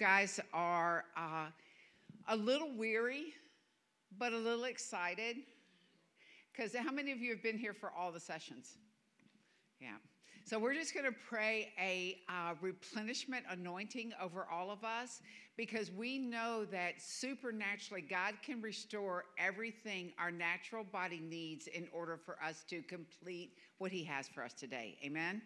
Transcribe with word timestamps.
guys 0.00 0.40
are 0.54 1.04
uh, 1.14 1.46
a 2.28 2.36
little 2.36 2.70
weary, 2.74 3.34
but 4.18 4.32
a 4.32 4.38
little 4.38 4.64
excited. 4.64 5.36
Because 6.50 6.74
how 6.74 6.90
many 6.90 7.12
of 7.12 7.18
you 7.18 7.30
have 7.30 7.42
been 7.42 7.58
here 7.58 7.74
for 7.74 7.92
all 7.96 8.10
the 8.10 8.18
sessions? 8.18 8.78
Yeah. 9.78 9.96
So 10.46 10.58
we're 10.58 10.74
just 10.74 10.94
going 10.94 11.04
to 11.04 11.14
pray 11.28 11.68
a 11.78 12.16
uh, 12.30 12.54
replenishment 12.62 13.44
anointing 13.50 14.12
over 14.20 14.46
all 14.50 14.70
of 14.70 14.84
us 14.84 15.20
because 15.56 15.92
we 15.92 16.18
know 16.18 16.64
that 16.72 16.94
supernaturally 16.98 18.00
God 18.00 18.34
can 18.42 18.62
restore 18.62 19.26
everything 19.38 20.12
our 20.18 20.30
natural 20.30 20.82
body 20.82 21.20
needs 21.20 21.66
in 21.66 21.86
order 21.92 22.16
for 22.16 22.38
us 22.42 22.64
to 22.70 22.80
complete 22.82 23.52
what 23.76 23.92
He 23.92 24.02
has 24.04 24.28
for 24.28 24.42
us 24.42 24.54
today. 24.54 24.96
Amen. 25.04 25.42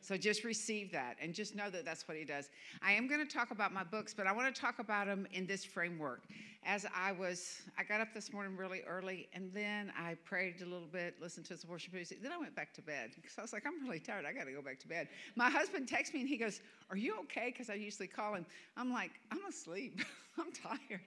So 0.00 0.16
just 0.16 0.44
receive 0.44 0.90
that 0.92 1.16
and 1.20 1.34
just 1.34 1.54
know 1.54 1.68
that 1.70 1.84
that's 1.84 2.08
what 2.08 2.16
he 2.16 2.24
does. 2.24 2.48
I 2.82 2.92
am 2.92 3.06
going 3.06 3.20
to 3.26 3.32
talk 3.32 3.50
about 3.50 3.72
my 3.72 3.84
books, 3.84 4.14
but 4.14 4.26
I 4.26 4.32
want 4.32 4.52
to 4.54 4.60
talk 4.60 4.78
about 4.78 5.06
them 5.06 5.26
in 5.32 5.46
this 5.46 5.64
framework. 5.64 6.22
As 6.64 6.84
I 6.94 7.12
was, 7.12 7.62
I 7.78 7.84
got 7.84 8.00
up 8.00 8.12
this 8.12 8.32
morning 8.32 8.56
really 8.56 8.82
early 8.86 9.28
and 9.32 9.50
then 9.54 9.92
I 9.98 10.16
prayed 10.24 10.60
a 10.60 10.66
little 10.66 10.88
bit, 10.92 11.14
listened 11.20 11.46
to 11.46 11.56
some 11.56 11.70
worship 11.70 11.94
music. 11.94 12.22
Then 12.22 12.32
I 12.32 12.38
went 12.38 12.54
back 12.54 12.74
to 12.74 12.82
bed 12.82 13.12
because 13.14 13.38
I 13.38 13.42
was 13.42 13.52
like, 13.52 13.64
I'm 13.66 13.82
really 13.82 13.98
tired. 13.98 14.26
I 14.26 14.32
got 14.32 14.44
to 14.44 14.52
go 14.52 14.60
back 14.60 14.78
to 14.80 14.88
bed. 14.88 15.08
My 15.36 15.48
husband 15.48 15.88
texts 15.88 16.12
me 16.14 16.20
and 16.20 16.28
he 16.28 16.36
goes, 16.36 16.60
Are 16.90 16.96
you 16.96 17.16
okay? 17.20 17.46
Because 17.46 17.70
I 17.70 17.74
usually 17.74 18.08
call 18.08 18.34
him. 18.34 18.44
I'm 18.76 18.92
like, 18.92 19.12
I'm 19.32 19.44
asleep. 19.48 20.00
I'm 20.38 20.52
tired. 20.52 21.00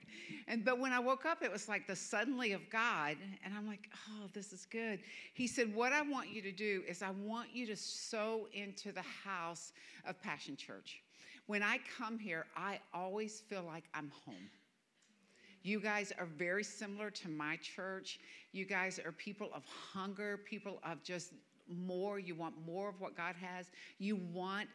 And 0.48 0.64
but 0.64 0.78
when 0.78 0.92
I 0.92 0.98
woke 0.98 1.24
up, 1.24 1.42
it 1.42 1.50
was 1.50 1.68
like 1.68 1.86
the 1.86 1.96
suddenly 1.96 2.52
of 2.52 2.60
God, 2.70 3.16
and 3.44 3.54
I'm 3.56 3.66
like, 3.66 3.88
oh, 4.10 4.28
this 4.32 4.52
is 4.52 4.66
good. 4.66 5.00
He 5.32 5.46
said, 5.46 5.74
What 5.74 5.92
I 5.92 6.02
want 6.02 6.30
you 6.30 6.42
to 6.42 6.52
do 6.52 6.82
is 6.88 7.02
I 7.02 7.10
want 7.10 7.48
you 7.52 7.66
to 7.66 7.76
sow 7.76 8.48
into 8.52 8.92
the 8.92 9.02
house 9.02 9.72
of 10.06 10.20
Passion 10.22 10.56
Church. 10.56 11.00
When 11.46 11.62
I 11.62 11.78
come 11.98 12.18
here, 12.18 12.46
I 12.56 12.80
always 12.92 13.40
feel 13.40 13.64
like 13.64 13.84
I'm 13.94 14.10
home. 14.24 14.48
You 15.64 15.80
guys 15.80 16.12
are 16.18 16.26
very 16.26 16.62
similar 16.62 17.10
to 17.10 17.28
my 17.30 17.56
church. 17.56 18.20
You 18.52 18.66
guys 18.66 19.00
are 19.02 19.12
people 19.12 19.48
of 19.54 19.64
hunger, 19.64 20.38
people 20.44 20.78
of 20.84 21.02
just 21.02 21.32
more. 21.66 22.18
You 22.18 22.34
want 22.34 22.54
more 22.66 22.90
of 22.90 23.00
what 23.00 23.16
God 23.16 23.34
has. 23.40 23.70
You 23.98 24.16
want 24.30 24.68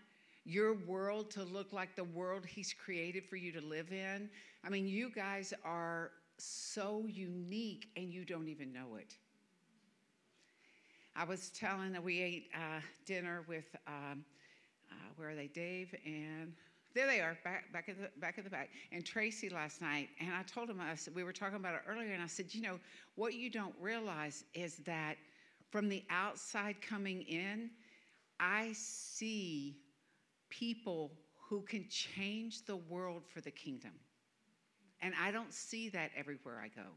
your 0.45 0.73
world 0.73 1.29
to 1.31 1.43
look 1.43 1.73
like 1.73 1.95
the 1.95 2.03
world 2.03 2.43
He's 2.43 2.73
created 2.73 3.23
for 3.23 3.35
you 3.35 3.51
to 3.51 3.61
live 3.61 3.91
in. 3.91 4.31
I 4.63 4.69
mean, 4.69 4.87
you 4.87 5.11
guys 5.13 5.53
are 5.63 6.09
so 6.39 7.05
unique 7.07 7.89
and 7.95 8.11
you 8.11 8.25
don't 8.25 8.47
even 8.47 8.73
know 8.73 8.95
it. 8.97 9.13
I 11.15 11.23
was 11.23 11.51
telling 11.51 11.91
that 11.91 12.03
we 12.03 12.19
ate 12.19 12.49
uh, 12.55 12.79
dinner 13.05 13.45
with, 13.47 13.75
um, 13.85 14.25
uh, 14.91 14.95
where 15.17 15.29
are 15.29 15.35
they, 15.35 15.47
Dave 15.47 15.93
and 16.03 16.53
there 16.95 17.07
they 17.07 17.19
are, 17.19 17.37
back, 17.43 17.71
back, 17.71 17.87
at 17.87 17.97
the, 17.99 18.09
back 18.19 18.37
of 18.37 18.43
the 18.43 18.49
back. 18.49 18.69
And 18.91 19.05
Tracy 19.05 19.49
last 19.49 19.81
night, 19.81 20.09
and 20.19 20.33
I 20.33 20.43
told 20.43 20.69
him, 20.69 20.79
I 20.81 20.95
said, 20.95 21.15
we 21.15 21.23
were 21.23 21.33
talking 21.33 21.57
about 21.57 21.75
it 21.75 21.81
earlier, 21.87 22.13
and 22.13 22.23
I 22.23 22.27
said, 22.27 22.53
you 22.53 22.61
know, 22.61 22.79
what 23.15 23.33
you 23.35 23.49
don't 23.49 23.75
realize 23.79 24.43
is 24.53 24.77
that 24.85 25.15
from 25.69 25.87
the 25.87 26.03
outside 26.09 26.81
coming 26.81 27.21
in, 27.23 27.69
I 28.39 28.73
see 28.73 29.77
people 30.49 31.11
who 31.35 31.61
can 31.61 31.87
change 31.89 32.65
the 32.65 32.77
world 32.77 33.23
for 33.31 33.41
the 33.41 33.51
kingdom. 33.51 33.91
And 35.01 35.13
I 35.21 35.31
don't 35.31 35.53
see 35.53 35.89
that 35.89 36.11
everywhere 36.17 36.59
I 36.63 36.67
go. 36.69 36.87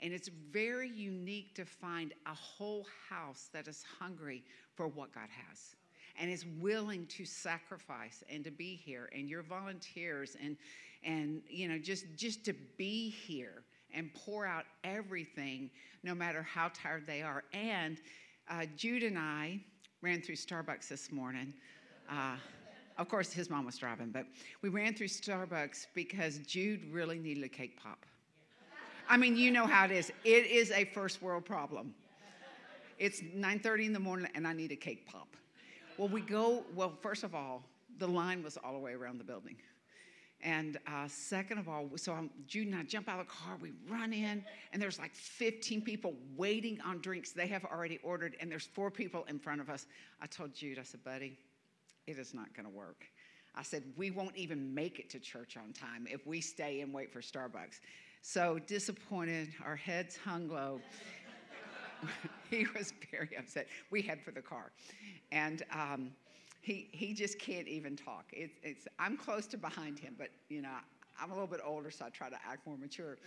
And 0.00 0.12
it's 0.12 0.28
very 0.28 0.88
unique 0.88 1.54
to 1.56 1.64
find 1.64 2.12
a 2.26 2.34
whole 2.34 2.86
house 3.08 3.48
that 3.52 3.66
is 3.66 3.84
hungry 3.98 4.44
for 4.74 4.86
what 4.86 5.12
God 5.12 5.28
has 5.48 5.74
and 6.18 6.30
is 6.30 6.44
willing 6.60 7.06
to 7.06 7.24
sacrifice 7.24 8.22
and 8.30 8.44
to 8.44 8.50
be 8.50 8.74
here 8.74 9.08
and 9.14 9.28
your 9.28 9.42
volunteers 9.42 10.36
and 10.42 10.56
and 11.04 11.42
you 11.48 11.68
know 11.68 11.78
just 11.78 12.06
just 12.16 12.44
to 12.44 12.52
be 12.76 13.10
here 13.10 13.62
and 13.94 14.12
pour 14.14 14.44
out 14.44 14.64
everything 14.84 15.70
no 16.02 16.14
matter 16.14 16.42
how 16.42 16.70
tired 16.74 17.06
they 17.06 17.22
are 17.22 17.44
and 17.52 17.98
uh, 18.50 18.64
jude 18.76 19.02
and 19.02 19.18
i 19.18 19.60
ran 20.02 20.20
through 20.20 20.36
starbucks 20.36 20.88
this 20.88 21.12
morning 21.12 21.52
uh, 22.10 22.36
of 22.98 23.08
course, 23.08 23.32
his 23.32 23.48
mom 23.48 23.64
was 23.64 23.78
driving, 23.78 24.10
but 24.10 24.26
we 24.60 24.68
ran 24.68 24.92
through 24.92 25.06
Starbucks 25.06 25.86
because 25.94 26.38
Jude 26.38 26.82
really 26.90 27.18
needed 27.18 27.44
a 27.44 27.48
cake 27.48 27.80
pop. 27.80 28.04
I 29.08 29.16
mean, 29.16 29.36
you 29.36 29.52
know 29.52 29.66
how 29.66 29.84
it 29.84 29.92
is. 29.92 30.12
It 30.24 30.46
is 30.46 30.72
a 30.72 30.84
first 30.86 31.22
world 31.22 31.44
problem. 31.44 31.94
It's 32.98 33.22
9:30 33.22 33.86
in 33.86 33.92
the 33.92 34.00
morning, 34.00 34.28
and 34.34 34.46
I 34.46 34.52
need 34.52 34.72
a 34.72 34.76
cake 34.76 35.06
pop. 35.06 35.36
Well, 35.98 36.08
we 36.08 36.20
go. 36.20 36.62
Well, 36.76 36.92
first 37.02 37.24
of 37.24 37.34
all, 37.34 37.64
the 37.98 38.06
line 38.06 38.44
was 38.44 38.56
all 38.56 38.72
the 38.72 38.78
way 38.78 38.92
around 38.92 39.18
the 39.18 39.24
building. 39.24 39.56
And 40.40 40.78
uh, 40.86 41.08
second 41.08 41.58
of 41.58 41.68
all, 41.68 41.90
so 41.96 42.12
I'm, 42.12 42.30
Jude 42.46 42.68
and 42.68 42.76
I 42.76 42.84
jump 42.84 43.08
out 43.08 43.18
of 43.18 43.26
the 43.26 43.32
car, 43.32 43.58
we 43.60 43.72
run 43.90 44.12
in, 44.12 44.44
and 44.72 44.80
there's 44.80 45.00
like 45.00 45.12
15 45.12 45.82
people 45.82 46.14
waiting 46.36 46.78
on 46.86 47.00
drinks 47.00 47.32
they 47.32 47.48
have 47.48 47.64
already 47.64 47.98
ordered, 48.04 48.36
and 48.40 48.48
there's 48.48 48.66
four 48.66 48.92
people 48.92 49.24
in 49.28 49.40
front 49.40 49.60
of 49.60 49.68
us. 49.68 49.86
I 50.22 50.26
told 50.26 50.54
Jude, 50.54 50.78
I 50.78 50.84
said, 50.84 51.02
buddy, 51.02 51.36
it 52.06 52.16
is 52.18 52.32
not 52.32 52.54
going 52.54 52.66
to 52.66 52.72
work. 52.72 53.04
I 53.56 53.64
said, 53.64 53.82
we 53.96 54.12
won't 54.12 54.36
even 54.36 54.72
make 54.72 55.00
it 55.00 55.10
to 55.10 55.18
church 55.18 55.56
on 55.56 55.72
time 55.72 56.06
if 56.08 56.24
we 56.24 56.40
stay 56.40 56.82
and 56.82 56.94
wait 56.94 57.12
for 57.12 57.20
Starbucks. 57.20 57.80
So 58.22 58.60
disappointed, 58.68 59.48
our 59.64 59.74
heads 59.74 60.16
hung 60.16 60.48
low. 60.48 60.80
he 62.50 62.66
was 62.76 62.92
very 63.10 63.30
upset. 63.38 63.66
We 63.90 64.02
head 64.02 64.20
for 64.24 64.30
the 64.30 64.42
car. 64.42 64.72
And 65.32 65.62
um, 65.72 66.10
he, 66.60 66.88
he 66.92 67.14
just 67.14 67.38
can't 67.38 67.68
even 67.68 67.96
talk. 67.96 68.24
It, 68.32 68.50
it's, 68.62 68.86
I'm 68.98 69.16
close 69.16 69.46
to 69.48 69.56
behind 69.56 69.98
him, 69.98 70.14
but 70.18 70.28
you 70.48 70.62
know, 70.62 70.70
I'm 71.20 71.30
a 71.30 71.34
little 71.34 71.48
bit 71.48 71.60
older, 71.64 71.90
so 71.90 72.06
I 72.06 72.10
try 72.10 72.28
to 72.30 72.38
act 72.46 72.66
more 72.66 72.76
mature. 72.76 73.18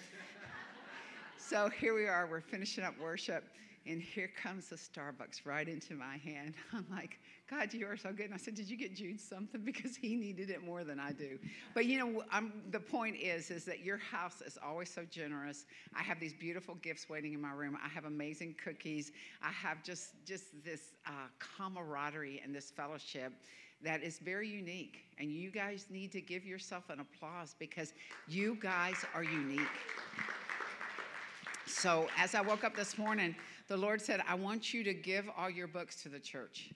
so 1.38 1.70
here 1.70 1.94
we 1.94 2.08
are, 2.08 2.28
we're 2.28 2.42
finishing 2.42 2.84
up 2.84 2.98
worship, 3.00 3.44
and 3.88 4.02
here 4.02 4.30
comes 4.42 4.70
the 4.70 4.76
Starbucks 4.76 5.46
right 5.46 5.68
into 5.68 5.96
my 5.96 6.18
hand. 6.18 6.54
I'm 6.74 6.86
like, 6.92 7.20
God, 7.50 7.74
you 7.74 7.88
are 7.88 7.98
so 7.98 8.12
good. 8.12 8.26
And 8.26 8.34
I 8.34 8.38
said, 8.38 8.56
Did 8.56 8.70
you 8.70 8.78
get 8.78 8.96
Jude 8.96 9.20
something? 9.20 9.62
Because 9.72 9.96
he 9.96 10.16
needed 10.16 10.50
it 10.50 10.64
more 10.64 10.84
than 10.84 11.00
I 11.00 11.12
do. 11.12 11.40
But 11.74 11.86
you 11.86 11.98
know, 12.00 12.24
I'm, 12.32 12.52
the 12.72 12.80
point 12.80 13.16
is, 13.18 13.50
is 13.50 13.66
that 13.66 13.80
your 13.84 13.98
house 13.98 14.42
is 14.46 14.58
always 14.64 14.90
so 14.90 15.06
generous. 15.10 15.66
I 15.96 16.04
have 16.04 16.20
these 16.20 16.34
beautiful 16.34 16.76
gifts 16.76 17.10
waiting 17.10 17.34
in 17.34 17.42
my 17.42 17.52
room. 17.52 17.78
I 17.84 17.88
have 17.90 18.06
amazing 18.06 18.56
cookies. 18.64 19.12
I 19.42 19.52
have 19.52 19.84
just 19.84 20.12
just 20.26 20.64
this 20.64 20.94
uh, 21.06 21.28
camaraderie 21.40 22.42
and 22.44 22.54
this 22.54 22.70
fellowship 22.70 23.34
that 23.84 24.04
is 24.04 24.20
very 24.20 24.48
unique. 24.48 25.00
And 25.18 25.32
you 25.32 25.52
guys 25.52 25.88
need 25.90 26.12
to 26.12 26.22
give 26.22 26.46
yourself 26.46 26.90
an 26.90 27.00
applause 27.00 27.56
because 27.58 27.94
you 28.28 28.58
guys 28.62 28.96
are 29.16 29.24
unique. 29.24 29.62
So 31.66 32.08
as 32.18 32.36
I 32.36 32.42
woke 32.42 32.64
up 32.64 32.76
this 32.76 32.98
morning, 32.98 33.36
the 33.72 33.78
Lord 33.78 34.02
said, 34.02 34.22
I 34.28 34.36
want 34.36 34.74
you 34.74 34.84
to 34.84 34.94
give 34.94 35.30
all 35.38 35.50
your 35.50 35.66
books 35.66 36.04
to 36.04 36.10
the 36.10 36.20
church. 36.20 36.72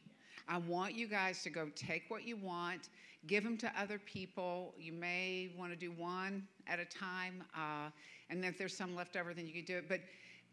I 0.48 0.60
want 0.60 0.96
you 0.96 1.10
guys 1.10 1.44
to 1.44 1.50
go 1.50 1.68
take 1.76 2.04
what 2.08 2.26
you 2.26 2.38
want, 2.38 2.88
give 3.28 3.44
them 3.44 3.58
to 3.58 3.72
other 3.78 4.00
people. 4.00 4.74
You 4.80 4.94
may 4.94 5.52
want 5.58 5.74
to 5.74 5.78
do 5.78 5.92
one 5.92 6.48
at 6.68 6.80
a 6.80 6.86
time, 6.86 7.44
uh, 7.54 7.90
and 8.30 8.42
then 8.42 8.50
if 8.50 8.58
there's 8.58 8.78
some 8.78 8.96
left 8.96 9.18
over, 9.18 9.34
then 9.34 9.46
you 9.46 9.52
can 9.52 9.66
do 9.66 9.76
it. 9.76 9.90
But 9.90 10.00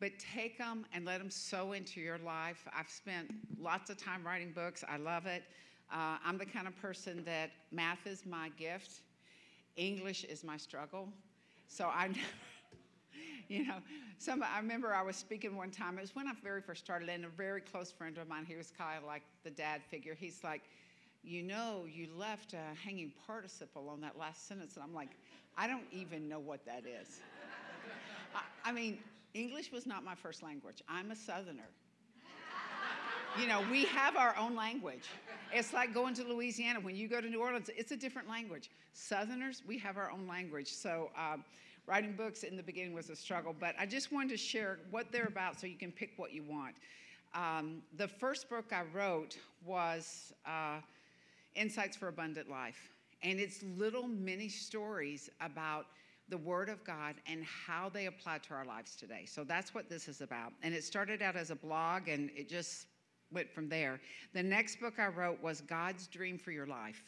but 0.00 0.10
take 0.18 0.58
them 0.58 0.84
and 0.92 1.04
let 1.04 1.18
them 1.18 1.30
sow 1.30 1.74
into 1.74 2.00
your 2.00 2.18
life. 2.18 2.66
I've 2.76 2.90
spent 2.90 3.32
lots 3.56 3.88
of 3.88 3.96
time 3.96 4.26
writing 4.26 4.50
books. 4.50 4.82
I 4.88 4.96
love 4.96 5.26
it. 5.26 5.44
Uh, 5.92 6.16
I'm 6.26 6.38
the 6.38 6.46
kind 6.46 6.66
of 6.66 6.74
person 6.82 7.22
that 7.24 7.52
math 7.70 8.04
is 8.04 8.26
my 8.26 8.48
gift, 8.58 9.02
English 9.76 10.24
is 10.24 10.42
my 10.42 10.56
struggle. 10.56 11.08
So 11.68 11.86
I 11.86 12.10
you 13.58 13.66
know, 13.66 13.76
some 14.18 14.42
I 14.42 14.58
remember 14.58 14.94
I 14.94 15.02
was 15.02 15.14
speaking 15.16 15.54
one 15.54 15.70
time. 15.70 15.98
It 15.98 16.00
was 16.00 16.16
when 16.16 16.26
I 16.26 16.32
very 16.42 16.62
first 16.62 16.82
started, 16.82 17.10
and 17.10 17.26
a 17.26 17.28
very 17.28 17.60
close 17.60 17.92
friend 17.92 18.16
of 18.16 18.26
mine, 18.26 18.46
he 18.46 18.56
was 18.56 18.72
kind 18.76 18.96
of 18.96 19.04
like 19.04 19.22
the 19.44 19.50
dad 19.50 19.82
figure. 19.90 20.16
He's 20.18 20.42
like, 20.42 20.62
you 21.22 21.42
know, 21.42 21.84
you 21.92 22.08
left 22.16 22.54
a 22.54 22.74
hanging 22.82 23.12
participle 23.26 23.90
on 23.90 24.00
that 24.00 24.18
last 24.18 24.48
sentence, 24.48 24.76
and 24.76 24.82
I'm 24.82 24.94
like, 24.94 25.10
I 25.58 25.66
don't 25.66 25.84
even 25.92 26.30
know 26.30 26.38
what 26.38 26.64
that 26.64 26.84
is. 26.86 27.20
I, 28.34 28.70
I 28.70 28.72
mean, 28.72 28.98
English 29.34 29.70
was 29.70 29.86
not 29.86 30.02
my 30.02 30.14
first 30.14 30.42
language. 30.42 30.82
I'm 30.88 31.10
a 31.10 31.16
Southerner. 31.16 31.68
You 33.40 33.48
know, 33.48 33.64
we 33.70 33.86
have 33.86 34.16
our 34.16 34.36
own 34.36 34.54
language. 34.54 35.04
It's 35.54 35.72
like 35.72 35.94
going 35.94 36.12
to 36.16 36.22
Louisiana. 36.22 36.80
When 36.80 36.94
you 36.94 37.08
go 37.08 37.18
to 37.18 37.30
New 37.30 37.40
Orleans, 37.40 37.70
it's 37.74 37.90
a 37.90 37.96
different 37.96 38.28
language. 38.28 38.68
Southerners, 38.92 39.62
we 39.66 39.78
have 39.78 39.96
our 39.96 40.10
own 40.10 40.26
language. 40.26 40.70
So. 40.72 41.10
Um, 41.16 41.42
writing 41.86 42.12
books 42.12 42.42
in 42.42 42.56
the 42.56 42.62
beginning 42.62 42.94
was 42.94 43.10
a 43.10 43.16
struggle, 43.16 43.54
but 43.58 43.74
I 43.78 43.86
just 43.86 44.12
wanted 44.12 44.30
to 44.30 44.36
share 44.36 44.78
what 44.90 45.10
they're 45.10 45.26
about 45.26 45.60
so 45.60 45.66
you 45.66 45.76
can 45.76 45.92
pick 45.92 46.12
what 46.16 46.32
you 46.32 46.42
want. 46.42 46.76
Um, 47.34 47.82
the 47.96 48.08
first 48.08 48.48
book 48.48 48.72
I 48.72 48.82
wrote 48.94 49.38
was 49.64 50.32
uh, 50.46 50.78
Insights 51.54 51.96
for 51.96 52.08
Abundant 52.08 52.48
Life, 52.48 52.90
and 53.22 53.40
it's 53.40 53.62
little 53.76 54.06
mini 54.06 54.48
stories 54.48 55.30
about 55.40 55.86
the 56.28 56.38
Word 56.38 56.68
of 56.68 56.82
God 56.84 57.16
and 57.26 57.44
how 57.44 57.88
they 57.88 58.06
apply 58.06 58.38
to 58.38 58.54
our 58.54 58.64
lives 58.64 58.96
today. 58.96 59.24
So 59.26 59.44
that's 59.44 59.74
what 59.74 59.88
this 59.88 60.08
is 60.08 60.20
about. 60.20 60.52
And 60.62 60.74
it 60.74 60.84
started 60.84 61.20
out 61.20 61.36
as 61.36 61.50
a 61.50 61.56
blog, 61.56 62.08
and 62.08 62.30
it 62.36 62.48
just 62.48 62.86
went 63.32 63.50
from 63.50 63.68
there. 63.68 64.00
The 64.34 64.42
next 64.42 64.78
book 64.80 64.98
I 64.98 65.08
wrote 65.08 65.42
was 65.42 65.60
God's 65.62 66.06
Dream 66.06 66.38
for 66.38 66.52
Your 66.52 66.66
Life 66.66 67.02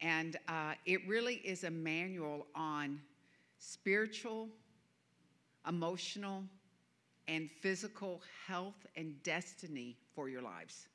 And 0.00 0.36
uh, 0.48 0.74
it 0.86 1.06
really 1.08 1.36
is 1.36 1.64
a 1.64 1.70
manual 1.70 2.46
on 2.54 3.00
spiritual, 3.64 4.48
emotional, 5.66 6.44
and 7.28 7.50
physical 7.62 8.20
health 8.46 8.86
and 8.96 9.14
destiny 9.22 9.96
for 10.14 10.28
your 10.28 10.42
lives. 10.42 10.88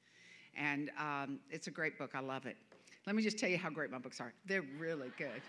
And 0.55 0.91
um, 0.99 1.39
it's 1.49 1.67
a 1.67 1.71
great 1.71 1.97
book. 1.97 2.11
I 2.13 2.19
love 2.19 2.45
it. 2.45 2.57
Let 3.07 3.15
me 3.15 3.23
just 3.23 3.39
tell 3.39 3.49
you 3.49 3.57
how 3.57 3.69
great 3.69 3.89
my 3.89 3.97
books 3.97 4.21
are. 4.21 4.33
They're 4.45 4.65
really 4.77 5.11
good. 5.17 5.41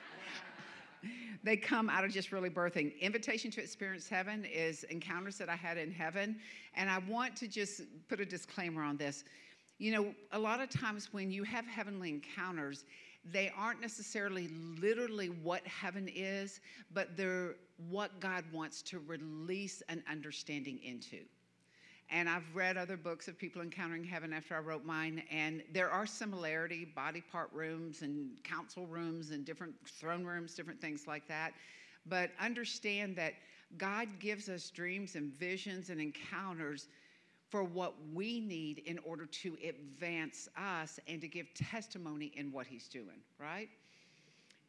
they 1.44 1.56
come 1.56 1.90
out 1.90 2.04
of 2.04 2.12
just 2.12 2.32
really 2.32 2.48
birthing. 2.48 2.98
Invitation 3.00 3.50
to 3.52 3.60
Experience 3.60 4.08
Heaven 4.08 4.44
is 4.44 4.84
encounters 4.84 5.36
that 5.38 5.48
I 5.48 5.56
had 5.56 5.76
in 5.76 5.92
heaven. 5.92 6.36
And 6.74 6.88
I 6.88 6.98
want 7.08 7.36
to 7.36 7.48
just 7.48 7.82
put 8.08 8.20
a 8.20 8.24
disclaimer 8.24 8.82
on 8.82 8.96
this. 8.96 9.24
You 9.78 9.92
know, 9.92 10.14
a 10.32 10.38
lot 10.38 10.60
of 10.60 10.70
times 10.70 11.12
when 11.12 11.30
you 11.30 11.42
have 11.44 11.66
heavenly 11.66 12.10
encounters, 12.10 12.84
they 13.24 13.52
aren't 13.56 13.80
necessarily 13.80 14.48
literally 14.80 15.28
what 15.28 15.66
heaven 15.66 16.08
is, 16.14 16.60
but 16.92 17.16
they're 17.16 17.56
what 17.88 18.18
God 18.20 18.44
wants 18.52 18.82
to 18.82 18.98
release 19.00 19.82
an 19.88 20.02
understanding 20.10 20.80
into. 20.82 21.18
And 22.10 22.28
I've 22.28 22.44
read 22.54 22.76
other 22.76 22.96
books 22.96 23.28
of 23.28 23.38
people 23.38 23.62
encountering 23.62 24.02
heaven 24.02 24.32
after 24.32 24.56
I 24.56 24.58
wrote 24.58 24.84
mine, 24.84 25.22
and 25.30 25.62
there 25.72 25.90
are 25.90 26.06
similarity, 26.06 26.84
body 26.84 27.22
part 27.30 27.50
rooms 27.52 28.02
and 28.02 28.42
council 28.42 28.86
rooms 28.86 29.30
and 29.30 29.44
different 29.44 29.74
throne 29.86 30.24
rooms, 30.24 30.54
different 30.54 30.80
things 30.80 31.06
like 31.06 31.28
that. 31.28 31.52
But 32.06 32.30
understand 32.40 33.14
that 33.16 33.34
God 33.78 34.08
gives 34.18 34.48
us 34.48 34.70
dreams 34.70 35.14
and 35.14 35.32
visions 35.32 35.90
and 35.90 36.00
encounters 36.00 36.88
for 37.50 37.64
what 37.64 37.94
we 38.14 38.40
need 38.40 38.78
in 38.86 38.98
order 39.00 39.26
to 39.26 39.56
advance 39.66 40.48
us 40.56 41.00
and 41.08 41.20
to 41.20 41.28
give 41.28 41.52
testimony 41.54 42.32
in 42.36 42.52
what 42.52 42.66
He's 42.66 42.86
doing, 42.86 43.20
right? 43.38 43.68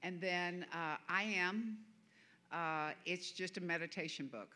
And 0.04 0.20
then 0.20 0.66
uh, 0.74 0.98
I 1.08 1.24
am, 1.24 1.78
uh, 2.52 2.92
it's 3.06 3.32
just 3.32 3.58
a 3.58 3.62
meditation 3.62 4.26
book. 4.26 4.50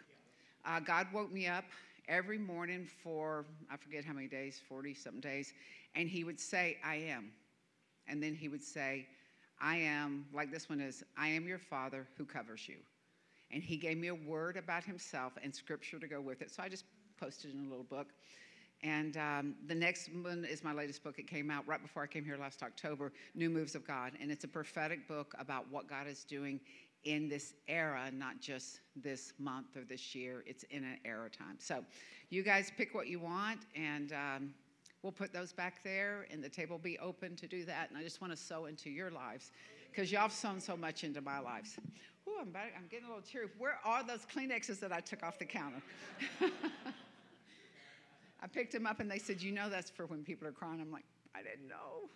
Uh, 0.66 0.80
God 0.80 1.08
woke 1.14 1.32
me 1.32 1.48
up 1.48 1.66
every 2.08 2.40
morning 2.40 2.88
for, 3.04 3.46
I 3.72 3.78
forget 3.78 4.04
how 4.04 4.14
many 4.14 4.28
days, 4.28 4.60
40 4.68 4.96
something 4.96 5.22
days, 5.22 5.54
and 5.94 6.10
he 6.10 6.24
would 6.24 6.40
say, 6.40 6.78
I 6.84 6.96
am. 6.96 7.32
And 8.08 8.22
then 8.22 8.34
he 8.34 8.48
would 8.48 8.64
say, 8.64 9.08
I 9.62 9.78
am, 9.78 10.26
like 10.34 10.52
this 10.52 10.68
one 10.68 10.82
is, 10.82 11.04
I 11.18 11.28
am 11.28 11.48
your 11.48 11.60
father 11.60 12.08
who 12.18 12.26
covers 12.26 12.68
you. 12.68 12.78
And 13.52 13.64
he 13.64 13.78
gave 13.78 13.98
me 13.98 14.08
a 14.08 14.16
word 14.16 14.58
about 14.58 14.84
himself 14.84 15.34
and 15.42 15.54
scripture 15.54 16.00
to 16.00 16.08
go 16.08 16.20
with 16.20 16.42
it. 16.42 16.52
So 16.52 16.64
I 16.64 16.70
just 16.70 16.86
posted 17.18 17.54
in 17.54 17.66
a 17.66 17.70
little 17.70 17.84
book. 17.84 18.08
And 18.84 19.18
um, 19.18 19.56
the 19.68 19.76
next 19.76 20.10
one 20.14 20.46
is 20.46 20.64
my 20.64 20.74
latest 20.74 21.04
book. 21.04 21.18
It 21.18 21.28
came 21.28 21.50
out 21.50 21.68
right 21.68 21.82
before 21.82 22.04
I 22.04 22.08
came 22.08 22.24
here 22.24 22.38
last 22.38 22.62
October, 22.62 23.12
New 23.34 23.50
Moves 23.50 23.74
of 23.74 23.86
God. 23.86 24.14
And 24.22 24.32
it's 24.32 24.44
a 24.44 24.48
prophetic 24.48 25.08
book 25.08 25.34
about 25.40 25.66
what 25.72 25.88
God 25.88 26.08
is 26.08 26.24
doing 26.24 26.60
in 27.04 27.30
this 27.30 27.54
era, 27.68 28.10
not 28.12 28.40
just 28.42 28.82
this 28.96 29.34
month 29.40 29.78
or 29.78 29.84
this 29.84 30.14
year. 30.14 30.44
It's 30.46 30.64
in 30.64 30.84
an 30.84 30.98
era 31.06 31.30
time. 31.30 31.56
So 31.60 31.84
you 32.30 32.44
guys 32.44 32.72
pick 32.76 32.94
what 32.94 33.08
you 33.08 33.20
want, 33.20 33.62
and 33.76 34.12
um, 34.12 34.54
we'll 35.04 35.12
put 35.12 35.32
those 35.32 35.54
back 35.54 35.84
there, 35.84 36.28
and 36.32 36.44
the 36.44 36.50
table 36.50 36.76
will 36.76 36.84
be 36.84 36.98
open 37.00 37.36
to 37.38 37.48
do 37.48 37.64
that. 37.66 37.90
And 37.90 37.98
I 37.98 38.04
just 38.04 38.22
want 38.22 38.34
to 38.34 38.38
sow 38.38 38.66
into 38.66 38.90
your 38.90 39.12
lives 39.12 39.52
because 39.92 40.12
y'all 40.12 40.24
have 40.24 40.32
sown 40.32 40.60
so 40.60 40.76
much 40.76 41.04
into 41.04 41.22
my 41.22 41.40
lives. 41.40 41.78
Ooh, 42.28 42.34
I'm, 42.42 42.50
back, 42.50 42.74
I'm 42.76 42.88
getting 42.88 43.06
a 43.06 43.10
little 43.10 43.24
teary. 43.24 43.48
Where 43.60 43.80
are 43.86 44.04
those 44.04 44.26
Kleenexes 44.26 44.80
that 44.80 44.92
I 44.92 45.00
took 45.00 45.22
off 45.24 45.38
the 45.38 45.46
counter? 45.46 45.82
I 48.46 48.48
picked 48.48 48.72
them 48.72 48.86
up 48.86 49.00
and 49.00 49.10
they 49.10 49.18
said, 49.18 49.42
You 49.42 49.52
know, 49.52 49.70
that's 49.72 49.90
for 49.90 50.06
when 50.06 50.24
people 50.24 50.48
are 50.48 50.52
crying. 50.52 50.80
I'm 50.80 50.92
like, 50.92 51.04
I 51.34 51.40
didn't 51.40 51.68
know. 51.68 52.08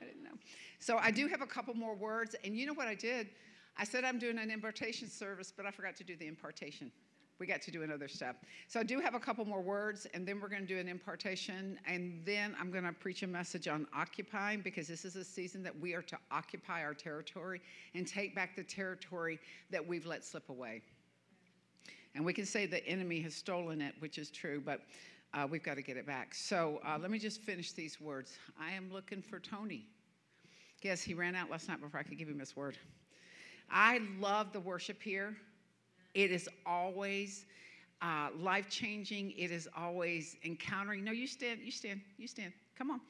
I 0.00 0.04
didn't 0.04 0.22
know. 0.22 0.38
So 0.78 0.96
I 0.96 1.10
do 1.10 1.26
have 1.26 1.42
a 1.42 1.46
couple 1.46 1.74
more 1.74 1.96
words. 1.96 2.36
And 2.44 2.56
you 2.56 2.66
know 2.66 2.72
what 2.72 2.86
I 2.86 2.94
did? 2.94 3.30
I 3.76 3.82
said 3.82 4.04
I'm 4.04 4.18
doing 4.18 4.38
an 4.38 4.50
impartation 4.50 5.08
service, 5.08 5.52
but 5.54 5.66
I 5.66 5.72
forgot 5.72 5.96
to 5.96 6.04
do 6.04 6.14
the 6.14 6.28
impartation. 6.28 6.92
We 7.40 7.46
got 7.46 7.62
to 7.62 7.70
do 7.72 7.82
another 7.82 8.06
step. 8.06 8.44
So 8.68 8.78
I 8.78 8.82
do 8.84 9.00
have 9.00 9.14
a 9.14 9.18
couple 9.18 9.44
more 9.44 9.60
words, 9.60 10.06
and 10.14 10.26
then 10.26 10.40
we're 10.40 10.48
going 10.48 10.62
to 10.62 10.68
do 10.68 10.78
an 10.78 10.88
impartation, 10.88 11.78
and 11.86 12.20
then 12.24 12.54
I'm 12.60 12.70
going 12.70 12.84
to 12.84 12.92
preach 12.92 13.22
a 13.22 13.26
message 13.26 13.66
on 13.66 13.86
occupying 13.96 14.60
because 14.60 14.86
this 14.86 15.04
is 15.04 15.16
a 15.16 15.24
season 15.24 15.62
that 15.62 15.78
we 15.78 15.94
are 15.94 16.02
to 16.02 16.18
occupy 16.30 16.84
our 16.84 16.94
territory 16.94 17.60
and 17.94 18.06
take 18.06 18.34
back 18.34 18.56
the 18.56 18.62
territory 18.62 19.38
that 19.70 19.86
we've 19.86 20.06
let 20.06 20.24
slip 20.24 20.50
away. 20.50 20.82
And 22.14 22.24
we 22.24 22.34
can 22.34 22.44
say 22.44 22.66
the 22.66 22.86
enemy 22.86 23.20
has 23.22 23.34
stolen 23.34 23.80
it, 23.80 23.94
which 24.00 24.18
is 24.18 24.30
true, 24.30 24.60
but 24.64 24.82
uh, 25.32 25.46
we've 25.48 25.62
got 25.62 25.74
to 25.74 25.82
get 25.82 25.96
it 25.96 26.06
back. 26.06 26.34
So 26.34 26.80
uh, 26.86 26.98
let 27.00 27.10
me 27.10 27.18
just 27.18 27.40
finish 27.40 27.72
these 27.72 28.00
words. 28.00 28.32
I 28.60 28.72
am 28.72 28.92
looking 28.92 29.22
for 29.22 29.38
Tony. 29.38 29.86
Yes, 30.82 31.02
he 31.02 31.14
ran 31.14 31.34
out 31.34 31.50
last 31.50 31.68
night 31.68 31.80
before 31.80 32.00
I 32.00 32.02
could 32.02 32.18
give 32.18 32.28
him 32.28 32.38
his 32.38 32.56
word. 32.56 32.76
I 33.70 34.00
love 34.18 34.52
the 34.52 34.60
worship 34.60 35.00
here. 35.00 35.36
It 36.14 36.32
is 36.32 36.48
always 36.66 37.44
uh, 38.02 38.28
life 38.38 38.68
changing. 38.68 39.32
It 39.32 39.50
is 39.50 39.68
always 39.76 40.36
encountering. 40.44 41.04
No, 41.04 41.12
you 41.12 41.26
stand, 41.26 41.60
you 41.62 41.70
stand, 41.70 42.00
you 42.16 42.26
stand. 42.26 42.52
Come 42.76 42.90
on. 42.90 43.00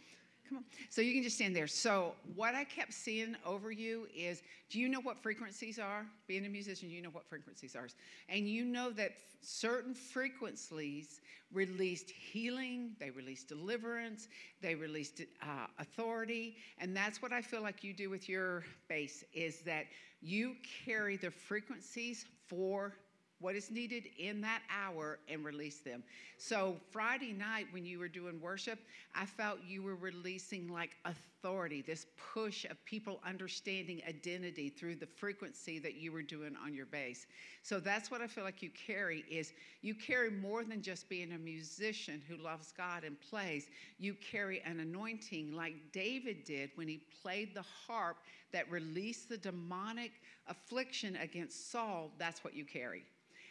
Come 0.51 0.59
on. 0.59 0.65
So 0.89 1.01
you 1.01 1.15
can 1.15 1.23
just 1.23 1.37
stand 1.37 1.55
there. 1.55 1.69
So, 1.69 2.15
what 2.35 2.57
I 2.57 2.65
kept 2.65 2.93
seeing 2.93 3.37
over 3.47 3.71
you 3.71 4.09
is 4.15 4.43
do 4.69 4.81
you 4.81 4.89
know 4.89 5.01
what 5.01 5.17
frequencies 5.17 5.79
are? 5.79 6.05
Being 6.27 6.45
a 6.45 6.49
musician, 6.49 6.91
you 6.91 7.01
know 7.01 7.11
what 7.11 7.25
frequencies 7.29 7.77
are. 7.77 7.87
And 8.29 8.49
you 8.49 8.65
know 8.65 8.91
that 8.91 9.13
certain 9.43 9.95
frequencies 9.95 11.21
released 11.53 12.11
healing, 12.11 12.97
they 12.99 13.11
released 13.11 13.49
deliverance, 13.49 14.27
they 14.61 14.75
released 14.75 15.23
uh, 15.41 15.67
authority. 15.79 16.57
And 16.79 16.97
that's 16.97 17.23
what 17.23 17.33
I 17.33 17.43
feel 17.43 17.63
like 17.63 17.85
you 17.85 17.93
do 17.95 18.11
with 18.11 18.29
your 18.29 18.65
bass 18.89 19.23
is 19.33 19.61
that 19.61 19.85
you 20.21 20.57
carry 20.85 21.17
the 21.17 21.31
frequencies 21.31 22.27
for 22.49 22.95
what 23.41 23.57
is 23.57 23.71
needed 23.71 24.05
in 24.19 24.41
that 24.43 24.61
hour 24.71 25.19
and 25.29 25.45
release 25.45 25.79
them. 25.79 26.03
So, 26.37 26.77
Friday 26.91 27.33
night 27.33 27.67
when 27.71 27.85
you 27.85 27.99
were 27.99 28.09
doing 28.09 28.41
worship, 28.41 28.79
I 29.15 29.27
felt 29.27 29.59
you 29.67 29.83
were 29.83 29.97
releasing 29.97 30.69
like 30.69 30.97
authority, 31.05 31.83
this 31.83 32.07
push 32.35 32.65
of 32.67 32.83
people 32.85 33.21
understanding 33.27 34.03
identity 34.07 34.69
through 34.69 34.97
the 34.97 35.07
frequency 35.07 35.79
that 35.79 35.95
you 35.95 36.13
were 36.13 36.23
doing 36.23 36.55
on 36.63 36.75
your 36.75 36.87
bass. 36.87 37.27
So, 37.63 37.81
that's 37.81 38.11
what 38.11 38.21
I 38.21 38.27
feel 38.27 38.45
like 38.45 38.63
you 38.63 38.71
carry 38.71 39.25
is 39.31 39.53
you 39.81 39.95
carry 39.95 40.31
more 40.31 40.63
than 40.63 40.83
just 40.83 41.09
being 41.09 41.33
a 41.33 41.39
musician 41.39 42.23
who 42.29 42.37
loves 42.37 42.73
God 42.77 43.05
and 43.05 43.19
plays. 43.21 43.69
You 43.99 44.15
carry 44.15 44.61
an 44.63 44.81
anointing 44.81 45.55
like 45.55 45.75
David 45.93 46.45
did 46.45 46.71
when 46.75 46.89
he 46.89 47.01
played 47.23 47.55
the 47.55 47.65
harp 47.87 48.19
that 48.53 48.71
released 48.71 49.31
the 49.31 49.39
demonic 49.39 50.13
affliction 50.47 51.17
against 51.17 51.71
Saul. 51.71 52.11
That's 52.19 52.45
what 52.45 52.55
you 52.55 52.65
carry 52.65 53.05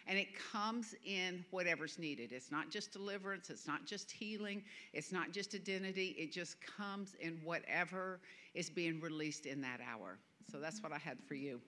and 0.07 0.17
it 0.17 0.27
comes 0.51 0.95
in 1.05 1.45
whatever's 1.51 1.99
needed. 1.99 2.31
It's 2.31 2.51
not 2.51 2.69
just 2.69 2.91
deliverance, 2.91 3.49
it's 3.49 3.67
not 3.67 3.85
just 3.85 4.11
healing, 4.11 4.63
it's 4.93 5.11
not 5.11 5.31
just 5.31 5.53
identity, 5.53 6.15
it 6.17 6.31
just 6.31 6.57
comes 6.65 7.15
in 7.19 7.39
whatever 7.43 8.19
is 8.53 8.69
being 8.69 8.99
released 8.99 9.45
in 9.45 9.61
that 9.61 9.79
hour. 9.87 10.17
So 10.51 10.59
that's 10.59 10.81
what 10.81 10.91
I 10.91 10.97
had 10.97 11.17
for 11.27 11.35
you. 11.35 11.61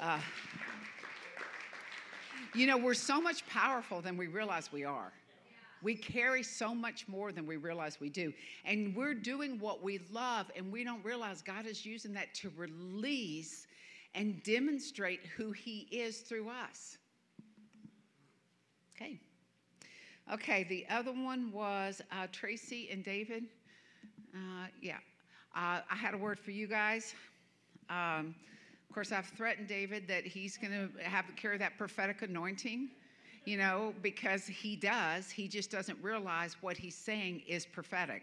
Uh, 0.00 0.20
you 2.54 2.66
know, 2.66 2.76
we're 2.76 2.94
so 2.94 3.20
much 3.20 3.46
powerful 3.46 4.00
than 4.00 4.16
we 4.16 4.26
realize 4.26 4.70
we 4.72 4.84
are. 4.84 5.12
We 5.82 5.94
carry 5.94 6.42
so 6.42 6.74
much 6.74 7.06
more 7.06 7.32
than 7.32 7.46
we 7.46 7.56
realize 7.56 8.00
we 8.00 8.08
do. 8.08 8.32
And 8.64 8.94
we're 8.94 9.14
doing 9.14 9.58
what 9.58 9.82
we 9.82 10.00
love, 10.10 10.50
and 10.56 10.72
we 10.72 10.84
don't 10.84 11.04
realize 11.04 11.42
God 11.42 11.66
is 11.66 11.84
using 11.84 12.12
that 12.14 12.34
to 12.36 12.50
release 12.56 13.66
and 14.16 14.42
demonstrate 14.42 15.20
who 15.36 15.52
He 15.52 15.86
is 15.92 16.20
through 16.20 16.48
us. 16.48 16.98
Okay. 18.96 19.20
Okay, 20.32 20.64
the 20.64 20.84
other 20.90 21.12
one 21.12 21.52
was 21.52 22.02
uh, 22.10 22.26
Tracy 22.32 22.88
and 22.90 23.04
David. 23.04 23.44
Uh, 24.34 24.66
yeah. 24.82 24.96
Uh, 25.54 25.80
I 25.88 25.94
had 25.94 26.14
a 26.14 26.18
word 26.18 26.38
for 26.38 26.50
you 26.50 26.66
guys. 26.66 27.14
Um, 27.88 28.34
of 28.88 28.94
course, 28.94 29.12
I've 29.12 29.26
threatened 29.26 29.68
David 29.68 30.08
that 30.08 30.26
he's 30.26 30.56
going 30.56 30.72
to 30.72 31.02
have 31.04 31.26
to 31.26 31.32
carry 31.34 31.58
that 31.58 31.78
prophetic 31.78 32.22
anointing, 32.22 32.88
you 33.44 33.56
know, 33.56 33.94
because 34.02 34.46
he 34.46 34.74
does. 34.76 35.30
He 35.30 35.46
just 35.46 35.70
doesn't 35.70 35.98
realize 36.02 36.56
what 36.60 36.76
he's 36.76 36.96
saying 36.96 37.42
is 37.46 37.66
prophetic. 37.66 38.22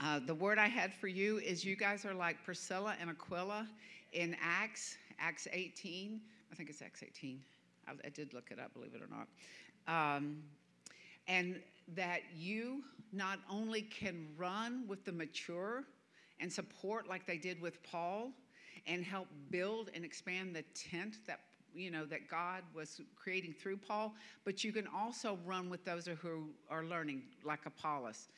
Uh, 0.00 0.20
the 0.26 0.34
word 0.34 0.58
I 0.58 0.68
had 0.68 0.94
for 0.94 1.08
you 1.08 1.38
is 1.38 1.64
you 1.64 1.76
guys 1.76 2.04
are 2.04 2.14
like 2.14 2.42
Priscilla 2.44 2.94
and 3.00 3.10
Aquila 3.10 3.66
in 4.12 4.36
Acts, 4.42 4.96
Acts 5.18 5.48
18. 5.52 6.20
I 6.50 6.54
think 6.54 6.68
it's 6.68 6.82
Acts 6.82 7.02
18. 7.02 7.40
I, 7.88 7.92
I 8.04 8.08
did 8.10 8.34
look 8.34 8.50
it 8.50 8.58
up, 8.58 8.72
believe 8.74 8.94
it 8.94 9.02
or 9.02 9.08
not. 9.08 10.16
Um, 10.16 10.42
and 11.28 11.60
that 11.94 12.20
you 12.36 12.82
not 13.12 13.38
only 13.50 13.82
can 13.82 14.26
run 14.36 14.84
with 14.88 15.04
the 15.04 15.12
mature 15.12 15.84
and 16.40 16.52
support 16.52 17.08
like 17.08 17.26
they 17.26 17.36
did 17.36 17.60
with 17.60 17.82
Paul 17.82 18.30
and 18.86 19.04
help 19.04 19.28
build 19.50 19.90
and 19.94 20.04
expand 20.04 20.56
the 20.56 20.64
tent 20.74 21.18
that 21.26 21.40
you 21.74 21.90
know 21.90 22.04
that 22.04 22.28
God 22.28 22.62
was 22.74 23.00
creating 23.16 23.54
through 23.54 23.78
Paul, 23.78 24.14
but 24.44 24.62
you 24.62 24.72
can 24.72 24.86
also 24.94 25.38
run 25.46 25.70
with 25.70 25.84
those 25.84 26.06
who 26.06 26.48
are 26.70 26.84
learning 26.84 27.22
like 27.44 27.60
Apollos. 27.64 28.28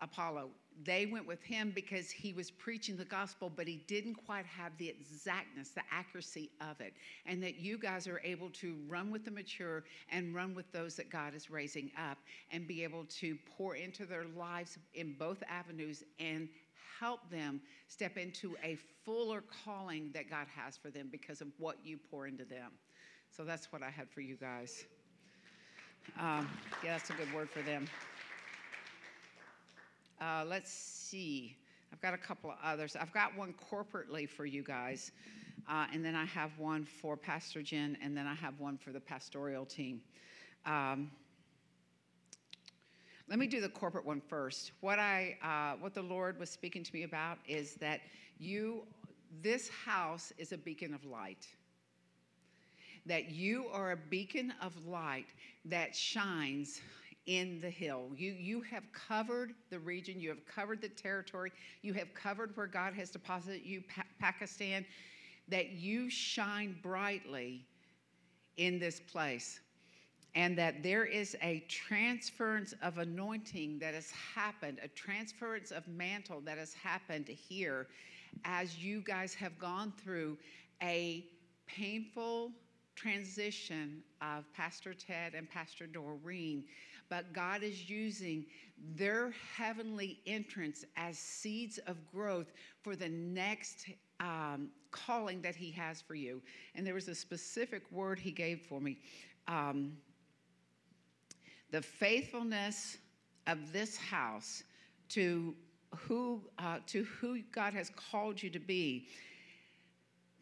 Apollo. 0.00 0.50
They 0.82 1.04
went 1.04 1.26
with 1.26 1.42
him 1.42 1.72
because 1.74 2.10
he 2.10 2.32
was 2.32 2.50
preaching 2.50 2.96
the 2.96 3.04
gospel, 3.04 3.50
but 3.54 3.66
he 3.66 3.82
didn't 3.86 4.14
quite 4.14 4.46
have 4.46 4.72
the 4.78 4.88
exactness, 4.88 5.70
the 5.70 5.82
accuracy 5.92 6.50
of 6.60 6.80
it. 6.80 6.94
And 7.26 7.42
that 7.42 7.56
you 7.56 7.76
guys 7.76 8.06
are 8.06 8.20
able 8.24 8.48
to 8.50 8.76
run 8.88 9.10
with 9.10 9.24
the 9.24 9.30
mature 9.30 9.84
and 10.10 10.34
run 10.34 10.54
with 10.54 10.70
those 10.72 10.96
that 10.96 11.10
God 11.10 11.34
is 11.34 11.50
raising 11.50 11.90
up 11.98 12.16
and 12.50 12.66
be 12.66 12.82
able 12.82 13.04
to 13.20 13.36
pour 13.56 13.76
into 13.76 14.06
their 14.06 14.24
lives 14.36 14.78
in 14.94 15.14
both 15.18 15.42
avenues 15.48 16.02
and 16.18 16.48
help 16.98 17.28
them 17.30 17.60
step 17.88 18.16
into 18.16 18.56
a 18.62 18.76
fuller 19.04 19.42
calling 19.64 20.10
that 20.14 20.30
God 20.30 20.46
has 20.54 20.76
for 20.76 20.90
them 20.90 21.08
because 21.10 21.40
of 21.40 21.48
what 21.58 21.76
you 21.84 21.98
pour 22.10 22.26
into 22.26 22.44
them. 22.44 22.72
So 23.36 23.44
that's 23.44 23.72
what 23.72 23.82
I 23.82 23.90
had 23.90 24.08
for 24.10 24.20
you 24.20 24.36
guys. 24.36 24.84
Um, 26.18 26.48
yeah, 26.82 26.92
that's 26.92 27.10
a 27.10 27.12
good 27.14 27.32
word 27.34 27.48
for 27.50 27.62
them. 27.62 27.86
Uh, 30.20 30.44
let's 30.46 30.70
see. 30.70 31.56
I've 31.92 32.00
got 32.02 32.12
a 32.12 32.18
couple 32.18 32.50
of 32.50 32.56
others. 32.62 32.94
I've 32.94 33.12
got 33.12 33.34
one 33.36 33.54
corporately 33.70 34.28
for 34.28 34.44
you 34.44 34.62
guys, 34.62 35.12
uh, 35.68 35.86
and 35.92 36.04
then 36.04 36.14
I 36.14 36.26
have 36.26 36.50
one 36.58 36.84
for 36.84 37.16
Pastor 37.16 37.62
Jen, 37.62 37.96
and 38.02 38.14
then 38.14 38.26
I 38.26 38.34
have 38.34 38.60
one 38.60 38.76
for 38.76 38.92
the 38.92 39.00
pastoral 39.00 39.64
team. 39.64 40.02
Um, 40.66 41.10
let 43.30 43.38
me 43.38 43.46
do 43.46 43.62
the 43.62 43.68
corporate 43.68 44.04
one 44.04 44.20
first. 44.20 44.72
What 44.80 44.98
I, 44.98 45.38
uh, 45.42 45.78
what 45.80 45.94
the 45.94 46.02
Lord 46.02 46.38
was 46.38 46.50
speaking 46.50 46.84
to 46.84 46.92
me 46.92 47.04
about 47.04 47.38
is 47.48 47.74
that 47.76 48.00
you, 48.38 48.82
this 49.40 49.70
house 49.70 50.32
is 50.36 50.52
a 50.52 50.58
beacon 50.58 50.92
of 50.92 51.04
light. 51.06 51.46
That 53.06 53.30
you 53.30 53.68
are 53.72 53.92
a 53.92 53.96
beacon 53.96 54.52
of 54.60 54.86
light 54.86 55.28
that 55.64 55.96
shines 55.96 56.82
in 57.30 57.60
the 57.60 57.70
hill. 57.70 58.10
You, 58.16 58.32
you 58.32 58.60
have 58.62 58.82
covered 58.92 59.52
the 59.70 59.78
region, 59.78 60.18
you 60.18 60.30
have 60.30 60.44
covered 60.46 60.82
the 60.82 60.88
territory, 60.88 61.52
you 61.80 61.92
have 61.94 62.12
covered 62.12 62.56
where 62.56 62.66
God 62.66 62.92
has 62.94 63.08
deposited 63.08 63.64
you, 63.64 63.84
pa- 63.94 64.02
Pakistan, 64.18 64.84
that 65.46 65.70
you 65.70 66.10
shine 66.10 66.76
brightly 66.82 67.64
in 68.56 68.80
this 68.80 68.98
place. 68.98 69.60
And 70.34 70.58
that 70.58 70.82
there 70.82 71.04
is 71.04 71.36
a 71.40 71.60
transference 71.68 72.74
of 72.82 72.98
anointing 72.98 73.78
that 73.78 73.94
has 73.94 74.10
happened, 74.10 74.80
a 74.82 74.88
transference 74.88 75.70
of 75.70 75.86
mantle 75.86 76.40
that 76.40 76.58
has 76.58 76.74
happened 76.74 77.28
here 77.28 77.86
as 78.44 78.76
you 78.76 79.02
guys 79.02 79.34
have 79.34 79.56
gone 79.56 79.92
through 80.02 80.36
a 80.82 81.26
painful 81.68 82.50
transition 82.96 84.02
of 84.20 84.44
Pastor 84.52 84.94
Ted 84.94 85.34
and 85.34 85.48
Pastor 85.48 85.86
Doreen 85.86 86.64
but 87.10 87.32
God 87.32 87.62
is 87.62 87.90
using 87.90 88.46
their 88.94 89.34
heavenly 89.54 90.20
entrance 90.26 90.84
as 90.96 91.18
seeds 91.18 91.78
of 91.86 91.96
growth 92.10 92.52
for 92.80 92.96
the 92.96 93.08
next 93.08 93.90
um, 94.20 94.70
calling 94.90 95.42
that 95.42 95.54
He 95.54 95.70
has 95.72 96.00
for 96.00 96.14
you. 96.14 96.40
And 96.74 96.86
there 96.86 96.94
was 96.94 97.08
a 97.08 97.14
specific 97.14 97.82
word 97.90 98.18
He 98.18 98.30
gave 98.30 98.62
for 98.62 98.80
me 98.80 98.98
um, 99.48 99.96
the 101.70 101.82
faithfulness 101.82 102.96
of 103.46 103.72
this 103.72 103.96
house 103.96 104.62
to 105.10 105.54
who, 105.96 106.40
uh, 106.58 106.78
to 106.86 107.02
who 107.04 107.42
God 107.52 107.74
has 107.74 107.90
called 107.90 108.42
you 108.42 108.48
to 108.50 108.60
be 108.60 109.08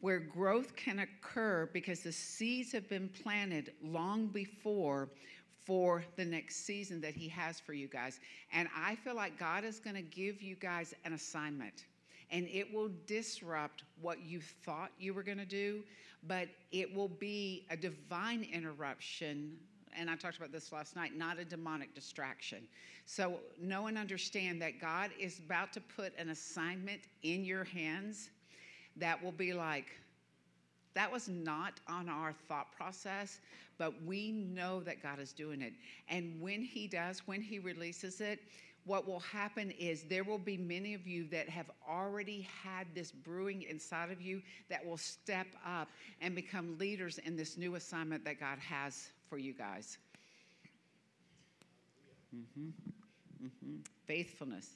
where 0.00 0.20
growth 0.20 0.76
can 0.76 1.00
occur 1.00 1.68
because 1.72 2.00
the 2.00 2.12
seeds 2.12 2.72
have 2.72 2.88
been 2.88 3.08
planted 3.08 3.72
long 3.82 4.28
before 4.28 5.08
for 5.68 6.02
the 6.16 6.24
next 6.24 6.64
season 6.64 6.98
that 7.02 7.14
He 7.14 7.28
has 7.28 7.60
for 7.60 7.74
you 7.74 7.88
guys. 7.88 8.18
And 8.52 8.68
I 8.74 8.96
feel 8.96 9.14
like 9.14 9.38
God 9.38 9.64
is 9.64 9.78
going 9.78 9.96
to 9.96 10.02
give 10.02 10.42
you 10.42 10.56
guys 10.56 10.94
an 11.04 11.12
assignment. 11.12 11.84
And 12.30 12.48
it 12.48 12.72
will 12.72 12.90
disrupt 13.06 13.84
what 14.00 14.24
you 14.24 14.40
thought 14.40 14.90
you 14.98 15.12
were 15.12 15.22
going 15.22 15.38
to 15.38 15.44
do, 15.44 15.82
but 16.26 16.48
it 16.72 16.92
will 16.94 17.08
be 17.08 17.66
a 17.70 17.76
divine 17.76 18.46
interruption 18.50 19.58
and 19.96 20.08
I 20.08 20.14
talked 20.14 20.36
about 20.36 20.52
this 20.52 20.70
last 20.70 20.94
night, 20.94 21.16
not 21.16 21.38
a 21.38 21.44
demonic 21.44 21.94
distraction. 21.94 22.68
So 23.06 23.40
know 23.60 23.86
and 23.86 23.98
understand 23.98 24.60
that 24.62 24.80
God 24.80 25.10
is 25.18 25.40
about 25.40 25.72
to 25.72 25.80
put 25.80 26.12
an 26.18 26.28
assignment 26.28 27.00
in 27.22 27.44
your 27.44 27.64
hands 27.64 28.30
that 28.96 29.22
will 29.22 29.32
be 29.32 29.52
like, 29.52 29.86
that 30.94 31.10
was 31.10 31.28
not 31.28 31.80
on 31.88 32.08
our 32.08 32.32
thought 32.32 32.72
process, 32.76 33.40
but 33.78 33.92
we 34.04 34.32
know 34.32 34.80
that 34.80 35.02
God 35.02 35.20
is 35.20 35.32
doing 35.32 35.62
it. 35.62 35.74
And 36.08 36.40
when 36.40 36.62
He 36.62 36.86
does, 36.86 37.22
when 37.26 37.40
He 37.40 37.58
releases 37.58 38.20
it, 38.20 38.40
what 38.84 39.06
will 39.06 39.20
happen 39.20 39.70
is 39.72 40.04
there 40.04 40.24
will 40.24 40.38
be 40.38 40.56
many 40.56 40.94
of 40.94 41.06
you 41.06 41.26
that 41.28 41.48
have 41.48 41.70
already 41.86 42.48
had 42.64 42.86
this 42.94 43.12
brewing 43.12 43.62
inside 43.62 44.10
of 44.10 44.22
you 44.22 44.40
that 44.70 44.84
will 44.84 44.96
step 44.96 45.46
up 45.66 45.88
and 46.22 46.34
become 46.34 46.78
leaders 46.78 47.18
in 47.18 47.36
this 47.36 47.58
new 47.58 47.74
assignment 47.74 48.24
that 48.24 48.40
God 48.40 48.58
has 48.58 49.10
for 49.28 49.36
you 49.36 49.52
guys. 49.52 49.98
Mm-hmm. 52.34 52.68
Mm-hmm. 53.44 53.76
Faithfulness. 54.06 54.70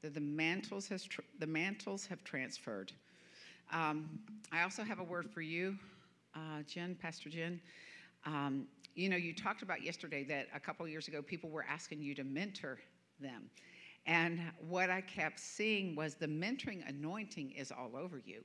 The, 0.00 0.10
the, 0.10 0.20
mantles 0.20 0.88
has 0.88 1.04
tr- 1.04 1.20
the 1.38 1.46
mantles 1.46 2.06
have 2.06 2.24
transferred. 2.24 2.92
Um, 3.74 4.08
I 4.52 4.62
also 4.62 4.84
have 4.84 5.00
a 5.00 5.04
word 5.04 5.28
for 5.28 5.40
you, 5.40 5.76
uh, 6.36 6.62
Jen, 6.64 6.94
Pastor 6.94 7.28
Jen. 7.28 7.60
Um, 8.24 8.68
you 8.94 9.08
know, 9.08 9.16
you 9.16 9.34
talked 9.34 9.62
about 9.62 9.82
yesterday 9.82 10.22
that 10.24 10.46
a 10.54 10.60
couple 10.60 10.86
years 10.86 11.08
ago 11.08 11.20
people 11.20 11.50
were 11.50 11.66
asking 11.68 12.00
you 12.00 12.14
to 12.14 12.22
mentor 12.22 12.78
them. 13.20 13.50
And 14.06 14.40
what 14.68 14.90
I 14.90 15.00
kept 15.00 15.40
seeing 15.40 15.96
was 15.96 16.14
the 16.14 16.28
mentoring 16.28 16.88
anointing 16.88 17.50
is 17.50 17.72
all 17.72 17.96
over 17.96 18.22
you. 18.24 18.44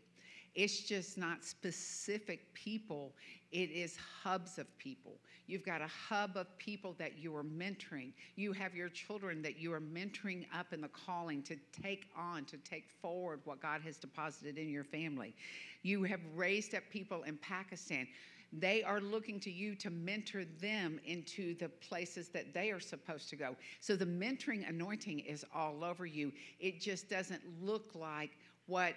It's 0.56 0.82
just 0.82 1.18
not 1.18 1.44
specific 1.44 2.54
people, 2.54 3.14
it 3.52 3.72
is 3.72 3.98
hubs 4.24 4.58
of 4.58 4.66
people. 4.78 5.20
You've 5.48 5.66
got 5.66 5.82
a 5.82 5.88
hub 5.88 6.38
of 6.38 6.56
people 6.60 6.96
that 7.00 7.18
you 7.18 7.36
are 7.36 7.44
mentoring. 7.44 8.12
You 8.36 8.54
have 8.54 8.76
your 8.76 8.90
children 8.90 9.42
that 9.42 9.58
you 9.58 9.74
are 9.74 9.82
mentoring 9.82 10.46
up 10.54 10.74
in 10.74 10.82
the 10.82 10.90
calling 10.90 11.42
to 11.44 11.56
take 11.82 12.06
on, 12.16 12.46
to 12.46 12.58
take 12.58 12.88
forward 13.02 13.40
what 13.46 13.60
God 13.60 13.82
has 13.82 13.98
deposited 13.98 14.60
in 14.60 14.70
your 14.70 14.84
family. 14.84 15.34
You 15.82 16.04
have 16.04 16.20
raised 16.36 16.76
up 16.76 16.84
people 16.92 17.24
in 17.24 17.38
Pakistan 17.38 18.08
they 18.52 18.84
are 18.84 19.00
looking 19.00 19.40
to 19.42 19.52
you 19.52 19.76
to 19.76 19.90
mentor 19.90 20.44
them 20.60 21.00
into 21.06 21.56
the 21.56 21.70
places 21.70 22.30
that 22.30 22.54
they 22.54 22.72
are 22.72 22.80
supposed 22.80 23.30
to 23.30 23.36
go. 23.36 23.56
So 23.80 23.96
the 23.96 24.06
mentoring 24.06 24.68
anointing 24.68 25.20
is 25.20 25.46
all 25.54 25.84
over 25.84 26.06
you. 26.06 26.32
It 26.60 26.82
just 26.82 27.10
doesn't 27.10 27.42
look 27.62 27.92
like 27.94 28.32
what 28.66 28.94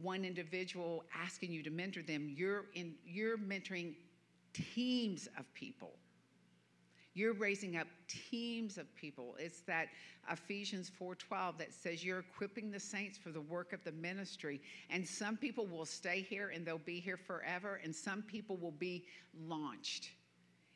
one 0.00 0.24
individual 0.24 1.04
asking 1.14 1.52
you 1.52 1.62
to 1.62 1.70
mentor 1.70 2.02
them. 2.02 2.32
You're 2.34 2.66
in 2.74 2.94
you're 3.04 3.36
mentoring 3.38 3.94
teams 4.52 5.28
of 5.38 5.52
people. 5.54 5.92
You're 7.14 7.34
raising 7.34 7.76
up 7.76 7.86
teams 8.08 8.78
of 8.78 8.94
people. 8.96 9.36
It's 9.38 9.60
that 9.62 9.88
Ephesians 10.30 10.90
4:12 10.98 11.58
that 11.58 11.74
says 11.74 12.02
you're 12.02 12.20
equipping 12.20 12.70
the 12.70 12.80
saints 12.80 13.18
for 13.18 13.30
the 13.30 13.40
work 13.40 13.72
of 13.72 13.84
the 13.84 13.92
ministry. 13.92 14.60
And 14.88 15.06
some 15.06 15.36
people 15.36 15.66
will 15.66 15.84
stay 15.84 16.22
here 16.22 16.48
and 16.48 16.64
they'll 16.64 16.78
be 16.78 17.00
here 17.00 17.18
forever 17.18 17.80
and 17.84 17.94
some 17.94 18.22
people 18.22 18.56
will 18.56 18.72
be 18.72 19.04
launched 19.46 20.10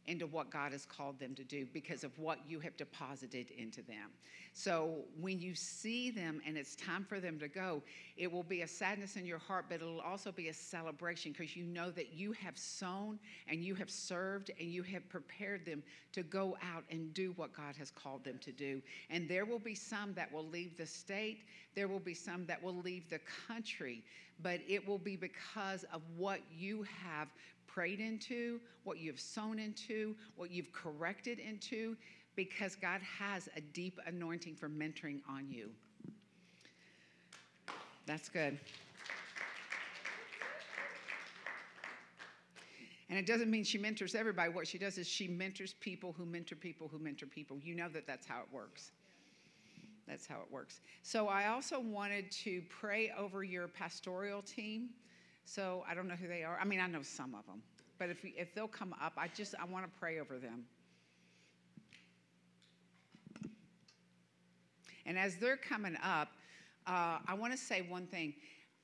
into 0.06 0.26
what 0.26 0.50
God 0.50 0.72
has 0.72 0.86
called 0.86 1.18
them 1.18 1.34
to 1.34 1.44
do 1.44 1.66
because 1.72 2.04
of 2.04 2.16
what 2.18 2.38
you 2.48 2.60
have 2.60 2.76
deposited 2.76 3.50
into 3.50 3.82
them. 3.82 4.10
So 4.52 5.04
when 5.20 5.38
you 5.38 5.54
see 5.54 6.10
them 6.10 6.40
and 6.46 6.56
it's 6.56 6.76
time 6.76 7.04
for 7.04 7.20
them 7.20 7.38
to 7.40 7.48
go, 7.48 7.82
it 8.16 8.30
will 8.30 8.42
be 8.42 8.62
a 8.62 8.68
sadness 8.68 9.16
in 9.16 9.26
your 9.26 9.38
heart, 9.38 9.66
but 9.68 9.82
it'll 9.82 10.00
also 10.00 10.32
be 10.32 10.48
a 10.48 10.54
celebration 10.54 11.32
because 11.32 11.54
you 11.56 11.64
know 11.64 11.90
that 11.90 12.14
you 12.14 12.32
have 12.32 12.56
sown 12.56 13.18
and 13.48 13.62
you 13.62 13.74
have 13.74 13.90
served 13.90 14.50
and 14.58 14.70
you 14.70 14.82
have 14.82 15.06
prepared 15.10 15.66
them 15.66 15.82
to 16.12 16.22
go 16.22 16.56
out 16.74 16.84
and 16.90 17.12
do 17.12 17.34
what 17.36 17.54
God 17.54 17.76
has 17.78 17.90
called 17.90 18.24
them 18.24 18.38
to 18.38 18.52
do. 18.52 18.80
And 19.10 19.28
there 19.28 19.44
will 19.44 19.58
be 19.58 19.74
some 19.74 20.14
that 20.14 20.32
will 20.32 20.46
leave 20.46 20.76
the 20.78 20.86
state, 20.86 21.40
there 21.74 21.88
will 21.88 22.00
be 22.00 22.14
some 22.14 22.46
that 22.46 22.62
will 22.62 22.76
leave 22.76 23.08
the 23.10 23.20
country, 23.46 24.02
but 24.42 24.60
it 24.66 24.86
will 24.86 24.98
be 24.98 25.16
because 25.16 25.84
of 25.92 26.00
what 26.16 26.40
you 26.56 26.86
have 27.04 27.28
prayed 27.76 28.00
into, 28.00 28.58
what 28.84 28.96
you've 28.96 29.20
sown 29.20 29.58
into, 29.58 30.16
what 30.34 30.50
you've 30.50 30.72
corrected 30.72 31.38
into, 31.38 31.94
because 32.34 32.74
God 32.74 33.02
has 33.02 33.50
a 33.54 33.60
deep 33.60 34.00
anointing 34.06 34.56
for 34.56 34.66
mentoring 34.66 35.20
on 35.28 35.46
you. 35.50 35.68
That's 38.06 38.30
good. 38.30 38.58
And 43.10 43.18
it 43.18 43.26
doesn't 43.26 43.50
mean 43.50 43.62
she 43.62 43.76
mentors 43.76 44.14
everybody. 44.14 44.50
What 44.50 44.66
she 44.66 44.78
does 44.78 44.96
is 44.96 45.06
she 45.06 45.28
mentors 45.28 45.74
people 45.74 46.14
who 46.16 46.24
mentor 46.24 46.56
people 46.56 46.88
who 46.88 46.98
mentor 46.98 47.26
people. 47.26 47.58
You 47.62 47.74
know 47.74 47.90
that 47.90 48.06
that's 48.06 48.26
how 48.26 48.38
it 48.38 48.48
works. 48.50 48.92
That's 50.08 50.26
how 50.26 50.36
it 50.36 50.50
works. 50.50 50.80
So 51.02 51.28
I 51.28 51.48
also 51.48 51.78
wanted 51.78 52.30
to 52.30 52.62
pray 52.70 53.12
over 53.18 53.44
your 53.44 53.68
pastoral 53.68 54.40
team. 54.40 54.88
So 55.46 55.84
I 55.88 55.94
don't 55.94 56.08
know 56.08 56.16
who 56.16 56.26
they 56.26 56.42
are. 56.42 56.58
I 56.60 56.64
mean, 56.64 56.80
I 56.80 56.88
know 56.88 57.02
some 57.02 57.34
of 57.34 57.46
them, 57.46 57.62
but 57.98 58.10
if, 58.10 58.18
if 58.24 58.54
they'll 58.54 58.66
come 58.66 58.94
up, 59.00 59.12
I 59.16 59.28
just 59.28 59.54
I 59.60 59.64
want 59.64 59.84
to 59.84 59.98
pray 59.98 60.18
over 60.18 60.38
them. 60.38 60.64
And 65.06 65.16
as 65.16 65.36
they're 65.36 65.56
coming 65.56 65.96
up, 66.02 66.28
uh, 66.88 67.18
I 67.26 67.34
want 67.34 67.52
to 67.52 67.58
say 67.58 67.86
one 67.88 68.06
thing. 68.06 68.34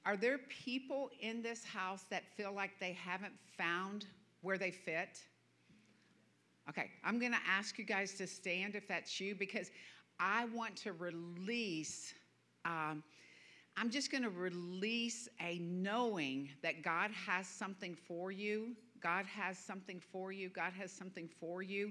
Are 0.07 0.16
there 0.16 0.38
people 0.38 1.11
in 1.21 1.42
this 1.42 1.64
house 1.64 2.04
that 2.11 2.23
feel 2.37 2.52
like 2.52 2.71
they 2.81 2.92
haven't 2.92 3.35
found 3.59 4.07
where 4.40 4.57
they 4.57 4.71
fit? 4.71 5.19
Okay, 6.69 6.90
I'm 7.04 7.19
going 7.19 7.33
to 7.33 7.40
ask 7.49 7.76
you 7.76 7.85
guys 7.85 8.14
to 8.14 8.26
stand 8.28 8.76
if 8.76 8.87
that's 8.87 9.21
you 9.21 9.35
because 9.35 9.71
I 10.21 10.45
want 10.47 10.76
to 10.76 10.92
release. 10.92 12.14
Um, 12.64 13.02
I'm 13.76 13.90
just 13.90 14.10
going 14.10 14.22
to 14.22 14.30
release 14.30 15.28
a 15.40 15.58
knowing 15.58 16.50
that 16.62 16.82
God 16.82 17.10
has 17.10 17.46
something 17.46 17.96
for 18.06 18.30
you. 18.30 18.76
God 19.02 19.24
has 19.26 19.58
something 19.58 20.00
for 20.12 20.30
you. 20.30 20.48
God 20.48 20.72
has 20.78 20.92
something 20.92 21.28
for 21.40 21.62
you. 21.62 21.90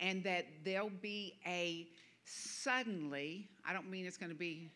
And 0.00 0.24
that 0.24 0.46
there'll 0.64 0.90
be 0.90 1.38
a 1.46 1.88
suddenly, 2.24 3.48
I 3.66 3.72
don't 3.72 3.90
mean 3.90 4.06
it's 4.06 4.16
going 4.16 4.32
to 4.32 4.38
be 4.38 4.70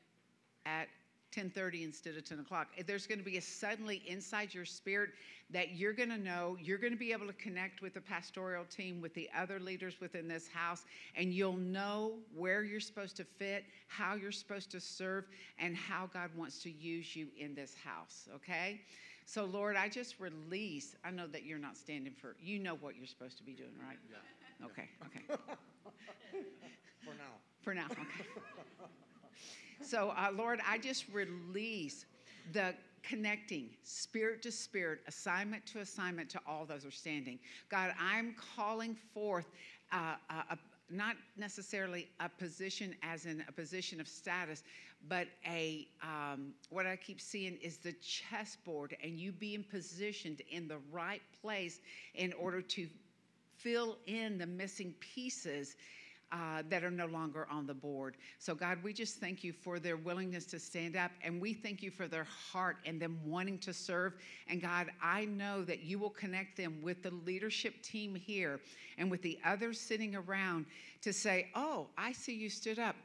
at 0.66 0.88
10:30 1.34 1.82
instead 1.84 2.16
of 2.16 2.24
10 2.24 2.40
o'clock. 2.40 2.68
There's 2.86 3.06
going 3.06 3.18
to 3.18 3.24
be 3.24 3.38
a 3.38 3.42
suddenly 3.42 4.02
inside 4.06 4.54
your 4.54 4.64
spirit 4.64 5.10
that 5.50 5.72
you're 5.72 5.92
going 5.92 6.10
to 6.10 6.18
know. 6.18 6.56
You're 6.60 6.78
going 6.78 6.92
to 6.92 6.98
be 6.98 7.12
able 7.12 7.26
to 7.26 7.32
connect 7.34 7.82
with 7.82 7.94
the 7.94 8.00
pastoral 8.00 8.64
team, 8.64 9.00
with 9.00 9.14
the 9.14 9.28
other 9.36 9.58
leaders 9.58 10.00
within 10.00 10.28
this 10.28 10.48
house, 10.48 10.84
and 11.16 11.32
you'll 11.32 11.56
know 11.56 12.12
where 12.34 12.62
you're 12.62 12.80
supposed 12.80 13.16
to 13.16 13.24
fit, 13.24 13.64
how 13.88 14.14
you're 14.14 14.32
supposed 14.32 14.70
to 14.70 14.80
serve, 14.80 15.24
and 15.58 15.76
how 15.76 16.08
God 16.12 16.30
wants 16.36 16.62
to 16.62 16.70
use 16.70 17.16
you 17.16 17.28
in 17.38 17.54
this 17.54 17.74
house. 17.84 18.28
Okay. 18.34 18.80
So, 19.26 19.46
Lord, 19.46 19.76
I 19.76 19.88
just 19.88 20.20
release. 20.20 20.96
I 21.04 21.10
know 21.10 21.26
that 21.28 21.44
you're 21.44 21.58
not 21.58 21.76
standing 21.76 22.12
for, 22.12 22.36
you 22.42 22.58
know 22.58 22.74
what 22.74 22.94
you're 22.96 23.06
supposed 23.06 23.38
to 23.38 23.42
be 23.42 23.52
doing, 23.52 23.72
right? 23.86 23.98
Yeah. 24.10 24.66
Okay, 24.66 24.88
okay. 25.06 25.22
For 27.04 27.14
now. 27.14 27.34
For 27.62 27.74
now, 27.74 27.86
okay. 27.90 28.02
So, 29.82 30.10
uh, 30.16 30.30
Lord, 30.34 30.60
I 30.66 30.78
just 30.78 31.04
release 31.12 32.04
the 32.52 32.74
connecting 33.02 33.70
spirit 33.82 34.42
to 34.42 34.50
spirit, 34.50 35.00
assignment 35.06 35.66
to 35.66 35.80
assignment 35.80 36.30
to 36.30 36.40
all 36.46 36.64
those 36.64 36.82
who 36.82 36.88
are 36.88 36.92
standing. 36.92 37.38
God, 37.68 37.92
I'm 38.00 38.34
calling 38.56 38.96
forth 39.12 39.46
uh, 39.92 40.14
a, 40.30 40.58
not 40.90 41.16
necessarily 41.36 42.08
a 42.20 42.28
position 42.28 42.94
as 43.02 43.26
in 43.26 43.44
a 43.48 43.52
position 43.52 44.00
of 44.00 44.08
status, 44.08 44.62
but 45.08 45.26
a 45.46 45.86
um, 46.02 46.52
what 46.70 46.86
I 46.86 46.96
keep 46.96 47.20
seeing 47.20 47.56
is 47.56 47.76
the 47.76 47.92
chessboard, 47.94 48.96
and 49.02 49.18
you 49.18 49.32
being 49.32 49.64
positioned 49.70 50.40
in 50.50 50.66
the 50.66 50.78
right 50.90 51.22
place 51.42 51.80
in 52.14 52.32
order 52.34 52.62
to 52.62 52.88
fill 53.56 53.96
in 54.06 54.38
the 54.38 54.46
missing 54.46 54.94
pieces 55.00 55.76
uh, 56.34 56.62
that 56.68 56.82
are 56.82 56.90
no 56.90 57.06
longer 57.06 57.46
on 57.48 57.64
the 57.64 57.74
board. 57.74 58.16
So, 58.40 58.56
God, 58.56 58.78
we 58.82 58.92
just 58.92 59.20
thank 59.20 59.44
you 59.44 59.52
for 59.52 59.78
their 59.78 59.96
willingness 59.96 60.44
to 60.46 60.58
stand 60.58 60.96
up, 60.96 61.12
and 61.22 61.40
we 61.40 61.54
thank 61.54 61.80
you 61.80 61.92
for 61.92 62.08
their 62.08 62.24
heart 62.24 62.78
and 62.84 63.00
them 63.00 63.20
wanting 63.24 63.58
to 63.60 63.72
serve. 63.72 64.14
And, 64.48 64.60
God, 64.60 64.90
I 65.00 65.26
know 65.26 65.62
that 65.62 65.84
you 65.84 65.98
will 65.98 66.10
connect 66.10 66.56
them 66.56 66.80
with 66.82 67.04
the 67.04 67.12
leadership 67.24 67.80
team 67.82 68.16
here 68.16 68.58
and 68.98 69.10
with 69.10 69.22
the 69.22 69.38
others 69.44 69.78
sitting 69.78 70.16
around 70.16 70.66
to 71.02 71.12
say, 71.12 71.50
Oh, 71.54 71.86
I 71.96 72.10
see 72.10 72.34
you 72.34 72.50
stood 72.50 72.80
up. 72.80 72.96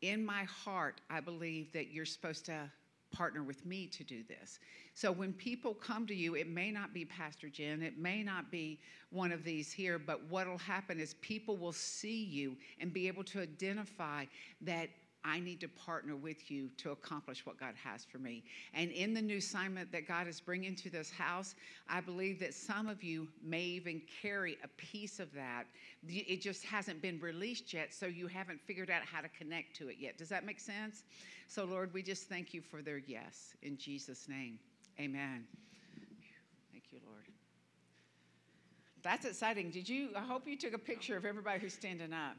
In 0.00 0.24
my 0.24 0.44
heart, 0.44 1.00
I 1.10 1.18
believe 1.18 1.72
that 1.72 1.90
you're 1.90 2.04
supposed 2.04 2.44
to 2.46 2.70
partner 3.10 3.42
with 3.42 3.64
me 3.66 3.86
to 3.86 4.04
do 4.04 4.22
this. 4.28 4.60
So 4.94 5.10
when 5.10 5.32
people 5.32 5.74
come 5.74 6.06
to 6.06 6.14
you, 6.14 6.36
it 6.36 6.48
may 6.48 6.70
not 6.70 6.94
be 6.94 7.04
Pastor 7.04 7.48
Jen, 7.48 7.82
it 7.82 7.98
may 7.98 8.22
not 8.22 8.50
be 8.50 8.78
one 9.10 9.32
of 9.32 9.42
these 9.42 9.72
here, 9.72 9.98
but 9.98 10.24
what 10.30 10.46
will 10.46 10.56
happen 10.56 11.00
is 11.00 11.14
people 11.14 11.56
will 11.56 11.72
see 11.72 12.24
you 12.24 12.56
and 12.80 12.92
be 12.92 13.08
able 13.08 13.24
to 13.24 13.40
identify 13.40 14.24
that 14.60 14.88
I 15.24 15.40
need 15.40 15.60
to 15.60 15.68
partner 15.68 16.16
with 16.16 16.50
you 16.50 16.68
to 16.76 16.90
accomplish 16.90 17.46
what 17.46 17.58
God 17.58 17.74
has 17.82 18.04
for 18.04 18.18
me. 18.18 18.44
And 18.74 18.90
in 18.90 19.14
the 19.14 19.22
new 19.22 19.38
assignment 19.38 19.90
that 19.92 20.06
God 20.06 20.28
is 20.28 20.38
bringing 20.38 20.76
to 20.76 20.90
this 20.90 21.10
house, 21.10 21.54
I 21.88 22.00
believe 22.02 22.38
that 22.40 22.52
some 22.52 22.88
of 22.88 23.02
you 23.02 23.26
may 23.42 23.62
even 23.62 24.02
carry 24.22 24.58
a 24.62 24.68
piece 24.76 25.20
of 25.20 25.32
that. 25.32 25.64
It 26.06 26.42
just 26.42 26.64
hasn't 26.64 27.00
been 27.00 27.18
released 27.20 27.72
yet, 27.72 27.94
so 27.94 28.06
you 28.06 28.26
haven't 28.26 28.60
figured 28.60 28.90
out 28.90 29.02
how 29.02 29.22
to 29.22 29.28
connect 29.30 29.74
to 29.76 29.88
it 29.88 29.96
yet. 29.98 30.18
Does 30.18 30.28
that 30.28 30.44
make 30.44 30.60
sense? 30.60 31.04
So, 31.48 31.64
Lord, 31.64 31.92
we 31.94 32.02
just 32.02 32.28
thank 32.28 32.52
you 32.52 32.60
for 32.60 32.82
their 32.82 32.98
yes 32.98 33.54
in 33.62 33.78
Jesus' 33.78 34.28
name. 34.28 34.58
Amen. 35.00 35.44
Thank 36.70 36.84
you, 36.92 36.98
Lord. 37.06 37.24
That's 39.02 39.24
exciting. 39.24 39.70
Did 39.70 39.88
you? 39.88 40.10
I 40.16 40.20
hope 40.20 40.46
you 40.46 40.56
took 40.56 40.72
a 40.72 40.78
picture 40.78 41.16
of 41.16 41.24
everybody 41.24 41.60
who's 41.60 41.74
standing 41.74 42.12
up. 42.12 42.36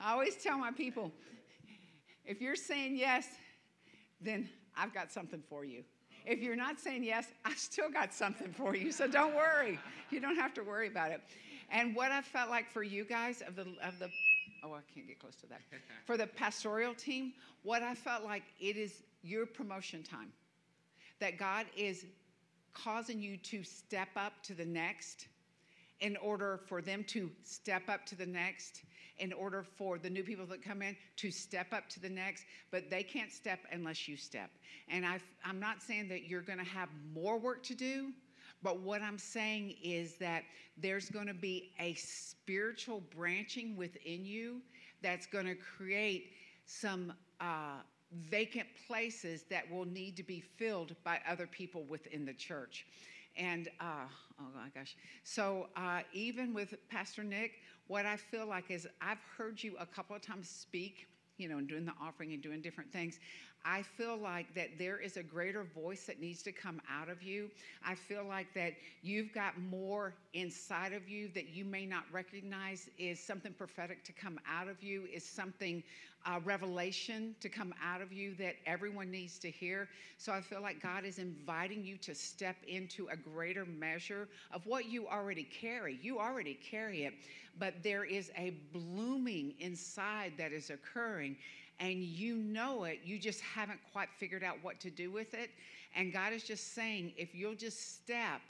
I 0.00 0.12
always 0.12 0.36
tell 0.36 0.58
my 0.58 0.72
people 0.72 1.12
if 2.24 2.40
you're 2.40 2.56
saying 2.56 2.96
yes, 2.96 3.26
then 4.20 4.48
I've 4.76 4.92
got 4.92 5.10
something 5.10 5.42
for 5.48 5.64
you. 5.64 5.84
If 6.24 6.40
you're 6.40 6.56
not 6.56 6.78
saying 6.78 7.04
yes, 7.04 7.26
I've 7.44 7.58
still 7.58 7.90
got 7.90 8.12
something 8.14 8.52
for 8.52 8.76
you. 8.76 8.92
So 8.92 9.08
don't 9.08 9.34
worry. 9.34 9.78
You 10.10 10.20
don't 10.20 10.36
have 10.36 10.54
to 10.54 10.62
worry 10.62 10.88
about 10.88 11.10
it. 11.10 11.20
And 11.70 11.96
what 11.96 12.12
I 12.12 12.20
felt 12.20 12.50
like 12.50 12.70
for 12.70 12.82
you 12.82 13.04
guys 13.04 13.42
of 13.46 13.56
the 13.56 13.62
of 13.82 13.98
the 13.98 14.10
oh, 14.62 14.72
I 14.74 14.80
can't 14.94 15.06
get 15.06 15.18
close 15.18 15.36
to 15.36 15.46
that. 15.48 15.60
For 16.04 16.16
the 16.16 16.26
pastoral 16.26 16.94
team, 16.94 17.32
what 17.62 17.82
I 17.82 17.94
felt 17.94 18.24
like 18.24 18.44
it 18.60 18.76
is 18.76 19.02
your 19.22 19.46
promotion 19.46 20.02
time. 20.02 20.32
That 21.20 21.38
God 21.38 21.66
is 21.76 22.04
causing 22.74 23.20
you 23.20 23.36
to 23.36 23.62
step 23.62 24.08
up 24.16 24.32
to 24.44 24.54
the 24.54 24.64
next 24.64 25.28
in 26.00 26.16
order 26.16 26.60
for 26.66 26.82
them 26.82 27.04
to 27.04 27.30
step 27.44 27.82
up 27.88 28.04
to 28.06 28.16
the 28.16 28.26
next, 28.26 28.82
in 29.18 29.32
order 29.32 29.62
for 29.62 29.98
the 29.98 30.10
new 30.10 30.24
people 30.24 30.44
that 30.46 30.62
come 30.62 30.82
in 30.82 30.96
to 31.16 31.30
step 31.30 31.72
up 31.72 31.88
to 31.88 32.00
the 32.00 32.08
next, 32.08 32.44
but 32.72 32.90
they 32.90 33.04
can't 33.04 33.30
step 33.30 33.60
unless 33.70 34.08
you 34.08 34.16
step. 34.16 34.50
And 34.88 35.06
i 35.06 35.20
am 35.44 35.60
not 35.60 35.80
saying 35.80 36.08
that 36.08 36.24
you're 36.24 36.42
going 36.42 36.58
to 36.58 36.64
have 36.64 36.88
more 37.14 37.38
work 37.38 37.62
to 37.64 37.74
do, 37.74 38.10
but 38.62 38.80
what 38.80 39.02
I'm 39.02 39.18
saying 39.18 39.76
is 39.82 40.14
that 40.16 40.44
there's 40.76 41.08
going 41.08 41.26
to 41.26 41.34
be 41.34 41.72
a 41.78 41.94
spiritual 41.94 43.02
branching 43.14 43.76
within 43.76 44.24
you 44.24 44.60
that's 45.02 45.26
going 45.26 45.46
to 45.46 45.54
create 45.54 46.32
some 46.64 47.12
uh, 47.40 47.80
vacant 48.28 48.68
places 48.86 49.44
that 49.50 49.70
will 49.70 49.84
need 49.84 50.16
to 50.16 50.22
be 50.22 50.40
filled 50.40 50.94
by 51.04 51.18
other 51.28 51.46
people 51.46 51.84
within 51.84 52.24
the 52.24 52.32
church. 52.32 52.86
And 53.36 53.68
uh, 53.80 54.06
oh 54.40 54.44
my 54.54 54.68
gosh. 54.74 54.96
So 55.24 55.68
uh, 55.76 56.00
even 56.12 56.52
with 56.52 56.74
Pastor 56.88 57.24
Nick, 57.24 57.52
what 57.88 58.06
I 58.06 58.16
feel 58.16 58.46
like 58.46 58.70
is 58.70 58.86
I've 59.00 59.22
heard 59.36 59.62
you 59.62 59.74
a 59.80 59.86
couple 59.86 60.14
of 60.14 60.22
times 60.22 60.48
speak, 60.48 61.08
you 61.38 61.48
know, 61.48 61.58
and 61.58 61.68
doing 61.68 61.84
the 61.84 61.94
offering 62.00 62.32
and 62.32 62.42
doing 62.42 62.60
different 62.60 62.92
things. 62.92 63.18
I 63.64 63.82
feel 63.82 64.16
like 64.16 64.54
that 64.54 64.78
there 64.78 64.98
is 64.98 65.16
a 65.16 65.22
greater 65.22 65.64
voice 65.64 66.04
that 66.06 66.20
needs 66.20 66.42
to 66.42 66.52
come 66.52 66.80
out 66.90 67.08
of 67.08 67.22
you. 67.22 67.50
I 67.84 67.94
feel 67.94 68.24
like 68.24 68.52
that 68.54 68.72
you've 69.02 69.32
got 69.32 69.58
more 69.60 70.14
inside 70.34 70.92
of 70.92 71.08
you 71.08 71.28
that 71.34 71.48
you 71.48 71.64
may 71.64 71.86
not 71.86 72.04
recognize 72.12 72.88
is 72.98 73.24
something 73.24 73.52
prophetic 73.52 74.04
to 74.04 74.12
come 74.12 74.38
out 74.48 74.68
of 74.68 74.82
you, 74.82 75.06
is 75.12 75.24
something 75.24 75.82
uh, 76.24 76.38
revelation 76.44 77.34
to 77.40 77.48
come 77.48 77.74
out 77.82 78.00
of 78.00 78.12
you 78.12 78.34
that 78.34 78.54
everyone 78.66 79.10
needs 79.10 79.38
to 79.40 79.50
hear. 79.50 79.88
So 80.18 80.32
I 80.32 80.40
feel 80.40 80.60
like 80.62 80.80
God 80.80 81.04
is 81.04 81.18
inviting 81.18 81.84
you 81.84 81.96
to 81.98 82.14
step 82.14 82.56
into 82.66 83.08
a 83.08 83.16
greater 83.16 83.64
measure 83.64 84.28
of 84.52 84.64
what 84.66 84.86
you 84.86 85.08
already 85.08 85.44
carry. 85.44 85.98
You 86.00 86.18
already 86.20 86.54
carry 86.54 87.04
it, 87.04 87.14
but 87.58 87.74
there 87.82 88.04
is 88.04 88.30
a 88.36 88.50
blooming 88.72 89.54
inside 89.58 90.32
that 90.38 90.52
is 90.52 90.70
occurring 90.70 91.36
and 91.80 92.02
you 92.02 92.36
know 92.36 92.84
it, 92.84 93.00
you 93.04 93.18
just 93.18 93.40
haven't 93.40 93.80
quite 93.92 94.08
figured 94.18 94.44
out 94.44 94.56
what 94.62 94.80
to 94.80 94.90
do 94.90 95.10
with 95.10 95.34
it. 95.34 95.50
And 95.94 96.12
God 96.12 96.32
is 96.32 96.44
just 96.44 96.74
saying, 96.74 97.12
if 97.16 97.34
you'll 97.34 97.54
just 97.54 98.02
step, 98.02 98.40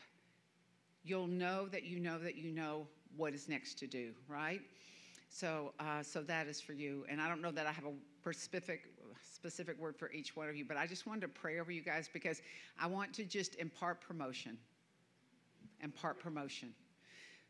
you'll 1.04 1.26
know 1.26 1.66
that 1.68 1.84
you 1.84 1.98
know 1.98 2.18
that 2.18 2.36
you 2.36 2.50
know 2.50 2.86
what 3.16 3.34
is 3.34 3.48
next 3.48 3.78
to 3.80 3.86
do, 3.86 4.12
right? 4.28 4.60
So, 5.28 5.72
uh, 5.80 6.02
so 6.02 6.22
that 6.22 6.46
is 6.46 6.60
for 6.60 6.72
you. 6.72 7.04
And 7.08 7.20
I 7.20 7.28
don't 7.28 7.40
know 7.40 7.50
that 7.50 7.66
I 7.66 7.72
have 7.72 7.84
a 7.84 8.32
specific 8.32 8.82
specific 9.34 9.78
word 9.80 9.96
for 9.96 10.10
each 10.12 10.36
one 10.36 10.48
of 10.48 10.54
you, 10.54 10.64
but 10.64 10.76
I 10.76 10.86
just 10.86 11.06
wanted 11.06 11.22
to 11.22 11.28
pray 11.28 11.58
over 11.58 11.72
you 11.72 11.82
guys 11.82 12.08
because 12.12 12.42
I 12.80 12.86
want 12.86 13.12
to 13.14 13.24
just 13.24 13.56
impart 13.56 14.00
promotion, 14.00 14.56
impart 15.82 16.20
promotion. 16.20 16.72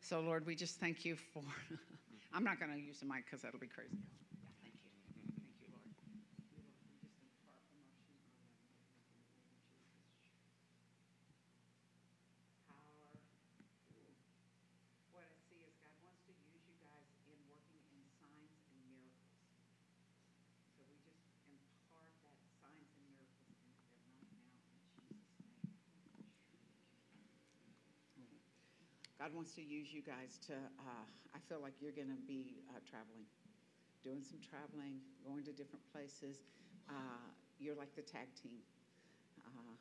So, 0.01 0.21
Lord, 0.21 0.47
we 0.47 0.55
just 0.55 0.81
thank 0.81 1.05
you 1.05 1.17
for. 1.17 1.43
I'm 2.35 2.45
not 2.45 2.59
going 2.59 2.73
to 2.73 2.81
use 2.81 3.01
the 3.01 3.07
mic 3.07 3.27
because 3.27 3.43
that'll 3.43 3.61
be 3.61 3.67
crazy. 3.67 3.99
God 29.23 29.35
wants 29.35 29.55
to 29.55 29.63
use 29.63 29.95
you 29.95 30.03
guys 30.03 30.37
to, 30.49 30.53
uh, 30.53 31.07
I 31.33 31.39
feel 31.49 31.63
like 31.63 31.75
you're 31.81 31.93
going 31.93 32.11
to 32.11 32.23
be 32.27 32.57
uh, 32.75 32.81
traveling, 32.91 33.23
doing 34.03 34.21
some 34.21 34.41
traveling, 34.43 34.99
going 35.25 35.45
to 35.45 35.53
different 35.53 35.85
places. 35.93 36.43
Uh, 36.89 37.31
you're 37.61 37.77
like 37.77 37.95
the 37.95 38.03
tag 38.03 38.27
team. 38.43 38.59
Uh, 39.47 39.79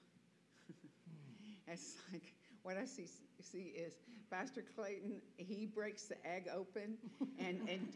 it's 1.73 1.95
like 2.13 2.35
what 2.61 2.77
I 2.77 2.85
see, 2.85 3.07
see 3.41 3.73
is 3.75 3.93
Pastor 4.29 4.63
Clayton, 4.75 5.19
he 5.37 5.65
breaks 5.65 6.03
the 6.03 6.23
egg 6.23 6.47
open 6.55 6.99
and, 7.39 7.67
and, 7.67 7.87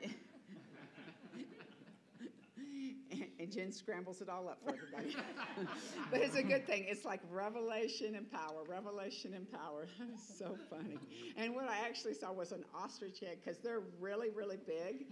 and 3.39 3.51
Jen 3.51 3.71
scrambles 3.71 4.21
it 4.21 4.29
all 4.29 4.47
up 4.47 4.59
for 4.63 4.75
everybody. 4.75 5.15
but 6.11 6.21
it's 6.21 6.35
a 6.35 6.43
good 6.43 6.65
thing. 6.65 6.85
It's 6.87 7.05
like 7.05 7.21
revelation 7.31 8.15
and 8.15 8.29
power, 8.31 8.63
revelation 8.67 9.33
and 9.33 9.49
power. 9.51 9.87
So 10.37 10.57
funny. 10.69 10.97
And 11.37 11.55
what 11.55 11.69
I 11.69 11.79
actually 11.85 12.13
saw 12.13 12.31
was 12.31 12.51
an 12.51 12.63
ostrich 12.73 13.23
egg 13.23 13.39
because 13.43 13.59
they're 13.59 13.83
really, 13.99 14.29
really 14.29 14.57
big. 14.57 15.05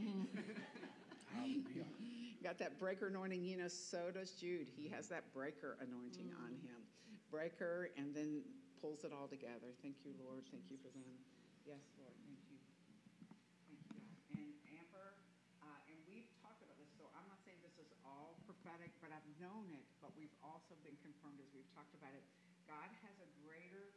Got 2.43 2.59
that 2.59 2.75
breaker 2.75 3.07
anointing, 3.07 3.43
you 3.43 3.55
know, 3.55 3.71
so 3.71 4.11
does 4.11 4.31
Jude. 4.35 4.67
He 4.75 4.91
has 4.91 5.07
that 5.07 5.23
breaker 5.33 5.79
anointing 5.79 6.27
mm. 6.27 6.43
on 6.43 6.51
him. 6.59 6.75
Breaker 7.31 7.89
and 7.95 8.11
then 8.11 8.43
pulls 8.83 9.07
it 9.07 9.15
all 9.15 9.31
together. 9.31 9.71
Thank 9.79 10.03
you, 10.03 10.11
Lord. 10.19 10.43
Thank 10.51 10.67
you 10.67 10.75
for 10.83 10.91
them. 10.91 11.07
Yes, 11.63 11.79
Lord. 11.95 12.11
Thank 12.27 12.43
you. 12.51 12.59
Thank 13.63 13.71
you, 13.71 13.79
God. 13.87 14.03
And 14.35 14.51
Amber, 14.75 15.15
uh, 15.63 15.87
and 15.87 15.95
we've 16.03 16.27
talked 16.43 16.59
about 16.59 16.75
this, 16.75 16.91
so 16.99 17.07
I'm 17.15 17.23
not 17.31 17.39
saying 17.47 17.63
this 17.63 17.79
is 17.79 17.87
all 18.03 18.35
prophetic, 18.43 18.91
but 18.99 19.15
I've 19.15 19.23
known 19.43 19.67
it, 19.75 19.83
but 19.99 20.15
we've 20.15 20.31
also 20.39 20.79
been 20.87 20.95
confirmed 21.03 21.43
as 21.43 21.51
we've 21.51 21.67
talked 21.75 21.91
about 21.99 22.15
it. 22.15 22.23
God 22.63 22.87
has 23.03 23.19
a 23.19 23.27
greater 23.43 23.91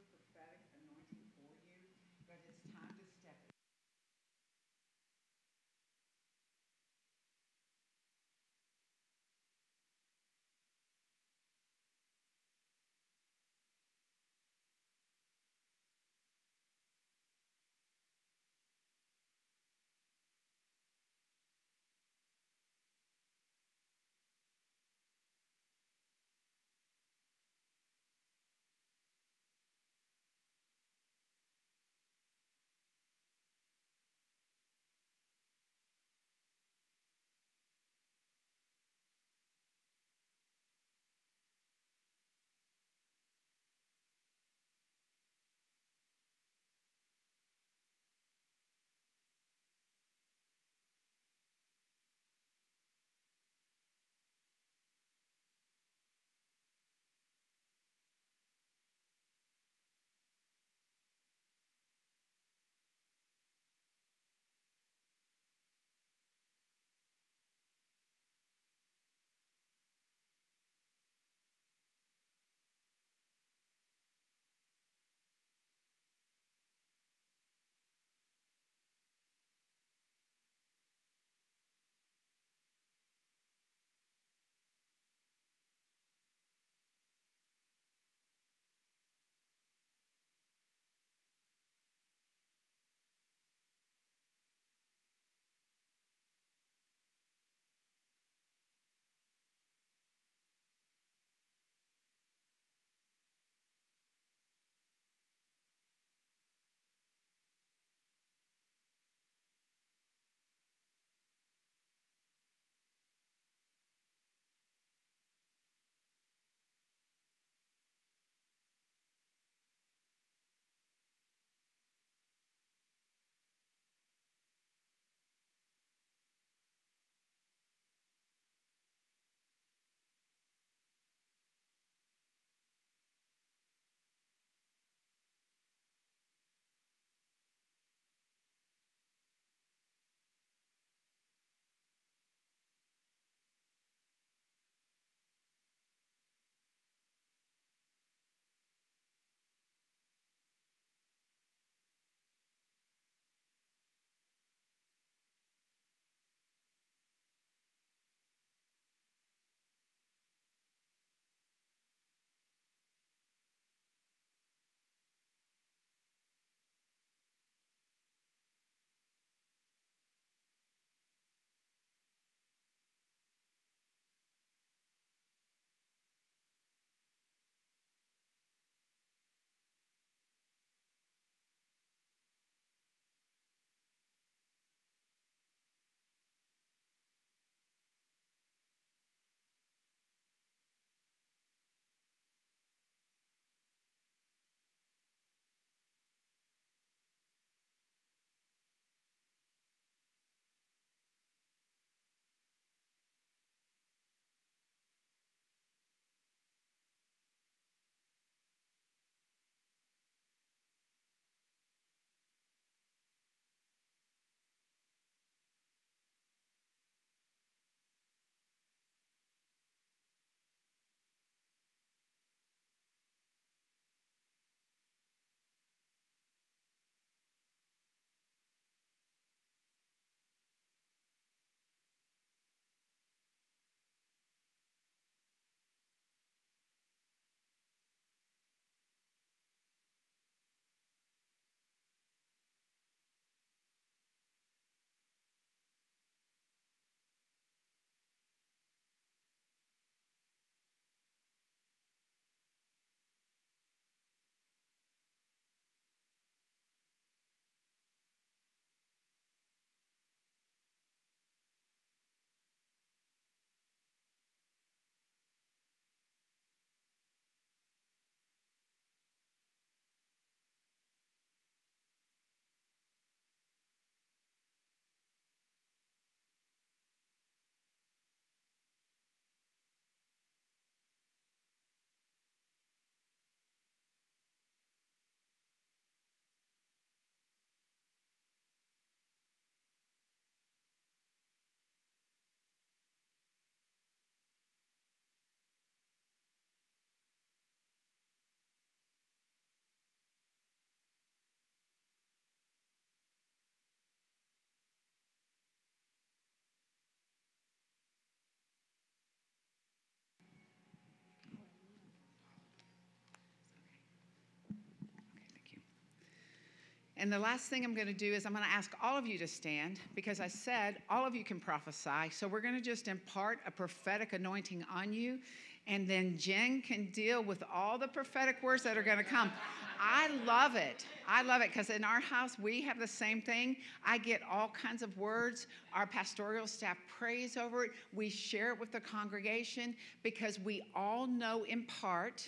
And 316.99 317.13
the 317.13 317.19
last 317.19 317.47
thing 317.47 317.63
I'm 317.65 317.75
going 317.75 317.89
to 317.89 317.93
do 317.93 318.15
is 318.15 318.25
I'm 318.25 318.33
going 318.33 318.45
to 318.45 318.51
ask 318.51 318.73
all 318.83 318.97
of 318.97 319.07
you 319.07 319.19
to 319.19 319.29
stand 319.29 319.81
because 319.95 320.19
I 320.19 320.29
said 320.29 320.77
all 320.89 321.07
of 321.07 321.15
you 321.15 321.25
can 321.25 321.39
prophesy. 321.39 322.11
So 322.11 322.27
we're 322.27 322.41
going 322.41 322.55
to 322.55 322.63
just 322.63 322.89
impart 322.89 323.39
a 323.47 323.51
prophetic 323.51 324.15
anointing 324.15 324.65
on 324.75 324.95
you. 324.95 325.19
And 325.67 325.89
then 325.91 326.17
Jen 326.17 326.63
can 326.63 326.87
deal 326.93 327.23
with 327.23 327.43
all 327.53 327.77
the 327.77 327.89
prophetic 327.89 328.43
words 328.43 328.63
that 328.63 328.79
are 328.79 328.83
going 328.83 328.99
to 328.99 329.05
come. 329.05 329.31
I 329.79 330.09
love 330.25 330.55
it. 330.55 330.87
I 331.07 331.23
love 331.23 331.43
it 331.43 331.49
because 331.49 331.71
in 331.71 331.85
our 331.85 332.01
house 332.01 332.39
we 332.39 332.63
have 332.63 332.79
the 332.79 332.87
same 332.87 333.21
thing. 333.21 333.57
I 333.85 333.99
get 333.99 334.23
all 334.31 334.49
kinds 334.49 334.83
of 334.83 334.97
words. 334.97 335.49
Our 335.75 335.87
pastoral 335.87 336.47
staff 336.47 336.79
prays 336.99 337.37
over 337.37 337.65
it. 337.65 337.73
We 337.93 338.09
share 338.09 338.53
it 338.53 338.61
with 338.61 338.73
the 338.73 338.81
congregation 338.81 339.75
because 340.03 340.39
we 340.41 340.63
all 340.75 341.07
know 341.07 341.45
in 341.45 341.65
part. 341.65 342.27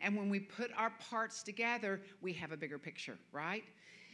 And 0.00 0.16
when 0.16 0.28
we 0.28 0.38
put 0.38 0.70
our 0.76 0.92
parts 1.10 1.42
together, 1.42 2.00
we 2.22 2.32
have 2.34 2.52
a 2.52 2.56
bigger 2.56 2.78
picture, 2.78 3.18
right? 3.32 3.64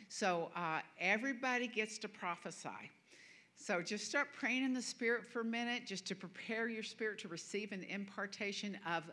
So 0.08 0.50
uh, 0.54 0.80
everybody 1.00 1.66
gets 1.66 1.98
to 1.98 2.08
prophesy. 2.08 2.90
So 3.56 3.80
just 3.80 4.06
start 4.06 4.28
praying 4.38 4.64
in 4.64 4.74
the 4.74 4.82
Spirit 4.82 5.24
for 5.26 5.40
a 5.40 5.44
minute, 5.44 5.86
just 5.86 6.06
to 6.06 6.14
prepare 6.14 6.68
your 6.68 6.82
spirit 6.82 7.18
to 7.20 7.28
receive 7.28 7.72
an 7.72 7.84
impartation 7.84 8.78
of 8.86 9.04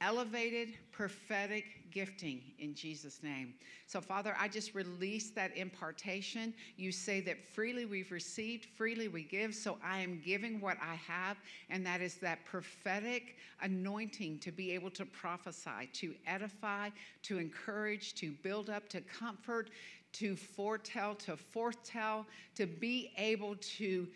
elevated 0.00 0.74
prophetic 0.92 1.64
gifting 1.90 2.40
in 2.58 2.74
Jesus' 2.74 3.22
name. 3.22 3.54
So, 3.86 4.00
Father, 4.00 4.34
I 4.38 4.48
just 4.48 4.74
release 4.74 5.30
that 5.30 5.56
impartation. 5.56 6.54
You 6.76 6.92
say 6.92 7.20
that 7.22 7.44
freely 7.44 7.84
we've 7.84 8.12
received, 8.12 8.66
freely 8.76 9.08
we 9.08 9.24
give. 9.24 9.54
So, 9.54 9.78
I 9.84 9.98
am 9.98 10.20
giving 10.24 10.60
what 10.60 10.78
I 10.80 10.94
have, 10.94 11.36
and 11.68 11.84
that 11.84 12.00
is 12.00 12.14
that 12.16 12.44
prophetic 12.44 13.36
anointing 13.60 14.38
to 14.40 14.52
be 14.52 14.72
able 14.72 14.90
to 14.90 15.04
prophesy, 15.04 15.88
to 15.94 16.14
edify, 16.26 16.90
to 17.22 17.38
encourage, 17.38 18.14
to 18.16 18.32
build 18.42 18.70
up, 18.70 18.88
to 18.90 19.00
comfort, 19.02 19.70
to 20.12 20.36
foretell, 20.36 21.14
to 21.16 21.36
foretell, 21.36 22.26
to 22.54 22.66
be 22.66 23.12
able 23.16 23.56
to 23.56 24.08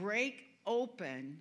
break 0.00 0.46
open 0.66 1.38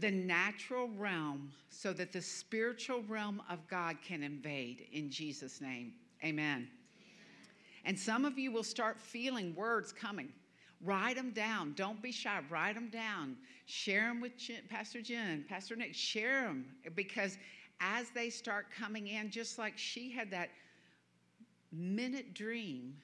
the 0.00 0.10
natural 0.10 0.88
realm 0.96 1.50
so 1.68 1.92
that 1.92 2.12
the 2.12 2.22
spiritual 2.22 3.02
realm 3.08 3.42
of 3.50 3.66
God 3.68 3.96
can 4.02 4.22
invade 4.22 4.86
in 4.92 5.10
Jesus' 5.10 5.60
name. 5.60 5.92
Amen. 6.24 6.68
And 7.84 7.98
some 7.98 8.24
of 8.24 8.38
you 8.38 8.50
will 8.52 8.64
start 8.64 8.98
feeling 9.00 9.54
words 9.54 9.92
coming. 9.92 10.28
Write 10.82 11.16
them 11.16 11.30
down. 11.30 11.74
Don't 11.74 12.00
be 12.00 12.12
shy. 12.12 12.40
Write 12.48 12.74
them 12.74 12.88
down. 12.88 13.36
Share 13.66 14.08
them 14.08 14.20
with 14.20 14.36
Jen, 14.36 14.62
Pastor 14.68 15.02
Jen, 15.02 15.44
Pastor 15.48 15.76
Nick. 15.76 15.94
Share 15.94 16.42
them 16.42 16.66
because 16.94 17.36
as 17.80 18.10
they 18.10 18.30
start 18.30 18.66
coming 18.76 19.08
in, 19.08 19.30
just 19.30 19.58
like 19.58 19.76
she 19.76 20.10
had 20.10 20.30
that 20.30 20.50
minute 21.72 22.34
dream 22.34 22.96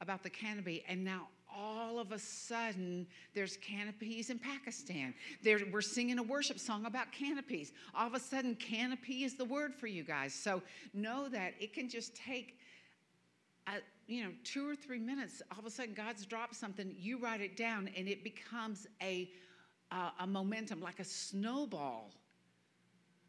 about 0.00 0.22
the 0.22 0.30
canopy, 0.30 0.84
and 0.88 1.04
now 1.04 1.28
all 1.56 1.98
of 1.98 2.12
a 2.12 2.18
sudden 2.18 3.06
there's 3.34 3.56
canopies 3.58 4.30
in 4.30 4.38
Pakistan. 4.38 5.14
There, 5.42 5.60
we're 5.72 5.80
singing 5.80 6.18
a 6.18 6.22
worship 6.22 6.58
song 6.58 6.86
about 6.86 7.12
canopies. 7.12 7.72
All 7.94 8.06
of 8.06 8.14
a 8.14 8.20
sudden, 8.20 8.54
canopy 8.56 9.24
is 9.24 9.36
the 9.36 9.44
word 9.44 9.74
for 9.74 9.86
you 9.86 10.02
guys. 10.02 10.34
So 10.34 10.62
know 10.92 11.28
that 11.28 11.54
it 11.60 11.72
can 11.72 11.88
just 11.88 12.16
take. 12.16 12.58
A, 13.66 13.78
you 14.06 14.22
know, 14.22 14.30
two 14.44 14.68
or 14.68 14.76
three 14.76 14.98
minutes, 14.98 15.40
all 15.50 15.58
of 15.58 15.64
a 15.64 15.70
sudden 15.70 15.94
God's 15.94 16.26
dropped 16.26 16.54
something, 16.54 16.94
you 16.98 17.18
write 17.18 17.40
it 17.40 17.56
down, 17.56 17.88
and 17.96 18.06
it 18.06 18.22
becomes 18.22 18.86
a, 19.02 19.30
uh, 19.90 20.10
a 20.20 20.26
momentum, 20.26 20.82
like 20.82 21.00
a 21.00 21.04
snowball 21.04 22.10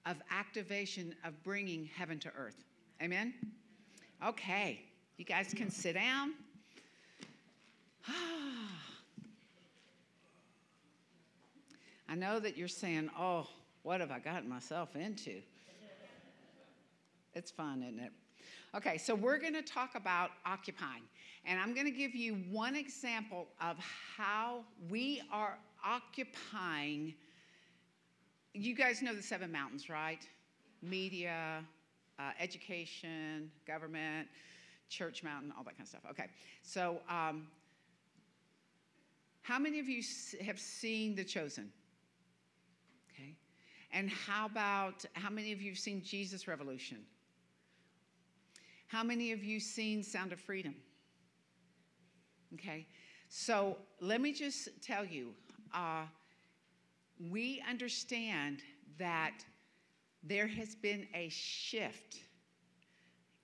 of 0.05 0.17
activation 0.29 1.15
of 1.23 1.41
bringing 1.43 1.89
heaven 1.95 2.19
to 2.19 2.31
earth. 2.37 2.65
Amen? 3.01 3.33
Okay, 4.25 4.81
you 5.17 5.25
guys 5.25 5.53
can 5.55 5.69
sit 5.69 5.93
down. 5.93 6.33
I 12.09 12.15
know 12.15 12.39
that 12.39 12.57
you're 12.57 12.67
saying, 12.67 13.09
oh, 13.17 13.47
what 13.83 13.99
have 13.99 14.11
I 14.11 14.19
gotten 14.19 14.49
myself 14.49 14.95
into? 14.95 15.41
It's 17.33 17.51
fun, 17.51 17.83
isn't 17.83 17.99
it? 17.99 18.11
Okay, 18.75 18.97
so 18.97 19.13
we're 19.13 19.37
going 19.37 19.53
to 19.53 19.61
talk 19.61 19.95
about 19.95 20.31
occupying. 20.45 21.03
And 21.45 21.59
I'm 21.59 21.73
going 21.73 21.85
to 21.85 21.91
give 21.91 22.15
you 22.15 22.35
one 22.49 22.75
example 22.75 23.47
of 23.61 23.77
how 24.17 24.63
we 24.89 25.21
are 25.31 25.57
occupying. 25.83 27.13
You 28.53 28.73
guys 28.75 29.01
know 29.01 29.13
the 29.13 29.21
seven 29.21 29.51
mountains, 29.51 29.89
right? 29.89 30.25
Media, 30.81 31.63
uh, 32.19 32.31
education, 32.39 33.51
government, 33.67 34.27
church 34.89 35.23
mountain, 35.23 35.53
all 35.57 35.63
that 35.63 35.77
kind 35.77 35.81
of 35.81 35.87
stuff. 35.87 36.01
Okay, 36.09 36.27
so 36.61 36.99
um, 37.09 37.47
how 39.45 39.59
many 39.59 39.79
of 39.79 39.87
you 39.87 40.01
have 40.43 40.59
seen 40.59 41.13
The 41.13 41.23
Chosen? 41.23 41.71
Okay. 43.13 43.35
And 43.93 44.09
how 44.09 44.47
about, 44.47 45.05
how 45.13 45.29
many 45.29 45.51
of 45.51 45.61
you 45.61 45.69
have 45.69 45.77
seen 45.77 46.01
Jesus 46.03 46.47
Revolution? 46.47 46.97
How 48.87 49.03
many 49.03 49.33
of 49.33 49.43
you 49.43 49.59
seen 49.59 50.01
Sound 50.01 50.33
of 50.33 50.39
Freedom? 50.39 50.73
Okay. 52.55 52.87
So 53.29 53.77
let 54.01 54.19
me 54.19 54.33
just 54.33 54.67
tell 54.81 55.05
you, 55.05 55.29
uh, 55.75 56.05
we 57.29 57.63
understand 57.69 58.63
that 58.97 59.45
there 60.23 60.47
has 60.47 60.73
been 60.73 61.05
a 61.13 61.29
shift 61.29 62.17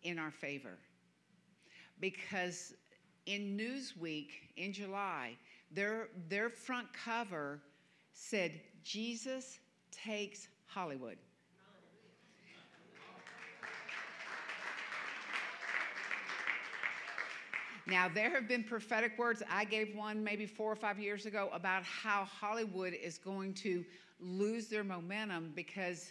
in 0.02 0.18
our 0.18 0.32
favor 0.32 0.80
because 2.00 2.74
in 3.28 3.56
Newsweek 3.56 4.30
in 4.58 4.74
July, 4.74 5.38
their, 5.74 6.10
their 6.28 6.50
front 6.50 6.88
cover 6.94 7.62
said, 8.14 8.60
Jesus 8.84 9.60
takes 9.92 10.48
Hollywood. 10.66 11.18
Now, 17.88 18.08
there 18.08 18.30
have 18.30 18.48
been 18.48 18.64
prophetic 18.64 19.18
words. 19.18 19.42
I 19.50 19.66
gave 19.66 19.96
one 19.96 20.24
maybe 20.24 20.46
four 20.46 20.72
or 20.72 20.76
five 20.76 21.00
years 21.00 21.26
ago 21.26 21.50
about 21.52 21.84
how 21.84 22.26
Hollywood 22.26 22.94
is 22.94 23.18
going 23.18 23.54
to 23.56 23.84
lose 24.20 24.68
their 24.68 24.84
momentum 24.84 25.52
because 25.56 26.10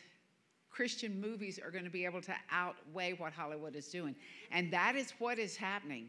Christian 0.69 1.21
movies 1.21 1.59
are 1.63 1.71
going 1.71 1.85
to 1.85 1.91
be 1.91 2.05
able 2.05 2.21
to 2.23 2.35
outweigh 2.51 3.15
what 3.15 3.33
Hollywood 3.33 3.77
is 3.77 3.89
doing. 3.89 4.15
And 4.51 4.73
that 4.73 4.97
is 4.97 5.13
what 5.19 5.39
is 5.39 5.57
happening. 5.57 6.09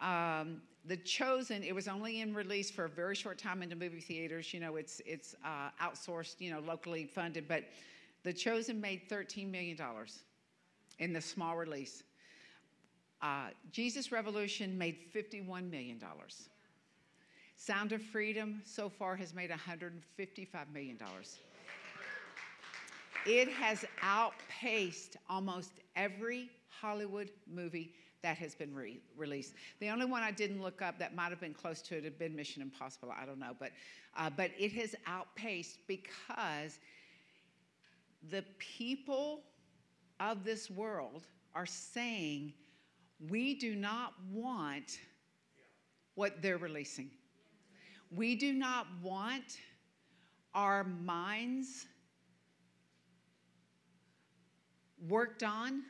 Um, 0.00 0.62
the 0.88 0.96
Chosen, 0.96 1.62
it 1.62 1.74
was 1.74 1.88
only 1.88 2.20
in 2.20 2.34
release 2.34 2.70
for 2.70 2.84
a 2.84 2.88
very 2.88 3.14
short 3.14 3.38
time 3.38 3.62
in 3.62 3.68
the 3.68 3.76
movie 3.76 4.00
theaters. 4.00 4.54
You 4.54 4.60
know, 4.60 4.76
it's 4.76 5.00
it's 5.04 5.34
uh, 5.44 5.70
outsourced, 5.82 6.40
you 6.40 6.50
know, 6.50 6.60
locally 6.60 7.04
funded. 7.04 7.48
But 7.48 7.64
The 8.22 8.32
Chosen 8.32 8.80
made 8.80 9.08
$13 9.08 9.50
million 9.50 9.78
in 10.98 11.12
the 11.12 11.20
small 11.20 11.56
release. 11.56 12.02
Uh, 13.22 13.48
Jesus 13.72 14.12
Revolution 14.12 14.76
made 14.76 14.96
$51 15.14 15.70
million. 15.70 16.00
Sound 17.56 17.92
of 17.92 18.02
Freedom 18.02 18.60
so 18.64 18.88
far 18.88 19.16
has 19.16 19.34
made 19.34 19.50
$155 19.50 19.92
million. 20.72 20.98
It 23.26 23.48
has 23.48 23.84
outpaced 24.02 25.16
almost 25.28 25.72
every 25.96 26.48
Hollywood 26.68 27.30
movie 27.52 27.92
that 28.22 28.38
has 28.38 28.54
been 28.54 28.72
re- 28.72 29.00
released. 29.16 29.54
The 29.80 29.88
only 29.88 30.06
one 30.06 30.22
I 30.22 30.30
didn't 30.30 30.62
look 30.62 30.80
up 30.80 30.98
that 31.00 31.14
might 31.14 31.30
have 31.30 31.40
been 31.40 31.54
close 31.54 31.82
to 31.82 31.96
it 31.96 32.04
had 32.04 32.18
been 32.18 32.36
Mission 32.36 32.62
Impossible. 32.62 33.12
I 33.16 33.26
don't 33.26 33.40
know, 33.40 33.56
but 33.58 33.72
uh, 34.16 34.30
but 34.30 34.52
it 34.58 34.72
has 34.72 34.94
outpaced 35.06 35.78
because 35.88 36.78
the 38.30 38.44
people 38.58 39.42
of 40.20 40.44
this 40.44 40.70
world 40.70 41.26
are 41.54 41.66
saying 41.66 42.52
we 43.28 43.54
do 43.54 43.74
not 43.74 44.14
want 44.32 44.98
what 46.14 46.40
they're 46.42 46.58
releasing. 46.58 47.10
We 48.14 48.36
do 48.36 48.52
not 48.52 48.86
want 49.02 49.58
our 50.54 50.84
minds 50.84 51.86
worked 55.08 55.42
on 55.42 55.82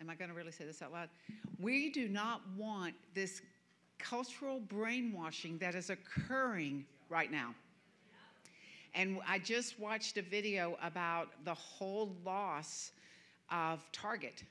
Am 0.00 0.08
I 0.08 0.14
going 0.14 0.30
to 0.30 0.36
really 0.36 0.52
say 0.52 0.64
this 0.64 0.80
out 0.80 0.92
loud? 0.92 1.08
We 1.58 1.90
do 1.90 2.08
not 2.08 2.42
want 2.56 2.94
this 3.14 3.42
cultural 3.98 4.60
brainwashing 4.60 5.58
that 5.58 5.74
is 5.74 5.90
occurring 5.90 6.84
right 7.08 7.32
now. 7.32 7.54
And 8.94 9.18
I 9.26 9.38
just 9.38 9.78
watched 9.78 10.16
a 10.16 10.22
video 10.22 10.78
about 10.82 11.28
the 11.44 11.54
whole 11.54 12.16
loss 12.24 12.92
of 13.50 13.80
Target 13.92 14.44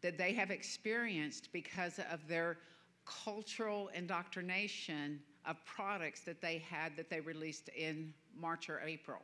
that 0.00 0.18
they 0.18 0.32
have 0.32 0.50
experienced 0.50 1.48
because 1.52 2.00
of 2.10 2.26
their 2.26 2.58
cultural 3.04 3.90
indoctrination 3.94 5.20
of 5.46 5.56
products 5.64 6.20
that 6.20 6.40
they 6.40 6.58
had 6.68 6.96
that 6.96 7.10
they 7.10 7.20
released 7.20 7.68
in 7.76 8.12
March 8.36 8.68
or 8.70 8.80
April. 8.80 9.20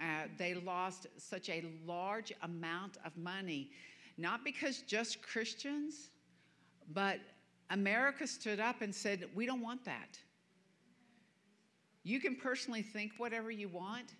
Uh, 0.00 0.28
they 0.36 0.54
lost 0.54 1.06
such 1.16 1.48
a 1.48 1.64
large 1.86 2.32
amount 2.42 2.98
of 3.04 3.16
money, 3.16 3.70
not 4.16 4.44
because 4.44 4.82
just 4.82 5.22
Christians, 5.22 6.10
but 6.92 7.18
America 7.70 8.26
stood 8.26 8.60
up 8.60 8.80
and 8.80 8.94
said, 8.94 9.26
We 9.34 9.46
don't 9.46 9.60
want 9.60 9.84
that. 9.84 10.18
You 12.04 12.20
can 12.20 12.36
personally 12.36 12.82
think 12.82 13.12
whatever 13.18 13.50
you 13.50 13.68
want, 13.68 14.14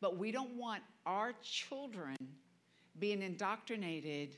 but 0.00 0.16
we 0.18 0.30
don't 0.30 0.56
want 0.56 0.82
our 1.06 1.32
children 1.42 2.16
being 2.98 3.22
indoctrinated 3.22 4.36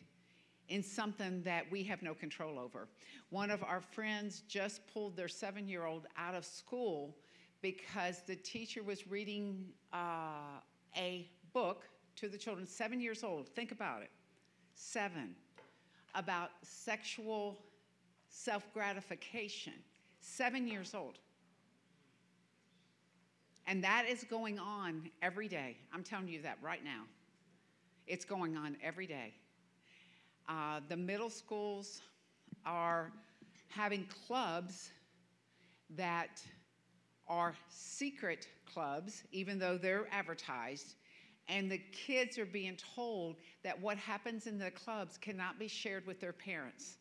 in 0.68 0.82
something 0.82 1.42
that 1.42 1.70
we 1.70 1.82
have 1.84 2.02
no 2.02 2.14
control 2.14 2.58
over. 2.58 2.88
One 3.30 3.50
of 3.50 3.62
our 3.62 3.80
friends 3.80 4.42
just 4.48 4.80
pulled 4.92 5.16
their 5.16 5.28
seven 5.28 5.68
year 5.68 5.84
old 5.84 6.06
out 6.16 6.34
of 6.34 6.44
school 6.44 7.16
because 7.62 8.22
the 8.26 8.36
teacher 8.36 8.82
was 8.82 9.06
reading 9.06 9.66
uh, 9.92 10.60
a 10.96 11.28
book 11.52 11.84
to 12.16 12.28
the 12.28 12.38
children, 12.38 12.66
seven 12.66 13.00
years 13.00 13.22
old. 13.24 13.48
Think 13.48 13.72
about 13.72 14.02
it. 14.02 14.10
Seven. 14.74 15.34
About 16.14 16.50
sexual 16.62 17.58
self 18.28 18.72
gratification. 18.72 19.74
Seven 20.20 20.66
years 20.66 20.94
old. 20.94 21.18
And 23.66 23.82
that 23.82 24.06
is 24.08 24.24
going 24.24 24.58
on 24.58 25.10
every 25.22 25.48
day. 25.48 25.76
I'm 25.92 26.04
telling 26.04 26.28
you 26.28 26.40
that 26.42 26.58
right 26.62 26.84
now. 26.84 27.02
It's 28.06 28.24
going 28.24 28.56
on 28.56 28.76
every 28.82 29.06
day. 29.06 29.34
Uh, 30.48 30.80
the 30.88 30.96
middle 30.96 31.30
schools 31.30 32.00
are 32.64 33.10
having 33.68 34.06
clubs 34.26 34.90
that 35.96 36.40
are 37.28 37.54
secret 37.68 38.48
clubs, 38.72 39.24
even 39.32 39.58
though 39.58 39.78
they're 39.78 40.06
advertised. 40.12 40.94
And 41.48 41.70
the 41.70 41.78
kids 41.92 42.38
are 42.38 42.46
being 42.46 42.76
told 42.94 43.36
that 43.62 43.80
what 43.80 43.96
happens 43.96 44.46
in 44.46 44.58
the 44.58 44.70
clubs 44.70 45.16
cannot 45.16 45.58
be 45.58 45.68
shared 45.68 46.06
with 46.06 46.20
their 46.20 46.32
parents. 46.32 46.96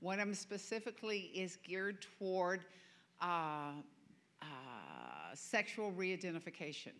One 0.00 0.18
of 0.18 0.26
them 0.26 0.34
specifically 0.34 1.30
is 1.34 1.56
geared 1.56 2.04
toward 2.18 2.64
uh, 3.20 3.72
uh, 4.40 4.44
sexual 5.34 5.92
re 5.92 6.12
identification. 6.12 6.92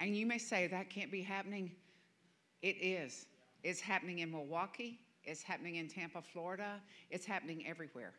And 0.00 0.16
you 0.16 0.26
may 0.26 0.38
say 0.38 0.66
that 0.68 0.90
can't 0.90 1.10
be 1.10 1.22
happening. 1.22 1.72
It 2.62 2.76
is. 2.80 3.26
It's 3.62 3.80
happening 3.80 4.20
in 4.20 4.30
Milwaukee, 4.30 5.00
it's 5.24 5.42
happening 5.42 5.76
in 5.76 5.88
Tampa, 5.88 6.22
Florida, 6.22 6.80
it's 7.10 7.26
happening 7.26 7.66
everywhere. 7.66 8.14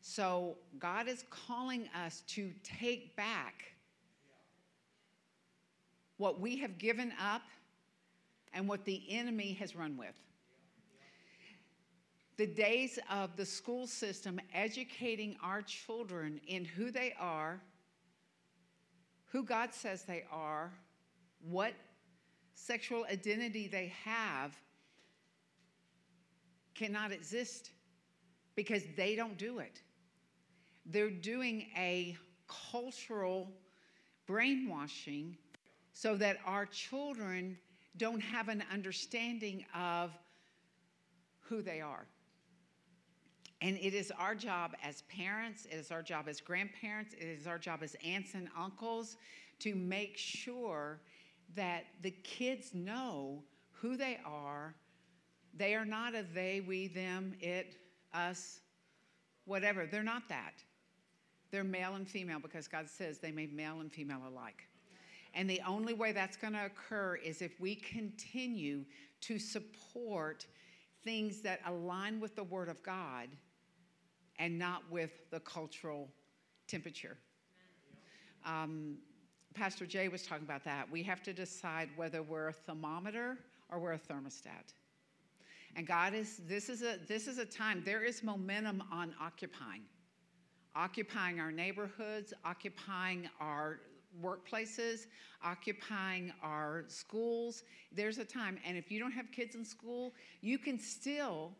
So 0.00 0.56
God 0.78 1.08
is 1.08 1.24
calling 1.30 1.88
us 1.94 2.22
to 2.28 2.52
take 2.62 3.16
back 3.16 3.64
what 6.16 6.40
we 6.40 6.56
have 6.58 6.78
given 6.78 7.12
up 7.20 7.42
and 8.52 8.68
what 8.68 8.84
the 8.84 9.02
enemy 9.10 9.52
has 9.54 9.76
run 9.76 9.96
with. 9.96 10.14
The 12.36 12.46
days 12.46 12.98
of 13.10 13.36
the 13.36 13.46
school 13.46 13.86
system 13.86 14.40
educating 14.54 15.36
our 15.42 15.62
children 15.62 16.40
in 16.46 16.64
who 16.64 16.90
they 16.90 17.14
are, 17.18 17.60
who 19.26 19.42
God 19.42 19.72
says 19.72 20.04
they 20.04 20.24
are, 20.30 20.72
what 21.40 21.72
sexual 22.54 23.06
identity 23.10 23.68
they 23.68 23.92
have 24.04 24.54
cannot 26.74 27.12
exist 27.12 27.70
because 28.54 28.82
they 28.96 29.16
don't 29.16 29.38
do 29.38 29.58
it. 29.58 29.82
They're 30.86 31.10
doing 31.10 31.66
a 31.76 32.16
cultural 32.70 33.50
brainwashing 34.26 35.36
so 35.92 36.16
that 36.16 36.38
our 36.46 36.66
children 36.66 37.58
don't 37.96 38.20
have 38.20 38.48
an 38.48 38.62
understanding 38.72 39.64
of 39.74 40.10
who 41.40 41.62
they 41.62 41.80
are. 41.80 42.06
And 43.62 43.78
it 43.78 43.94
is 43.94 44.12
our 44.18 44.34
job 44.34 44.74
as 44.84 45.02
parents, 45.02 45.64
it 45.64 45.76
is 45.76 45.90
our 45.90 46.02
job 46.02 46.28
as 46.28 46.40
grandparents, 46.40 47.14
it 47.14 47.24
is 47.24 47.46
our 47.46 47.58
job 47.58 47.82
as 47.82 47.96
aunts 48.04 48.34
and 48.34 48.48
uncles 48.56 49.16
to 49.60 49.74
make 49.74 50.18
sure 50.18 51.00
that 51.54 51.84
the 52.02 52.10
kids 52.10 52.74
know 52.74 53.42
who 53.72 53.96
they 53.96 54.18
are. 54.26 54.74
They 55.56 55.74
are 55.74 55.86
not 55.86 56.14
a 56.14 56.22
they, 56.34 56.60
we, 56.60 56.88
them, 56.88 57.34
it, 57.40 57.76
us, 58.12 58.60
whatever. 59.46 59.86
They're 59.86 60.02
not 60.02 60.28
that. 60.28 60.52
They're 61.50 61.64
male 61.64 61.94
and 61.94 62.08
female 62.08 62.38
because 62.40 62.68
God 62.68 62.88
says 62.88 63.18
they 63.18 63.32
made 63.32 63.54
male 63.54 63.80
and 63.80 63.92
female 63.92 64.22
alike. 64.28 64.66
And 65.34 65.48
the 65.48 65.60
only 65.66 65.92
way 65.92 66.12
that's 66.12 66.36
going 66.36 66.54
to 66.54 66.64
occur 66.64 67.16
is 67.16 67.42
if 67.42 67.60
we 67.60 67.74
continue 67.74 68.84
to 69.22 69.38
support 69.38 70.46
things 71.04 71.40
that 71.42 71.60
align 71.66 72.20
with 72.20 72.34
the 72.34 72.44
Word 72.44 72.68
of 72.68 72.82
God 72.82 73.28
and 74.38 74.58
not 74.58 74.82
with 74.90 75.30
the 75.30 75.40
cultural 75.40 76.08
temperature. 76.66 77.16
Um, 78.44 78.98
Pastor 79.54 79.86
Jay 79.86 80.08
was 80.08 80.26
talking 80.26 80.44
about 80.44 80.64
that. 80.64 80.90
We 80.90 81.02
have 81.04 81.22
to 81.22 81.32
decide 81.32 81.88
whether 81.96 82.22
we're 82.22 82.48
a 82.48 82.52
thermometer 82.52 83.38
or 83.70 83.78
we're 83.78 83.94
a 83.94 83.98
thermostat. 83.98 84.74
And 85.76 85.86
God 85.86 86.14
is 86.14 86.40
this 86.48 86.68
is 86.68 86.82
a 86.82 86.98
this 87.06 87.26
is 87.26 87.38
a 87.38 87.44
time 87.44 87.82
there 87.84 88.02
is 88.02 88.22
momentum 88.22 88.82
on 88.90 89.14
occupying. 89.20 89.82
Occupying 90.76 91.40
our 91.40 91.50
neighborhoods, 91.50 92.34
occupying 92.44 93.28
our 93.40 93.80
workplaces, 94.22 95.06
occupying 95.42 96.32
our 96.42 96.84
schools. 96.86 97.64
There's 97.92 98.18
a 98.18 98.24
time 98.24 98.58
and 98.66 98.76
if 98.76 98.90
you 98.90 98.98
don't 98.98 99.12
have 99.12 99.32
kids 99.32 99.54
in 99.54 99.64
school, 99.64 100.14
you 100.42 100.58
can 100.58 100.78
still 100.78 101.52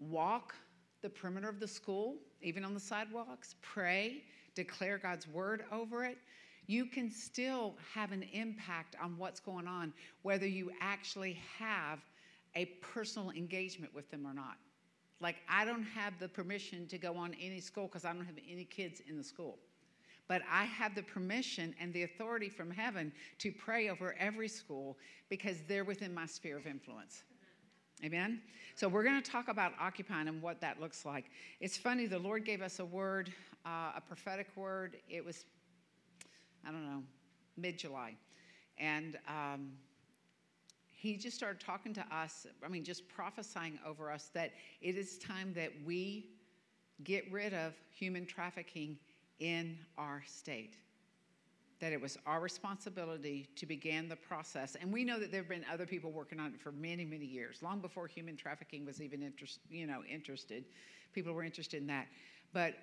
walk 0.00 0.54
the 1.00 1.08
perimeter 1.08 1.48
of 1.48 1.60
the 1.60 1.68
school, 1.68 2.16
even 2.42 2.64
on 2.64 2.74
the 2.74 2.80
sidewalks, 2.80 3.54
pray, 3.62 4.24
declare 4.54 4.98
God's 4.98 5.28
word 5.28 5.64
over 5.70 6.04
it 6.04 6.18
you 6.66 6.86
can 6.86 7.10
still 7.10 7.74
have 7.92 8.12
an 8.12 8.22
impact 8.32 8.96
on 9.02 9.18
what's 9.18 9.40
going 9.40 9.66
on, 9.66 9.92
whether 10.22 10.46
you 10.46 10.70
actually 10.80 11.38
have 11.58 12.00
a 12.54 12.66
personal 12.80 13.30
engagement 13.30 13.94
with 13.94 14.10
them 14.10 14.26
or 14.26 14.32
not. 14.32 14.56
Like, 15.20 15.36
I 15.48 15.64
don't 15.64 15.84
have 15.84 16.18
the 16.18 16.28
permission 16.28 16.86
to 16.88 16.98
go 16.98 17.16
on 17.16 17.34
any 17.40 17.60
school 17.60 17.86
because 17.86 18.04
I 18.04 18.12
don't 18.12 18.26
have 18.26 18.38
any 18.50 18.64
kids 18.64 19.00
in 19.08 19.16
the 19.16 19.24
school. 19.24 19.58
But 20.26 20.42
I 20.50 20.64
have 20.64 20.94
the 20.94 21.02
permission 21.02 21.74
and 21.80 21.92
the 21.92 22.04
authority 22.04 22.48
from 22.48 22.70
heaven 22.70 23.12
to 23.38 23.52
pray 23.52 23.90
over 23.90 24.14
every 24.18 24.48
school 24.48 24.96
because 25.28 25.58
they're 25.68 25.84
within 25.84 26.14
my 26.14 26.26
sphere 26.26 26.56
of 26.56 26.66
influence. 26.66 27.24
Amen? 28.04 28.40
So, 28.74 28.88
we're 28.88 29.04
going 29.04 29.22
to 29.22 29.30
talk 29.30 29.48
about 29.48 29.72
occupying 29.80 30.28
and 30.28 30.42
what 30.42 30.60
that 30.60 30.80
looks 30.80 31.04
like. 31.04 31.26
It's 31.60 31.76
funny, 31.76 32.06
the 32.06 32.18
Lord 32.18 32.44
gave 32.44 32.60
us 32.60 32.80
a 32.80 32.84
word, 32.84 33.32
uh, 33.64 33.92
a 33.96 34.02
prophetic 34.06 34.48
word. 34.56 34.96
It 35.08 35.24
was 35.24 35.44
I 36.66 36.70
don't 36.70 36.84
know, 36.84 37.02
mid 37.56 37.78
July. 37.78 38.14
And 38.78 39.18
um, 39.28 39.72
he 41.04 41.16
just 41.18 41.36
started 41.36 41.60
talking 41.60 41.92
to 41.92 42.04
us, 42.10 42.46
I 42.64 42.68
mean, 42.68 42.82
just 42.82 43.06
prophesying 43.08 43.78
over 43.86 44.10
us 44.10 44.30
that 44.32 44.52
it 44.80 44.96
is 44.96 45.18
time 45.18 45.52
that 45.54 45.70
we 45.84 46.30
get 47.02 47.30
rid 47.30 47.52
of 47.52 47.74
human 47.90 48.24
trafficking 48.24 48.96
in 49.38 49.76
our 49.98 50.22
state. 50.26 50.76
That 51.80 51.92
it 51.92 52.00
was 52.00 52.16
our 52.24 52.40
responsibility 52.40 53.48
to 53.56 53.66
begin 53.66 54.08
the 54.08 54.16
process. 54.16 54.76
And 54.80 54.90
we 54.90 55.04
know 55.04 55.18
that 55.18 55.30
there 55.30 55.42
have 55.42 55.48
been 55.48 55.66
other 55.70 55.84
people 55.84 56.10
working 56.10 56.40
on 56.40 56.54
it 56.54 56.60
for 56.60 56.72
many, 56.72 57.04
many 57.04 57.26
years, 57.26 57.62
long 57.62 57.80
before 57.80 58.06
human 58.06 58.36
trafficking 58.36 58.86
was 58.86 59.02
even 59.02 59.22
interest, 59.22 59.58
you 59.68 59.86
know, 59.86 60.02
interested. 60.10 60.64
People 61.12 61.34
were 61.34 61.44
interested 61.44 61.82
in 61.82 61.86
that. 61.88 62.06
But 62.54 62.76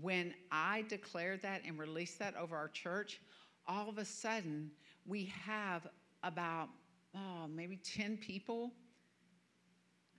when 0.00 0.32
I 0.50 0.84
declared 0.88 1.42
that 1.42 1.60
and 1.66 1.78
released 1.78 2.18
that 2.20 2.36
over 2.36 2.56
our 2.56 2.68
church, 2.68 3.20
all 3.68 3.90
of 3.90 3.98
a 3.98 4.04
sudden 4.04 4.70
we 5.06 5.26
have 5.44 5.86
about 6.22 6.68
oh, 7.16 7.48
maybe 7.48 7.76
10 7.76 8.18
people 8.18 8.72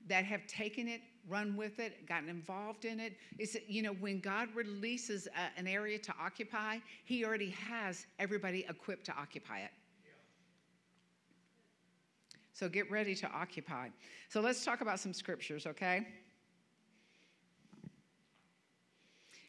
that 0.08 0.26
have 0.26 0.46
taken 0.48 0.88
it, 0.88 1.02
run 1.28 1.56
with 1.56 1.80
it, 1.80 2.08
gotten 2.08 2.30
involved 2.30 2.86
in 2.86 3.00
it. 3.00 3.18
Is 3.38 3.58
you 3.68 3.82
know, 3.82 3.94
when 3.94 4.20
God 4.20 4.50
releases 4.56 5.28
a, 5.28 5.60
an 5.60 5.68
area 5.68 6.00
to 6.00 6.14
occupy, 6.20 6.78
He 7.04 7.26
already 7.26 7.50
has 7.52 8.06
everybody 8.20 8.66
equipped 8.70 9.06
to 9.06 9.14
occupy 9.14 9.60
it. 9.60 9.72
So 12.54 12.68
get 12.68 12.90
ready 12.90 13.14
to 13.16 13.28
occupy. 13.28 13.90
So 14.30 14.42
let's 14.42 14.66
talk 14.66 14.82
about 14.82 15.00
some 15.00 15.14
scriptures, 15.14 15.68
okay? 15.68 16.08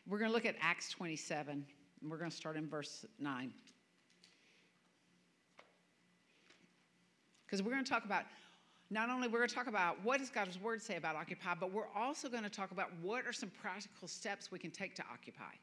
We're 0.07 0.18
going 0.18 0.30
to 0.30 0.34
look 0.34 0.44
at 0.44 0.57
Acts 0.61 0.90
27, 0.90 1.64
and 2.03 2.11
we're 2.11 2.18
going 2.18 2.30
to 2.30 2.36
start 2.36 2.57
in 2.57 2.68
verse 2.68 3.07
9. 3.18 3.53
Because 7.49 7.62
we're 7.62 7.72
going 7.72 7.84
to 7.84 7.90
talk 7.90 8.05
about 8.05 8.24
not 8.90 9.09
only 9.09 9.26
we're 9.26 9.38
going 9.38 9.49
to 9.49 9.55
talk 9.55 9.68
about 9.68 9.96
what 10.05 10.18
does 10.18 10.28
God's 10.28 10.61
word 10.61 10.82
say 10.82 10.96
about 10.96 11.16
occupy, 11.16 11.55
but 11.59 11.72
we're 11.72 11.88
also 11.96 12.28
going 12.28 12.42
to 12.42 12.51
talk 12.51 12.72
about 12.72 12.90
what 13.01 13.26
are 13.26 13.32
some 13.32 13.51
practical 13.61 14.07
steps 14.07 14.51
we 14.51 14.59
can 14.59 14.70
take 14.70 14.94
to 14.96 15.03
occupy. 15.11 15.55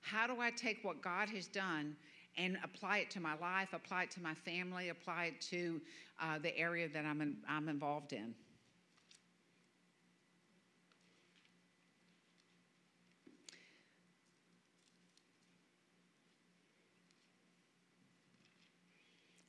How 0.00 0.26
do 0.26 0.40
I 0.40 0.50
take 0.50 0.78
what 0.82 1.02
God 1.02 1.28
has 1.30 1.46
done 1.46 1.94
and 2.38 2.58
apply 2.64 2.98
it 2.98 3.10
to 3.10 3.20
my 3.20 3.36
life, 3.38 3.72
apply 3.72 4.04
it 4.04 4.10
to 4.12 4.22
my 4.22 4.34
family, 4.34 4.88
apply 4.88 5.26
it 5.26 5.40
to 5.50 5.80
uh, 6.20 6.38
the 6.38 6.56
area 6.56 6.88
that 6.88 7.04
I'm, 7.04 7.20
in, 7.20 7.36
I'm 7.48 7.68
involved 7.68 8.12
in? 8.12 8.34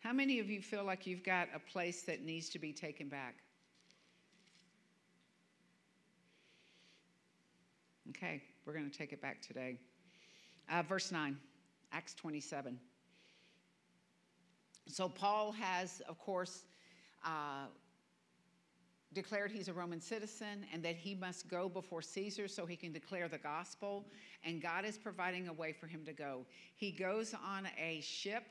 How 0.08 0.14
many 0.14 0.39
of 0.39 0.49
you 0.49 0.62
feel 0.62 0.86
like 0.86 1.05
you've 1.05 1.26
got 1.26 1.49
a 1.53 1.60
place 1.60 2.03
that 2.03 2.24
needs 2.24 2.47
to 2.51 2.60
be 2.60 2.72
taken 2.72 3.10
back? 3.10 3.36
Okay, 8.12 8.41
we're 8.66 8.72
going 8.72 8.89
to 8.89 8.97
take 8.97 9.12
it 9.12 9.22
back 9.22 9.41
today. 9.41 9.78
Uh, 10.72 10.82
verse 10.84 11.12
9, 11.12 11.36
Acts 11.91 12.14
27. 12.14 12.80
So, 14.88 15.10
Paul 15.10 15.51
has, 15.51 16.01
of 16.08 16.18
course, 16.18 16.64
uh, 17.26 17.66
declared 19.12 19.51
he's 19.51 19.68
a 19.68 19.74
Roman 19.74 19.99
citizen 19.99 20.66
and 20.72 20.82
that 20.84 20.95
he 20.95 21.16
must 21.16 21.49
go 21.49 21.68
before 21.68 22.01
Caesar 22.01 22.47
so 22.47 22.66
he 22.66 22.78
can 22.78 22.93
declare 22.93 23.28
the 23.28 23.39
gospel. 23.39 24.05
And 24.45 24.62
God 24.62 24.86
is 24.86 24.97
providing 24.97 25.49
a 25.49 25.53
way 25.53 25.74
for 25.74 25.88
him 25.88 26.05
to 26.05 26.14
go. 26.14 26.45
He 26.78 26.91
goes 26.91 27.34
on 27.34 27.68
a 27.78 27.99
ship 27.99 28.43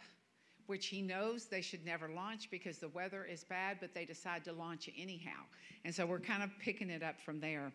which 0.67 0.87
he 0.87 1.03
knows 1.03 1.47
they 1.47 1.61
should 1.61 1.85
never 1.85 2.09
launch 2.09 2.51
because 2.51 2.79
the 2.79 2.89
weather 2.89 3.25
is 3.25 3.45
bad, 3.45 3.79
but 3.81 3.95
they 3.95 4.05
decide 4.05 4.45
to 4.45 4.53
launch 4.53 4.91
anyhow. 4.99 5.43
And 5.85 5.95
so 5.95 6.07
we're 6.07 6.21
kind 6.21 6.43
of 6.43 6.51
picking 6.59 6.91
it 6.91 7.03
up 7.03 7.21
from 7.21 7.41
there. 7.41 7.73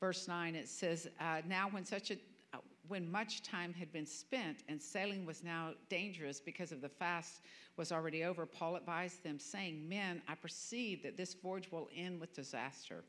Verse 0.00 0.26
9, 0.26 0.54
it 0.54 0.68
says, 0.68 1.08
uh, 1.20 1.42
Now 1.48 1.68
when 1.70 1.84
such 1.84 2.10
a 2.10 2.16
uh, 2.54 2.58
when 2.88 3.10
much 3.10 3.42
time 3.42 3.72
had 3.72 3.92
been 3.92 4.04
spent 4.04 4.58
and 4.68 4.80
sailing 4.80 5.24
was 5.24 5.42
now 5.42 5.70
dangerous 5.88 6.40
because 6.40 6.72
of 6.72 6.80
the 6.80 6.88
fast 6.88 7.40
was 7.76 7.92
already 7.92 8.24
over, 8.24 8.44
Paul 8.44 8.76
advised 8.76 9.22
them, 9.22 9.38
saying, 9.38 9.88
Men, 9.88 10.20
I 10.28 10.34
perceive 10.34 11.02
that 11.04 11.16
this 11.16 11.34
voyage 11.34 11.70
will 11.72 11.88
end 11.96 12.20
with 12.20 12.34
disaster 12.34 13.04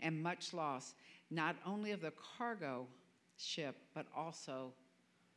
and 0.00 0.22
much 0.22 0.54
loss, 0.54 0.94
not 1.30 1.56
only 1.66 1.90
of 1.90 2.00
the 2.00 2.12
cargo 2.38 2.86
ship, 3.36 3.76
but 3.94 4.06
also 4.16 4.72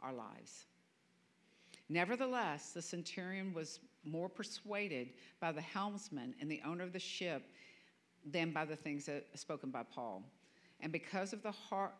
our 0.02 0.14
lives. 0.14 0.66
Nevertheless, 1.92 2.72
the 2.72 2.82
centurion 2.82 3.54
was 3.54 3.82
more 4.06 4.30
persuaded 4.30 5.10
by 5.42 5.52
the 5.52 5.60
helmsman 5.60 6.34
and 6.40 6.50
the 6.50 6.62
owner 6.66 6.86
of 6.86 6.94
the 6.94 7.00
ship 7.00 7.44
than 8.26 8.52
by 8.52 8.64
the 8.64 8.78
things 8.78 9.08
that, 9.08 9.26
spoken 9.36 9.72
by 9.72 9.84
Paul. 9.84 10.24
And 10.80 10.94
because 10.94 11.34
of 11.34 11.44
the 11.44 11.52
har- 11.52 11.92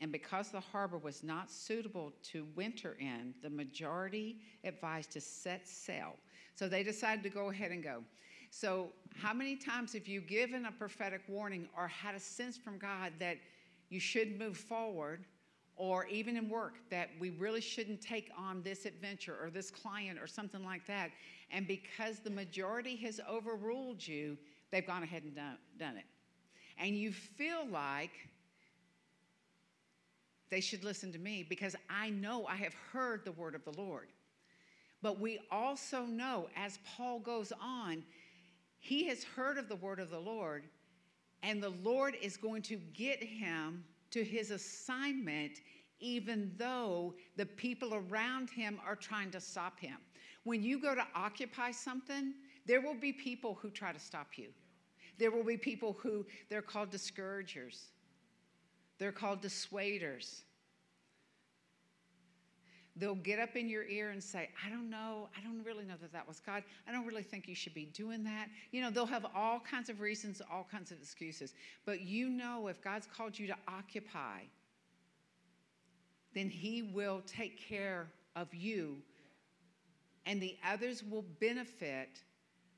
and 0.00 0.10
because 0.10 0.50
the 0.50 0.58
harbor 0.58 0.98
was 0.98 1.22
not 1.22 1.48
suitable 1.48 2.12
to 2.24 2.44
winter 2.56 2.96
in, 2.98 3.32
the 3.40 3.48
majority 3.48 4.40
advised 4.64 5.12
to 5.12 5.20
set 5.20 5.68
sail. 5.68 6.16
So 6.56 6.68
they 6.68 6.82
decided 6.82 7.22
to 7.22 7.30
go 7.30 7.50
ahead 7.50 7.70
and 7.70 7.84
go. 7.84 8.02
So, 8.50 8.90
how 9.14 9.32
many 9.32 9.54
times 9.54 9.92
have 9.92 10.08
you 10.08 10.20
given 10.20 10.66
a 10.66 10.72
prophetic 10.72 11.22
warning 11.28 11.68
or 11.76 11.86
had 11.86 12.16
a 12.16 12.20
sense 12.20 12.58
from 12.58 12.78
God 12.78 13.12
that 13.20 13.36
you 13.90 14.00
should 14.00 14.36
move 14.40 14.56
forward? 14.56 15.24
Or 15.80 16.04
even 16.08 16.36
in 16.36 16.46
work 16.46 16.74
that 16.90 17.08
we 17.18 17.30
really 17.30 17.62
shouldn't 17.62 18.02
take 18.02 18.30
on 18.36 18.60
this 18.60 18.84
adventure 18.84 19.34
or 19.42 19.48
this 19.48 19.70
client 19.70 20.18
or 20.20 20.26
something 20.26 20.62
like 20.62 20.86
that. 20.86 21.10
And 21.50 21.66
because 21.66 22.18
the 22.18 22.28
majority 22.28 22.96
has 22.96 23.18
overruled 23.26 24.06
you, 24.06 24.36
they've 24.70 24.86
gone 24.86 25.02
ahead 25.02 25.22
and 25.22 25.34
done, 25.34 25.56
done 25.78 25.96
it. 25.96 26.04
And 26.76 26.98
you 26.98 27.12
feel 27.12 27.66
like 27.66 28.10
they 30.50 30.60
should 30.60 30.84
listen 30.84 31.12
to 31.12 31.18
me 31.18 31.46
because 31.48 31.74
I 31.88 32.10
know 32.10 32.44
I 32.46 32.56
have 32.56 32.74
heard 32.92 33.24
the 33.24 33.32
word 33.32 33.54
of 33.54 33.64
the 33.64 33.72
Lord. 33.80 34.08
But 35.00 35.18
we 35.18 35.40
also 35.50 36.02
know, 36.02 36.50
as 36.56 36.78
Paul 36.94 37.20
goes 37.20 37.54
on, 37.58 38.02
he 38.80 39.06
has 39.08 39.24
heard 39.24 39.56
of 39.56 39.70
the 39.70 39.76
word 39.76 39.98
of 39.98 40.10
the 40.10 40.18
Lord, 40.18 40.64
and 41.42 41.62
the 41.62 41.72
Lord 41.82 42.18
is 42.20 42.36
going 42.36 42.60
to 42.62 42.76
get 42.76 43.22
him 43.22 43.82
to 44.10 44.24
his 44.24 44.50
assignment, 44.50 45.60
even 46.00 46.52
though 46.56 47.14
the 47.36 47.46
people 47.46 47.94
around 47.94 48.50
him 48.50 48.80
are 48.86 48.96
trying 48.96 49.30
to 49.30 49.40
stop 49.40 49.78
him. 49.78 49.98
When 50.44 50.62
you 50.62 50.80
go 50.80 50.94
to 50.94 51.06
occupy 51.14 51.70
something, 51.70 52.34
there 52.66 52.80
will 52.80 52.94
be 52.94 53.12
people 53.12 53.58
who 53.60 53.70
try 53.70 53.92
to 53.92 53.98
stop 53.98 54.28
you. 54.36 54.48
There 55.18 55.30
will 55.30 55.44
be 55.44 55.56
people 55.56 55.96
who 56.00 56.24
they're 56.48 56.62
called 56.62 56.90
discouragers, 56.90 57.88
they're 58.98 59.12
called 59.12 59.42
dissuaders. 59.42 60.42
They'll 62.96 63.14
get 63.14 63.38
up 63.38 63.56
in 63.56 63.68
your 63.68 63.84
ear 63.84 64.10
and 64.10 64.22
say, 64.22 64.48
I 64.66 64.68
don't 64.68 64.90
know. 64.90 65.28
I 65.36 65.40
don't 65.42 65.64
really 65.64 65.84
know 65.84 65.94
that 66.00 66.12
that 66.12 66.26
was 66.26 66.40
God. 66.40 66.62
I 66.88 66.92
don't 66.92 67.06
really 67.06 67.22
think 67.22 67.48
you 67.48 67.54
should 67.54 67.74
be 67.74 67.86
doing 67.86 68.24
that. 68.24 68.48
You 68.72 68.82
know, 68.82 68.90
they'll 68.90 69.06
have 69.06 69.26
all 69.34 69.60
kinds 69.60 69.88
of 69.88 70.00
reasons, 70.00 70.42
all 70.52 70.66
kinds 70.70 70.90
of 70.90 70.98
excuses. 70.98 71.54
But 71.86 72.00
you 72.02 72.28
know, 72.28 72.66
if 72.66 72.82
God's 72.82 73.06
called 73.06 73.38
you 73.38 73.46
to 73.46 73.56
occupy, 73.68 74.40
then 76.34 76.48
He 76.48 76.82
will 76.82 77.22
take 77.26 77.60
care 77.60 78.08
of 78.36 78.52
you, 78.54 78.96
and 80.26 80.40
the 80.40 80.56
others 80.68 81.02
will 81.02 81.24
benefit 81.40 82.20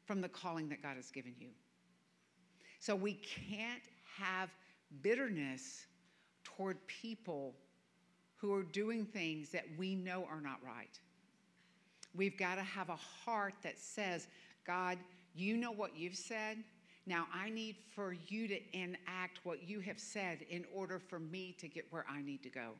from 0.04 0.20
the 0.20 0.28
calling 0.28 0.68
that 0.70 0.82
God 0.82 0.96
has 0.96 1.10
given 1.10 1.34
you. 1.38 1.48
So 2.80 2.96
we 2.96 3.14
can't 3.14 3.82
have 4.18 4.50
bitterness 5.02 5.86
toward 6.44 6.84
people 6.86 7.54
who 8.43 8.53
are 8.53 8.64
doing 8.64 9.07
things 9.07 9.51
that 9.51 9.64
we 9.78 9.95
know 9.95 10.26
are 10.28 10.40
not 10.40 10.59
right. 10.66 10.99
We've 12.12 12.36
got 12.36 12.57
to 12.57 12.62
have 12.62 12.88
a 12.88 12.97
heart 12.97 13.55
that 13.62 13.78
says, 13.78 14.26
God, 14.66 14.99
you 15.32 15.57
know 15.57 15.70
what 15.70 15.97
you've 15.97 16.16
said. 16.16 16.59
Now 17.07 17.26
I 17.32 17.51
need 17.51 17.76
for 17.95 18.16
you 18.26 18.49
to 18.49 18.59
enact 18.76 19.38
what 19.45 19.68
you 19.68 19.78
have 19.80 20.01
said 20.01 20.45
in 20.51 20.64
order 20.74 20.99
for 20.99 21.20
me 21.20 21.55
to 21.61 21.68
get 21.68 21.86
where 21.90 22.05
I 22.11 22.20
need 22.20 22.43
to 22.43 22.51
go. 22.51 22.72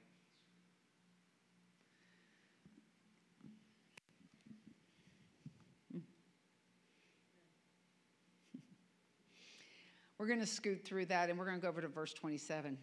We're 10.19 10.27
going 10.27 10.41
to 10.41 10.47
scoot 10.47 10.85
through 10.85 11.07
that 11.07 11.31
and 11.31 11.39
we're 11.39 11.47
going 11.47 11.57
to 11.57 11.63
go 11.63 11.69
over 11.69 11.81
to 11.81 11.89
verse 11.89 12.13
27. 12.13 12.77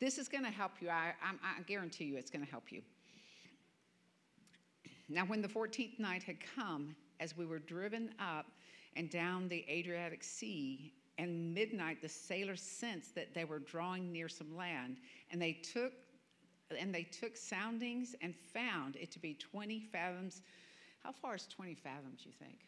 This 0.00 0.18
is 0.18 0.28
going 0.28 0.44
to 0.44 0.50
help 0.50 0.72
you. 0.80 0.90
I, 0.90 1.12
I, 1.22 1.58
I 1.58 1.62
guarantee 1.66 2.04
you 2.04 2.16
it's 2.16 2.30
going 2.30 2.44
to 2.44 2.50
help 2.50 2.70
you. 2.70 2.82
Now, 5.08 5.24
when 5.24 5.42
the 5.42 5.48
14th 5.48 5.98
night 5.98 6.22
had 6.22 6.36
come, 6.54 6.94
as 7.18 7.36
we 7.36 7.46
were 7.46 7.58
driven 7.58 8.10
up 8.20 8.46
and 8.94 9.10
down 9.10 9.48
the 9.48 9.64
Adriatic 9.68 10.22
Sea, 10.22 10.92
and 11.18 11.52
midnight, 11.52 12.00
the 12.00 12.08
sailors 12.08 12.62
sensed 12.62 13.14
that 13.16 13.34
they 13.34 13.44
were 13.44 13.58
drawing 13.58 14.12
near 14.12 14.28
some 14.28 14.56
land, 14.56 14.98
and 15.30 15.42
they 15.42 15.52
took 15.52 15.92
and 16.78 16.94
they 16.94 17.02
took 17.02 17.34
soundings 17.34 18.14
and 18.20 18.34
found 18.52 18.96
it 18.96 19.10
to 19.10 19.18
be 19.18 19.32
20 19.32 19.88
fathoms. 19.90 20.42
How 21.02 21.12
far 21.12 21.34
is 21.34 21.46
20 21.46 21.74
fathoms, 21.74 22.26
you 22.26 22.32
think? 22.38 22.58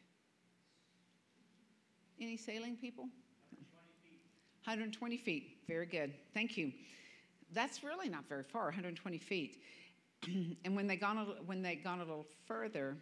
Any 2.18 2.38
sailing 2.38 2.76
people? 2.76 3.04
120 3.04 3.98
feet. 4.02 4.22
120 4.64 5.16
feet. 5.18 5.58
Very 5.68 5.84
good. 5.84 6.14
Thank 6.32 6.56
you 6.56 6.72
that's 7.52 7.82
really 7.82 8.08
not 8.08 8.28
very 8.28 8.44
far, 8.44 8.64
120 8.64 9.18
feet. 9.18 9.62
and 10.64 10.76
when 10.76 10.86
they 10.86 10.96
gone 10.96 11.18
a, 11.18 11.24
when 11.44 11.62
they 11.62 11.76
gone 11.76 12.00
a 12.00 12.04
little 12.04 12.26
further, 12.46 12.96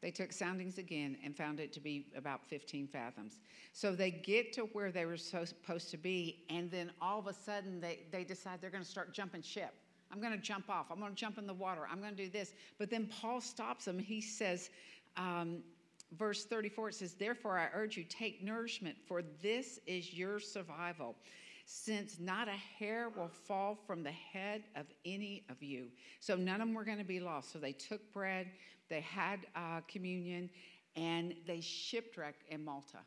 they 0.00 0.10
took 0.10 0.32
soundings 0.32 0.76
again 0.78 1.16
and 1.24 1.34
found 1.34 1.60
it 1.60 1.72
to 1.72 1.80
be 1.80 2.06
about 2.14 2.44
15 2.44 2.86
fathoms. 2.86 3.40
So 3.72 3.94
they 3.94 4.10
get 4.10 4.52
to 4.52 4.62
where 4.72 4.92
they 4.92 5.06
were 5.06 5.16
supposed 5.16 5.90
to 5.90 5.96
be, 5.96 6.44
and 6.50 6.70
then 6.70 6.90
all 7.00 7.18
of 7.18 7.26
a 7.26 7.32
sudden 7.32 7.80
they, 7.80 8.00
they 8.12 8.22
decide 8.22 8.60
they're 8.60 8.70
going 8.70 8.84
to 8.84 8.88
start 8.88 9.14
jumping 9.14 9.42
ship. 9.42 9.72
I'm 10.12 10.20
going 10.20 10.32
to 10.32 10.38
jump 10.38 10.68
off. 10.68 10.86
I'm 10.90 11.00
going 11.00 11.12
to 11.12 11.16
jump 11.16 11.38
in 11.38 11.46
the 11.46 11.54
water. 11.54 11.88
I'm 11.90 12.00
going 12.00 12.14
to 12.14 12.22
do 12.22 12.28
this. 12.28 12.52
But 12.78 12.90
then 12.90 13.06
Paul 13.06 13.40
stops 13.40 13.86
them. 13.86 13.98
He 13.98 14.20
says, 14.20 14.70
um, 15.16 15.62
verse 16.18 16.44
34, 16.44 16.90
it 16.90 16.94
says, 16.96 17.14
Therefore 17.14 17.58
I 17.58 17.68
urge 17.74 17.96
you, 17.96 18.04
take 18.04 18.42
nourishment, 18.42 18.96
for 19.08 19.22
this 19.42 19.80
is 19.86 20.12
your 20.12 20.38
survival 20.38 21.16
since 21.64 22.18
not 22.20 22.48
a 22.48 22.58
hair 22.78 23.08
will 23.16 23.28
fall 23.28 23.78
from 23.86 24.02
the 24.02 24.10
head 24.10 24.64
of 24.76 24.86
any 25.04 25.44
of 25.48 25.62
you. 25.62 25.88
So 26.20 26.36
none 26.36 26.60
of 26.60 26.68
them 26.68 26.74
were 26.74 26.84
going 26.84 26.98
to 26.98 27.04
be 27.04 27.20
lost. 27.20 27.52
So 27.52 27.58
they 27.58 27.72
took 27.72 28.12
bread, 28.12 28.48
they 28.88 29.00
had 29.00 29.40
uh, 29.56 29.80
communion, 29.88 30.50
and 30.96 31.34
they 31.46 31.60
shipwrecked 31.60 32.44
in 32.50 32.64
Malta. 32.64 32.98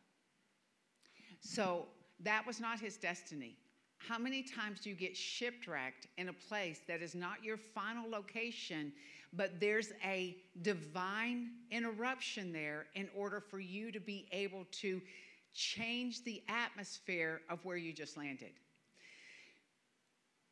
So 1.40 1.86
that 2.22 2.46
was 2.46 2.60
not 2.60 2.80
his 2.80 2.98
destiny. 2.98 3.56
How 3.98 4.18
many 4.18 4.44
times 4.44 4.80
do 4.80 4.90
you 4.90 4.96
get 4.96 5.16
shipwrecked 5.16 6.08
in 6.18 6.30
a 6.30 6.34
place 6.34 6.82
that 6.88 7.02
is 7.02 7.16
not 7.16 7.44
your 7.44 7.58
final 7.58 8.10
location, 8.10 8.92
but 9.34 9.60
there's 9.60 9.92
a 10.04 10.38
divine 10.62 11.50
interruption 11.72 12.52
there 12.52 12.86
in 12.96 13.10
order 13.16 13.40
for 13.40 13.60
you 13.60 13.92
to 13.92 14.00
be 14.00 14.28
able 14.32 14.66
to 14.72 15.02
change 15.58 16.24
the 16.24 16.44
atmosphere 16.48 17.42
of 17.50 17.66
where 17.66 17.78
you 17.78 17.92
just 17.92 18.16
landed. 18.16 18.52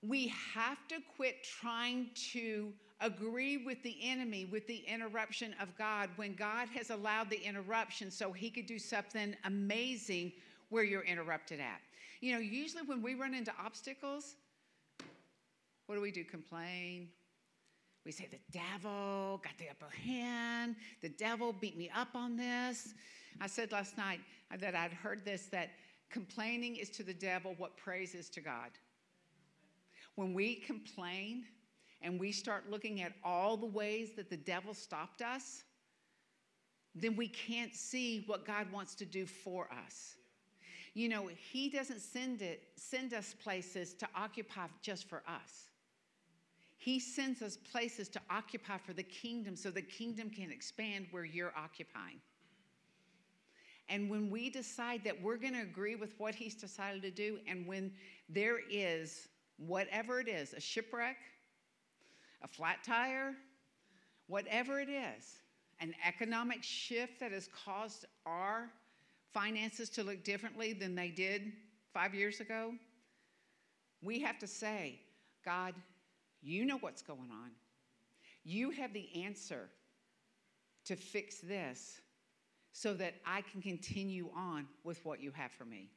we 0.01 0.27
have 0.53 0.87
to 0.87 0.95
quit 1.15 1.43
trying 1.43 2.09
to 2.33 2.71
agree 3.01 3.57
with 3.57 3.81
the 3.83 3.97
enemy 4.01 4.45
with 4.45 4.65
the 4.67 4.83
interruption 4.87 5.53
of 5.61 5.75
God 5.77 6.09
when 6.15 6.33
God 6.33 6.67
has 6.69 6.89
allowed 6.89 7.29
the 7.29 7.41
interruption 7.43 8.09
so 8.09 8.31
he 8.31 8.49
could 8.49 8.65
do 8.65 8.79
something 8.79 9.35
amazing 9.43 10.31
where 10.69 10.83
you're 10.83 11.03
interrupted 11.03 11.59
at. 11.59 11.81
You 12.21 12.33
know, 12.33 12.39
usually 12.39 12.83
when 12.83 13.01
we 13.01 13.13
run 13.15 13.33
into 13.33 13.51
obstacles, 13.63 14.35
what 15.85 15.95
do 15.95 16.01
we 16.01 16.11
do? 16.11 16.23
Complain. 16.23 17.09
We 18.05 18.11
say, 18.11 18.27
the 18.31 18.39
devil 18.51 19.41
got 19.43 19.57
the 19.57 19.69
upper 19.69 19.93
hand. 19.93 20.75
The 21.01 21.09
devil 21.09 21.53
beat 21.53 21.77
me 21.77 21.91
up 21.95 22.09
on 22.15 22.37
this. 22.37 22.93
I 23.41 23.47
said 23.47 23.71
last 23.71 23.97
night 23.97 24.19
that 24.59 24.75
I'd 24.75 24.93
heard 24.93 25.25
this 25.25 25.47
that 25.47 25.71
complaining 26.09 26.75
is 26.75 26.89
to 26.91 27.03
the 27.03 27.13
devil 27.13 27.55
what 27.57 27.75
praise 27.77 28.15
is 28.15 28.29
to 28.29 28.41
God. 28.41 28.71
When 30.15 30.33
we 30.33 30.55
complain 30.55 31.45
and 32.01 32.19
we 32.19 32.31
start 32.31 32.69
looking 32.69 33.01
at 33.01 33.13
all 33.23 33.57
the 33.57 33.65
ways 33.65 34.11
that 34.15 34.29
the 34.29 34.37
devil 34.37 34.73
stopped 34.73 35.21
us, 35.21 35.63
then 36.93 37.15
we 37.15 37.27
can't 37.27 37.75
see 37.75 38.23
what 38.27 38.45
God 38.45 38.71
wants 38.71 38.95
to 38.95 39.05
do 39.05 39.25
for 39.25 39.67
us. 39.85 40.15
You 40.93 41.09
know, 41.09 41.29
he 41.51 41.69
doesn't 41.69 41.99
send 41.99 42.41
it 42.41 42.63
send 42.77 43.13
us 43.13 43.35
places 43.43 43.93
to 43.95 44.07
occupy 44.15 44.67
just 44.81 45.09
for 45.09 45.21
us. 45.27 45.69
He 46.77 46.99
sends 46.99 47.41
us 47.41 47.57
places 47.57 48.07
to 48.09 48.21
occupy 48.29 48.77
for 48.77 48.93
the 48.93 49.03
kingdom 49.03 49.57
so 49.57 49.71
the 49.71 49.81
kingdom 49.81 50.29
can 50.29 50.51
expand 50.51 51.07
where 51.11 51.25
you're 51.25 51.53
occupying. 51.57 52.21
And 53.87 54.09
when 54.09 54.29
we 54.29 54.49
decide 54.49 55.03
that 55.03 55.21
we're 55.21 55.37
going 55.37 55.53
to 55.53 55.61
agree 55.61 55.95
with 55.95 56.13
what 56.17 56.33
he's 56.33 56.55
decided 56.55 57.01
to 57.03 57.11
do, 57.11 57.37
and 57.47 57.67
when 57.67 57.91
there 58.29 58.59
is 58.69 59.27
whatever 59.57 60.19
it 60.19 60.27
is 60.27 60.53
a 60.53 60.59
shipwreck, 60.59 61.17
a 62.41 62.47
flat 62.47 62.83
tire, 62.83 63.33
whatever 64.27 64.79
it 64.79 64.89
is, 64.89 65.39
an 65.79 65.93
economic 66.05 66.63
shift 66.63 67.19
that 67.19 67.31
has 67.31 67.49
caused 67.65 68.05
our 68.25 68.69
finances 69.33 69.89
to 69.89 70.03
look 70.03 70.23
differently 70.23 70.73
than 70.73 70.95
they 70.95 71.09
did 71.09 71.51
five 71.93 72.15
years 72.15 72.39
ago, 72.39 72.73
we 74.01 74.19
have 74.19 74.39
to 74.39 74.47
say, 74.47 74.99
God, 75.43 75.75
you 76.41 76.65
know 76.65 76.77
what's 76.77 77.01
going 77.01 77.29
on. 77.31 77.51
You 78.43 78.69
have 78.71 78.93
the 78.93 79.07
answer 79.23 79.69
to 80.85 80.95
fix 80.95 81.39
this 81.39 82.01
so 82.77 82.93
that 82.93 83.13
I 83.25 83.41
can 83.41 83.61
continue 83.61 84.29
on 84.35 84.67
with 84.83 84.99
what 85.05 85.21
you 85.21 85.31
have 85.31 85.53
for 85.53 85.63
me. 85.63 85.87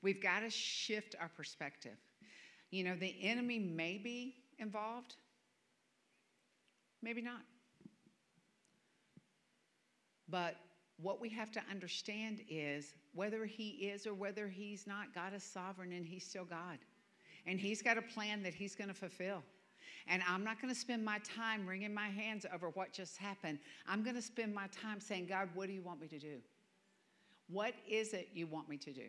We've 0.00 0.22
got 0.22 0.40
to 0.40 0.48
shift 0.48 1.14
our 1.20 1.28
perspective. 1.36 1.98
You 2.70 2.84
know, 2.84 2.96
the 2.96 3.14
enemy 3.20 3.58
may 3.58 3.98
be 3.98 4.36
involved, 4.58 5.16
maybe 7.02 7.20
not. 7.20 7.42
But 10.30 10.56
what 10.96 11.20
we 11.20 11.28
have 11.28 11.52
to 11.52 11.60
understand 11.70 12.40
is 12.48 12.94
whether 13.12 13.44
he 13.44 13.68
is 13.68 14.06
or 14.06 14.14
whether 14.14 14.48
he's 14.48 14.86
not, 14.86 15.14
God 15.14 15.34
is 15.34 15.42
sovereign 15.42 15.92
and 15.92 16.06
he's 16.06 16.24
still 16.24 16.46
God. 16.46 16.78
And 17.44 17.60
he's 17.60 17.82
got 17.82 17.98
a 17.98 18.02
plan 18.02 18.42
that 18.44 18.54
he's 18.54 18.74
going 18.74 18.88
to 18.88 18.94
fulfill. 18.94 19.42
And 20.08 20.22
I'm 20.26 20.42
not 20.42 20.60
going 20.60 20.72
to 20.72 20.78
spend 20.78 21.04
my 21.04 21.18
time 21.18 21.66
wringing 21.66 21.92
my 21.92 22.08
hands 22.08 22.46
over 22.52 22.70
what 22.70 22.92
just 22.92 23.18
happened. 23.18 23.58
I'm 23.86 24.02
going 24.02 24.16
to 24.16 24.22
spend 24.22 24.54
my 24.54 24.66
time 24.68 25.00
saying, 25.00 25.26
God, 25.26 25.50
what 25.54 25.66
do 25.66 25.74
you 25.74 25.82
want 25.82 26.00
me 26.00 26.08
to 26.08 26.18
do? 26.18 26.38
What 27.50 27.74
is 27.88 28.14
it 28.14 28.28
you 28.32 28.46
want 28.46 28.68
me 28.68 28.78
to 28.78 28.92
do? 28.92 29.08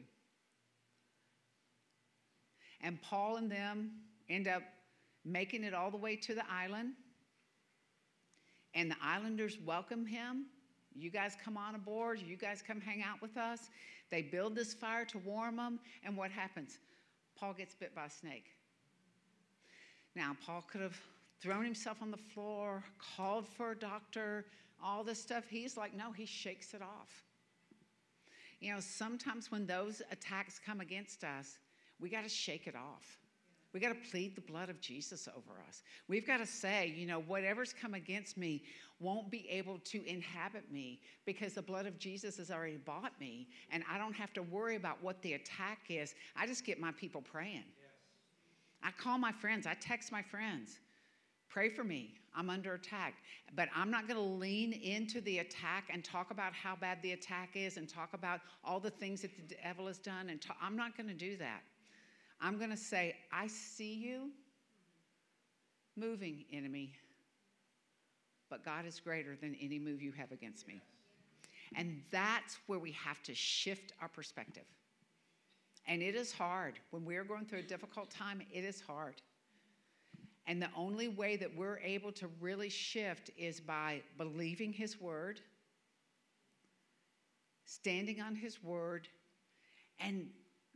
And 2.82 3.02
Paul 3.02 3.38
and 3.38 3.50
them 3.50 3.92
end 4.30 4.48
up 4.48 4.62
making 5.26 5.64
it 5.64 5.74
all 5.74 5.90
the 5.90 5.98
way 5.98 6.16
to 6.18 6.34
the 6.34 6.44
island. 6.52 6.94
And 8.74 8.92
the 8.92 8.98
islanders 9.02 9.58
welcome 9.66 10.06
him. 10.06 10.46
You 10.96 11.10
guys 11.10 11.36
come 11.44 11.58
on 11.58 11.76
aboard. 11.76 12.20
You 12.20 12.36
guys 12.36 12.62
come 12.66 12.82
hang 12.82 13.04
out 13.04 13.22
with 13.22 13.38
us. 13.38 13.70
They 14.12 14.22
build 14.22 14.56
this 14.56 14.74
fire 14.74 15.06
to 15.06 15.18
warm 15.20 15.58
them. 15.58 15.80
And 16.04 16.18
what 16.18 16.32
happens? 16.32 16.80
Paul 17.38 17.54
gets 17.54 17.74
bit 17.74 17.96
by 17.96 18.06
a 18.06 18.10
snake. 18.10 18.46
Now, 20.20 20.36
Paul 20.46 20.66
could 20.70 20.82
have 20.82 21.00
thrown 21.42 21.64
himself 21.64 22.02
on 22.02 22.12
the 22.12 22.18
floor, 22.18 22.84
called 23.16 23.48
for 23.48 23.72
a 23.72 23.76
doctor, 23.76 24.44
all 24.84 25.02
this 25.02 25.18
stuff. 25.18 25.46
He's 25.50 25.78
like, 25.78 25.96
no, 25.96 26.12
he 26.12 26.26
shakes 26.26 26.74
it 26.74 26.82
off. 26.82 27.24
You 28.60 28.74
know, 28.74 28.82
sometimes 28.82 29.50
when 29.50 29.66
those 29.66 30.02
attacks 30.12 30.60
come 30.60 30.82
against 30.82 31.24
us, 31.24 31.58
we 32.02 32.10
got 32.10 32.24
to 32.24 32.30
shake 32.30 32.68
it 32.68 32.76
off. 32.76 33.18
We 33.72 33.80
got 33.80 33.90
to 33.90 34.10
plead 34.12 34.36
the 34.36 34.42
blood 34.42 34.68
of 34.70 34.82
Jesus 34.82 35.30
over 35.30 35.62
us. 35.66 35.84
We've 36.10 36.28
got 36.28 36.40
to 36.40 36.46
say, 36.46 36.94
you 36.98 37.08
know, 37.08 37.22
whatever's 37.22 37.72
come 37.72 37.94
against 37.94 38.36
me 38.36 38.64
won't 39.00 39.32
be 39.32 39.48
able 39.50 39.80
to 39.86 40.06
inhabit 40.06 40.70
me 40.70 41.00
because 41.26 41.54
the 41.54 41.62
blood 41.62 41.86
of 41.86 41.98
Jesus 41.98 42.36
has 42.36 42.52
already 42.52 42.76
bought 42.76 43.14
me 43.22 43.48
and 43.72 43.86
I 43.90 43.98
don't 43.98 44.16
have 44.16 44.34
to 44.34 44.42
worry 44.42 44.76
about 44.76 45.02
what 45.02 45.22
the 45.22 45.36
attack 45.36 45.80
is. 45.88 46.14
I 46.36 46.46
just 46.46 46.66
get 46.66 46.78
my 46.78 46.92
people 46.92 47.22
praying. 47.22 47.64
I 48.84 48.92
call 48.92 49.18
my 49.18 49.32
friends, 49.32 49.68
I 49.68 49.76
text 49.76 50.12
my 50.12 50.22
friends. 50.22 50.80
Pray 51.50 51.70
for 51.70 51.84
me. 51.84 52.14
I'm 52.36 52.50
under 52.50 52.76
attack. 52.76 53.16
But 53.56 53.70
I'm 53.76 53.90
not 53.90 54.08
going 54.08 54.20
to 54.20 54.24
lean 54.24 54.72
into 54.72 55.20
the 55.22 55.40
attack 55.40 55.90
and 55.92 56.04
talk 56.04 56.30
about 56.32 56.54
how 56.54 56.76
bad 56.76 57.00
the 57.02 57.14
attack 57.14 57.50
is 57.56 57.78
and 57.78 57.90
talk 57.90 58.14
about 58.14 58.40
all 58.64 58.80
the 58.80 58.92
things 58.92 59.24
that 59.24 59.32
the 59.36 59.56
devil 59.64 59.88
has 59.88 59.98
done. 59.98 60.30
And 60.30 60.40
talk, 60.40 60.58
I'm 60.62 60.76
not 60.76 60.96
going 60.96 61.08
to 61.08 61.16
do 61.16 61.38
that. 61.38 61.64
I'm 62.40 62.58
going 62.58 62.70
to 62.70 62.78
say, 62.78 63.16
I 63.34 63.48
see 63.48 63.94
you 63.96 64.30
moving, 65.98 66.46
enemy, 66.54 66.94
but 68.50 68.64
God 68.64 68.86
is 68.86 69.00
greater 69.00 69.36
than 69.36 69.56
any 69.62 69.80
move 69.80 70.02
you 70.02 70.12
have 70.14 70.32
against 70.32 70.68
me. 70.68 70.80
And 71.76 72.02
that's 72.12 72.58
where 72.68 72.80
we 72.80 72.92
have 72.94 73.22
to 73.24 73.36
shift 73.36 73.94
our 74.02 74.08
perspective. 74.08 74.64
And 75.90 76.04
it 76.04 76.14
is 76.14 76.32
hard. 76.32 76.76
When 76.92 77.04
we're 77.04 77.24
going 77.24 77.46
through 77.46 77.60
a 77.60 77.64
difficult 77.64 78.12
time, 78.12 78.44
it 78.54 78.64
is 78.64 78.80
hard. 78.80 79.16
And 80.46 80.62
the 80.62 80.70
only 80.78 81.08
way 81.08 81.36
that 81.36 81.54
we're 81.56 81.80
able 81.80 82.12
to 82.14 82.30
really 82.40 82.70
shift 82.70 83.32
is 83.38 83.60
by 83.60 84.02
believing 84.16 84.72
His 84.72 85.02
word, 85.02 85.42
standing 87.66 88.22
on 88.22 88.36
His 88.36 88.64
word, 88.64 89.08
and 90.00 90.28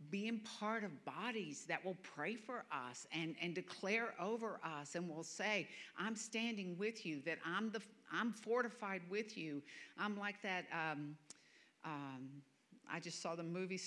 being 0.10 0.42
part 0.60 0.84
of 0.84 0.92
bodies 1.06 1.66
that 1.68 1.86
will 1.86 1.98
pray 2.02 2.36
for 2.36 2.66
us 2.72 3.06
and, 3.14 3.36
and 3.40 3.54
declare 3.54 4.16
over 4.20 4.60
us 4.64 4.96
and 4.96 5.08
will 5.08 5.24
say, 5.24 5.68
I'm 5.98 6.16
standing 6.16 6.76
with 6.80 7.06
you, 7.06 7.22
that 7.28 7.38
I'm, 7.46 7.72
the, 7.72 7.82
I'm 8.12 8.34
fortified 8.34 9.04
with 9.12 9.38
you. 9.38 9.62
I'm 9.98 10.18
like 10.18 10.42
that. 10.42 10.66
Um, 10.74 11.16
um, 11.86 12.30
I 12.92 13.00
just 13.00 13.22
saw 13.22 13.36
the 13.36 13.44
movie 13.44 13.80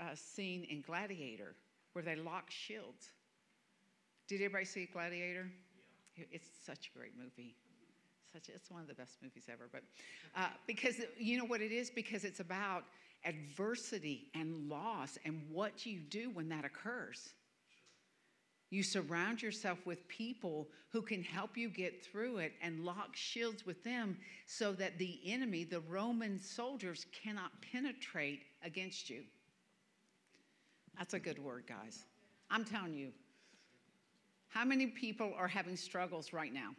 uh, 0.00 0.14
scene 0.14 0.64
in 0.70 0.82
Gladiator 0.82 1.54
where 1.92 2.02
they 2.02 2.16
lock 2.16 2.50
shields. 2.50 3.10
Did 4.28 4.36
everybody 4.36 4.64
see 4.64 4.88
Gladiator? 4.92 5.46
Yeah. 6.16 6.24
It's 6.30 6.48
such 6.64 6.90
a 6.94 6.98
great 6.98 7.12
movie. 7.16 7.54
Such, 8.32 8.48
it's 8.48 8.70
one 8.70 8.80
of 8.80 8.88
the 8.88 8.94
best 8.94 9.18
movies 9.22 9.44
ever. 9.50 9.68
But 9.70 9.82
uh, 10.36 10.48
because 10.66 10.96
you 11.18 11.38
know 11.38 11.44
what 11.44 11.60
it 11.60 11.72
is? 11.72 11.90
Because 11.90 12.24
it's 12.24 12.40
about 12.40 12.84
adversity 13.24 14.28
and 14.34 14.68
loss 14.68 15.18
and 15.24 15.40
what 15.50 15.86
you 15.86 16.00
do 16.00 16.30
when 16.30 16.48
that 16.48 16.64
occurs. 16.64 17.34
You 18.74 18.82
surround 18.82 19.40
yourself 19.40 19.78
with 19.86 20.08
people 20.08 20.66
who 20.88 21.00
can 21.00 21.22
help 21.22 21.56
you 21.56 21.68
get 21.68 22.04
through 22.04 22.38
it 22.38 22.54
and 22.60 22.84
lock 22.84 23.14
shields 23.14 23.64
with 23.64 23.84
them 23.84 24.18
so 24.46 24.72
that 24.72 24.98
the 24.98 25.20
enemy, 25.24 25.62
the 25.62 25.78
Roman 25.78 26.40
soldiers, 26.40 27.06
cannot 27.12 27.52
penetrate 27.70 28.40
against 28.64 29.08
you. 29.08 29.22
That's 30.98 31.14
a 31.14 31.20
good 31.20 31.38
word, 31.38 31.68
guys. 31.68 32.04
I'm 32.50 32.64
telling 32.64 32.94
you. 32.94 33.12
How 34.48 34.64
many 34.64 34.88
people 34.88 35.32
are 35.38 35.46
having 35.46 35.76
struggles 35.76 36.32
right 36.32 36.52
now? 36.52 36.70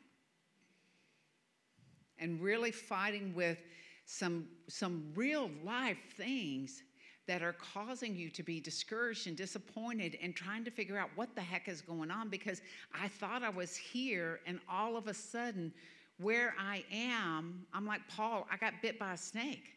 And 2.20 2.42
really 2.42 2.72
fighting 2.72 3.34
with 3.34 3.60
some, 4.06 4.50
some 4.68 5.14
real 5.16 5.50
life 5.64 5.98
things 6.18 6.84
that 7.28 7.42
are 7.42 7.54
causing 7.54 8.16
you 8.16 8.30
to 8.30 8.44
be 8.44 8.60
discouraged 8.60 9.28
and 9.28 9.36
disappointed 9.36 10.18
and 10.22 10.36
trying 10.36 10.64
to 10.64 10.72
figure 10.72 10.98
out 10.98 11.10
what 11.16 11.34
the 11.36 11.42
heck 11.42 11.68
is 11.68 11.82
going 11.82 12.12
on 12.12 12.30
because 12.30 12.62
I 12.94 13.08
thought 13.08 13.44
I 13.44 13.50
was 13.50 13.76
here 13.76 14.40
and 14.46 14.60
all 14.70 14.96
of 14.96 15.08
a 15.08 15.14
sudden 15.14 15.74
where 16.18 16.54
I 16.60 16.84
am, 16.92 17.66
I'm 17.74 17.86
like, 17.86 18.02
Paul, 18.08 18.48
I 18.52 18.58
got 18.58 18.74
bit 18.82 19.00
by 19.00 19.14
a 19.14 19.18
snake. 19.18 19.74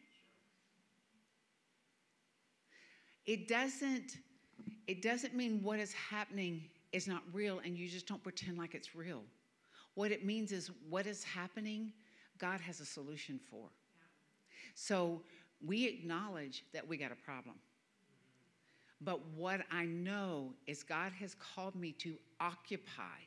It 3.25 3.47
doesn't, 3.47 4.17
it 4.87 5.01
doesn't 5.01 5.35
mean 5.35 5.61
what 5.61 5.79
is 5.79 5.91
happening 5.93 6.63
is 6.91 7.07
not 7.07 7.21
real 7.33 7.59
and 7.63 7.77
you 7.77 7.87
just 7.87 8.07
don't 8.07 8.23
pretend 8.23 8.57
like 8.57 8.73
it's 8.73 8.95
real. 8.95 9.21
What 9.95 10.11
it 10.11 10.25
means 10.25 10.51
is 10.51 10.71
what 10.89 11.05
is 11.05 11.23
happening, 11.23 11.91
God 12.37 12.61
has 12.61 12.79
a 12.79 12.85
solution 12.85 13.39
for. 13.51 13.67
So 14.75 15.21
we 15.65 15.85
acknowledge 15.85 16.63
that 16.73 16.87
we 16.87 16.97
got 16.97 17.11
a 17.11 17.15
problem. 17.15 17.55
But 19.01 19.25
what 19.35 19.61
I 19.71 19.85
know 19.85 20.53
is 20.67 20.83
God 20.83 21.11
has 21.19 21.35
called 21.35 21.75
me 21.75 21.93
to 21.93 22.15
occupy 22.39 23.19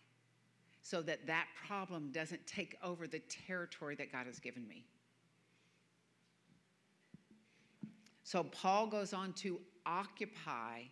so 0.83 1.01
that 1.03 1.27
that 1.27 1.47
problem 1.67 2.11
doesn't 2.13 2.47
take 2.47 2.77
over 2.83 3.07
the 3.07 3.21
territory 3.21 3.95
that 3.97 4.13
God 4.13 4.27
has 4.27 4.39
given 4.39 4.67
me. 4.67 4.85
So 8.25 8.45
Paul 8.45 8.87
goes 8.87 9.13
on 9.13 9.33
to 9.35 9.61
occupy 9.87 10.83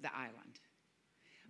the 0.00 0.14
island 0.14 0.60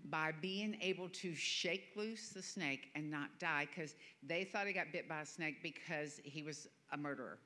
by 0.05 0.33
being 0.41 0.77
able 0.81 1.09
to 1.09 1.35
shake 1.35 1.93
loose 1.97 2.31
the 2.31 2.43
snake 2.43 2.91
and 2.95 3.11
not 3.11 3.29
die 3.39 3.67
because 3.75 3.95
they 4.23 4.45
thought 4.45 4.67
he 4.67 4.73
got 4.73 4.93
bit 4.93 5.09
by 5.09 5.23
a 5.23 5.27
snake 5.27 5.63
because 5.63 6.21
he 6.25 6.43
was 6.43 6.69
a 6.93 6.97
murderer. 6.97 7.39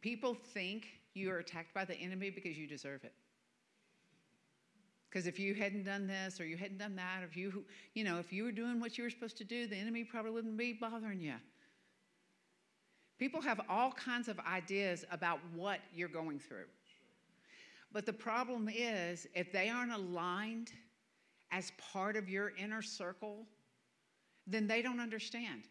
People 0.00 0.34
think 0.34 0.86
you 1.14 1.30
are 1.30 1.38
attacked 1.38 1.74
by 1.74 1.84
the 1.84 1.94
enemy 1.94 2.30
because 2.30 2.56
you 2.56 2.66
deserve 2.66 3.04
it. 3.04 3.12
Because 5.10 5.26
if 5.26 5.38
you 5.38 5.54
hadn't 5.54 5.84
done 5.84 6.06
this 6.06 6.40
or 6.40 6.46
you 6.46 6.56
hadn't 6.56 6.78
done 6.78 6.94
that, 6.96 7.22
or 7.22 7.26
if 7.26 7.36
you, 7.36 7.64
you 7.94 8.04
know, 8.04 8.18
if 8.18 8.32
you 8.32 8.44
were 8.44 8.52
doing 8.52 8.78
what 8.78 8.96
you 8.96 9.04
were 9.04 9.10
supposed 9.10 9.36
to 9.38 9.44
do, 9.44 9.66
the 9.66 9.76
enemy 9.76 10.04
probably 10.04 10.30
wouldn't 10.30 10.56
be 10.56 10.72
bothering 10.72 11.20
you. 11.20 11.34
People 13.18 13.42
have 13.42 13.60
all 13.68 13.92
kinds 13.92 14.28
of 14.28 14.38
ideas 14.40 15.04
about 15.10 15.40
what 15.54 15.80
you're 15.94 16.08
going 16.08 16.38
through. 16.38 16.64
But 17.92 18.06
the 18.06 18.12
problem 18.12 18.68
is, 18.72 19.26
if 19.34 19.52
they 19.52 19.68
aren't 19.68 19.92
aligned 19.92 20.70
as 21.50 21.72
part 21.92 22.16
of 22.16 22.28
your 22.28 22.52
inner 22.56 22.80
circle, 22.80 23.46
then 24.46 24.68
they 24.68 24.80
don't 24.80 25.00
understand. 25.00 25.64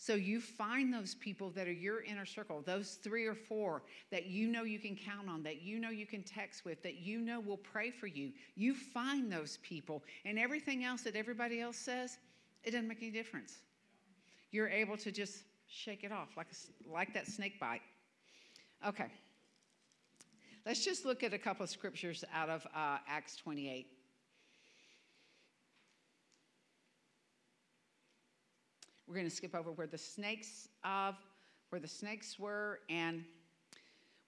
So 0.00 0.14
you 0.14 0.40
find 0.40 0.94
those 0.94 1.16
people 1.16 1.50
that 1.50 1.66
are 1.66 1.72
your 1.72 2.04
inner 2.04 2.24
circle, 2.24 2.62
those 2.64 2.98
three 3.02 3.26
or 3.26 3.34
four 3.34 3.82
that 4.12 4.26
you 4.26 4.46
know 4.46 4.62
you 4.62 4.78
can 4.78 4.94
count 4.94 5.28
on, 5.28 5.42
that 5.42 5.60
you 5.60 5.80
know 5.80 5.90
you 5.90 6.06
can 6.06 6.22
text 6.22 6.64
with, 6.64 6.80
that 6.84 6.98
you 6.98 7.20
know 7.20 7.40
will 7.40 7.56
pray 7.56 7.90
for 7.90 8.06
you. 8.06 8.30
You 8.54 8.74
find 8.74 9.30
those 9.30 9.58
people, 9.60 10.04
and 10.24 10.38
everything 10.38 10.84
else 10.84 11.02
that 11.02 11.16
everybody 11.16 11.60
else 11.60 11.76
says, 11.76 12.18
it 12.62 12.70
doesn't 12.70 12.86
make 12.86 13.02
any 13.02 13.10
difference. 13.10 13.58
You're 14.52 14.68
able 14.68 14.96
to 14.98 15.10
just 15.10 15.42
shake 15.66 16.04
it 16.04 16.12
off 16.12 16.28
like, 16.36 16.46
a, 16.52 16.90
like 16.90 17.12
that 17.14 17.26
snake 17.26 17.58
bite. 17.58 17.82
Okay. 18.86 19.10
Let's 20.64 20.84
just 20.84 21.04
look 21.04 21.24
at 21.24 21.34
a 21.34 21.38
couple 21.38 21.64
of 21.64 21.70
scriptures 21.70 22.24
out 22.32 22.48
of 22.48 22.64
uh, 22.66 22.98
Acts 23.08 23.34
28. 23.34 23.97
We're 29.08 29.14
going 29.14 29.26
to 29.26 29.34
skip 29.34 29.54
over 29.54 29.72
where 29.72 29.86
the 29.86 29.98
snakes 29.98 30.68
of 30.84 31.16
where 31.70 31.80
the 31.80 31.88
snakes 31.88 32.38
were 32.38 32.80
and 32.90 33.24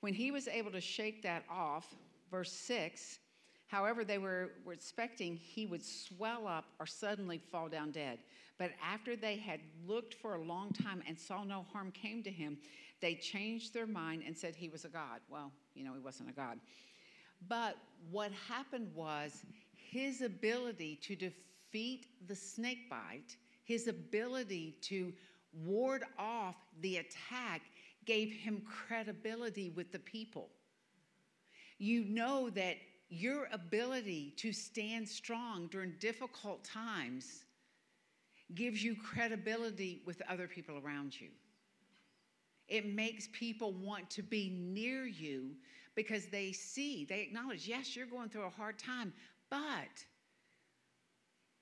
when 0.01 0.15
he 0.15 0.31
was 0.31 0.49
able 0.49 0.71
to 0.73 0.81
shake 0.81 1.23
that 1.23 1.45
off, 1.51 1.95
verse 2.31 2.53
6, 2.53 3.19
however, 3.67 4.03
they 4.03 4.17
were, 4.19 4.53
were 4.65 4.73
expecting 4.73 5.37
he 5.37 5.67
would 5.67 5.85
swell 5.85 6.47
up 6.49 6.65
or 6.79 6.87
suddenly 6.87 7.39
fall 7.53 7.69
down 7.69 7.91
dead. 7.91 8.19
But 8.59 8.71
after 8.83 9.15
they 9.15 9.37
had 9.37 9.61
looked 9.87 10.15
for 10.15 10.37
a 10.37 10.43
long 10.43 10.71
time 10.71 11.03
and 11.07 11.19
saw 11.19 11.45
no 11.45 11.67
harm 11.73 11.93
came 11.93 12.23
to 12.23 12.31
him, 12.31 12.59
they 13.01 13.15
changed 13.15 13.75
their 13.75 13.87
mind 13.87 14.23
and 14.27 14.37
said 14.37 14.55
he 14.55 14.69
was 14.69 14.85
a 14.85 14.89
god. 14.89 15.21
Well, 15.29 15.53
you 15.75 15.85
know, 15.85 15.93
he 15.93 16.01
wasn't 16.01 16.31
a 16.31 16.33
god. 16.33 16.59
But 17.49 17.77
what 18.11 18.33
happened 18.49 18.91
was 18.95 19.45
his 19.75 20.23
ability 20.23 20.99
to 21.03 21.17
defeat 21.17 22.07
the 22.27 22.35
snake 22.35 22.89
bite 22.89 23.37
his 23.71 23.87
ability 23.87 24.75
to 24.81 25.13
ward 25.65 26.03
off 26.19 26.57
the 26.81 26.97
attack 26.97 27.63
gave 28.05 28.33
him 28.33 28.61
credibility 28.67 29.71
with 29.71 29.93
the 29.93 29.99
people. 30.01 30.49
You 31.79 32.05
know 32.05 32.51
that 32.51 32.79
your 33.11 33.49
ability 33.53 34.35
to 34.39 34.53
stand 34.53 35.09
strong 35.09 35.69
during 35.69 35.93
difficult 36.01 36.65
times 36.65 37.45
gives 38.57 38.83
you 38.83 38.97
credibility 38.97 40.03
with 40.05 40.21
other 40.29 40.49
people 40.49 40.77
around 40.85 41.21
you. 41.21 41.29
It 42.67 42.93
makes 42.93 43.29
people 43.33 43.73
want 43.73 44.11
to 44.11 44.23
be 44.25 44.51
near 44.51 45.07
you 45.07 45.53
because 45.95 46.27
they 46.27 46.51
see, 46.51 47.05
they 47.05 47.21
acknowledge, 47.21 47.69
yes, 47.69 47.95
you're 47.95 48.07
going 48.07 48.31
through 48.31 48.47
a 48.47 48.51
hard 48.51 48.81
time, 48.81 49.13
but 49.49 50.05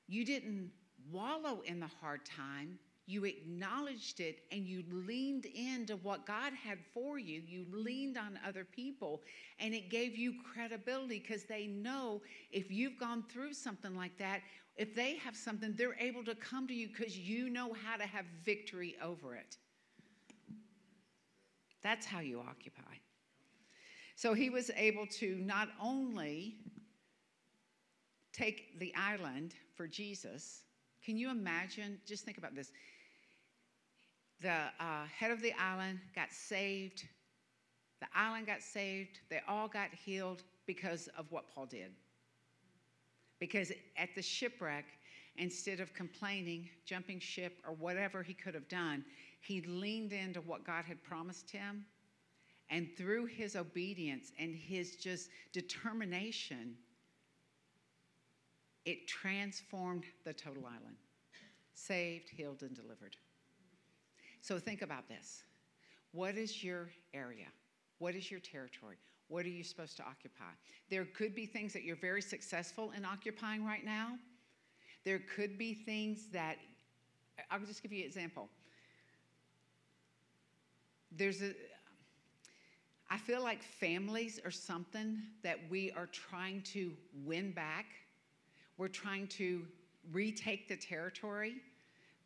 you 0.06 0.24
didn't 0.24 0.70
wallow 1.12 1.62
in 1.64 1.80
the 1.80 1.90
hard 2.00 2.24
time. 2.24 2.78
You 3.06 3.24
acknowledged 3.24 4.20
it 4.20 4.40
and 4.52 4.66
you 4.66 4.84
leaned 4.90 5.46
into 5.46 5.96
what 5.96 6.26
God 6.26 6.52
had 6.52 6.78
for 6.92 7.18
you. 7.18 7.42
You 7.46 7.64
leaned 7.72 8.18
on 8.18 8.38
other 8.46 8.64
people 8.64 9.22
and 9.59 9.72
it 9.72 9.90
gave 9.90 10.16
you 10.16 10.34
credibility 10.52 11.18
because 11.18 11.44
they 11.44 11.66
know 11.66 12.20
if 12.52 12.70
you've 12.70 12.98
gone 12.98 13.24
through 13.30 13.54
something 13.54 13.96
like 13.96 14.18
that, 14.18 14.42
if 14.76 14.94
they 14.94 15.16
have 15.16 15.34
something, 15.34 15.74
they're 15.74 15.96
able 15.98 16.22
to 16.24 16.34
come 16.34 16.68
to 16.68 16.74
you 16.74 16.88
because 16.88 17.18
you 17.18 17.48
know 17.48 17.72
how 17.72 17.96
to 17.96 18.04
have 18.04 18.26
victory 18.44 18.96
over 19.02 19.34
it. 19.34 19.56
That's 21.82 22.06
how 22.06 22.20
you 22.20 22.40
occupy. 22.40 22.82
So 24.16 24.34
he 24.34 24.50
was 24.50 24.70
able 24.76 25.06
to 25.18 25.36
not 25.36 25.68
only 25.80 26.56
take 28.32 28.78
the 28.78 28.94
island 28.94 29.54
for 29.74 29.86
Jesus, 29.86 30.64
can 31.09 31.16
you 31.16 31.30
imagine? 31.30 31.98
Just 32.04 32.26
think 32.26 32.36
about 32.36 32.54
this. 32.54 32.70
The 34.42 34.50
uh, 34.78 35.06
head 35.11 35.30
of 35.30 35.40
the 35.40 35.54
island 35.54 36.00
got 36.14 36.30
saved. 36.30 37.09
The 38.02 38.09
island 38.14 38.46
got 38.46 38.61
saved. 38.61 39.20
They 39.30 39.40
all 39.48 39.68
got 39.68 39.88
healed 40.04 40.42
because 40.66 41.09
of 41.16 41.24
what 41.32 41.44
Paul 41.48 41.64
did. 41.64 41.92
Because 43.40 43.72
at 43.96 44.11
the 44.14 44.20
shipwreck, 44.20 44.84
instead 45.38 45.80
of 45.80 45.94
complaining, 45.94 46.68
jumping 46.84 47.20
ship, 47.20 47.56
or 47.66 47.72
whatever 47.72 48.22
he 48.22 48.34
could 48.34 48.52
have 48.52 48.68
done, 48.68 49.02
he 49.40 49.62
leaned 49.62 50.12
into 50.12 50.42
what 50.42 50.66
God 50.66 50.84
had 50.84 51.02
promised 51.02 51.50
him. 51.50 51.86
And 52.68 52.86
through 52.98 53.24
his 53.24 53.56
obedience 53.56 54.32
and 54.38 54.54
his 54.54 54.96
just 54.96 55.30
determination, 55.54 56.74
it 58.85 59.07
transformed 59.07 60.05
the 60.24 60.33
total 60.33 60.64
island 60.66 60.97
saved, 61.79 62.29
healed, 62.29 62.62
and 62.62 62.74
delivered. 62.74 63.16
So 64.41 64.59
think 64.59 64.83
about 64.83 65.09
this. 65.09 65.45
What 66.12 66.37
is 66.37 66.64
your 66.64 66.89
area? 67.14 67.47
What 67.99 68.14
is 68.14 68.31
your 68.31 68.41
territory? 68.41 68.97
What 69.29 69.45
are 69.45 69.51
you 69.51 69.62
supposed 69.62 69.97
to 69.99 70.03
occupy? 70.03 70.53
There 70.91 71.05
could 71.05 71.35
be 71.35 71.47
things 71.47 71.72
that 71.74 71.85
you're 71.85 71.97
very 71.97 72.22
successful 72.22 72.93
in 72.97 73.05
occupying 73.05 73.64
right 73.64 73.85
now. 73.85 74.18
There 75.05 75.20
could 75.35 75.59
be 75.59 75.74
things 75.74 76.29
that, 76.33 76.57
I'll 77.51 77.61
just 77.61 77.83
give 77.83 77.93
you 77.93 78.01
an 78.01 78.07
example. 78.07 78.49
There's 81.12 81.43
a, 81.43 81.53
I 83.11 83.18
feel 83.18 83.43
like 83.43 83.62
families 83.62 84.41
are 84.45 84.51
something 84.51 85.18
that 85.43 85.59
we 85.70 85.91
are 85.93 86.07
trying 86.07 86.62
to 86.72 86.93
win 87.24 87.53
back 87.53 87.87
we're 88.79 88.89
trying 88.89 89.26
to 89.26 89.66
retake 90.12 90.68
the 90.68 90.76
territory 90.76 91.57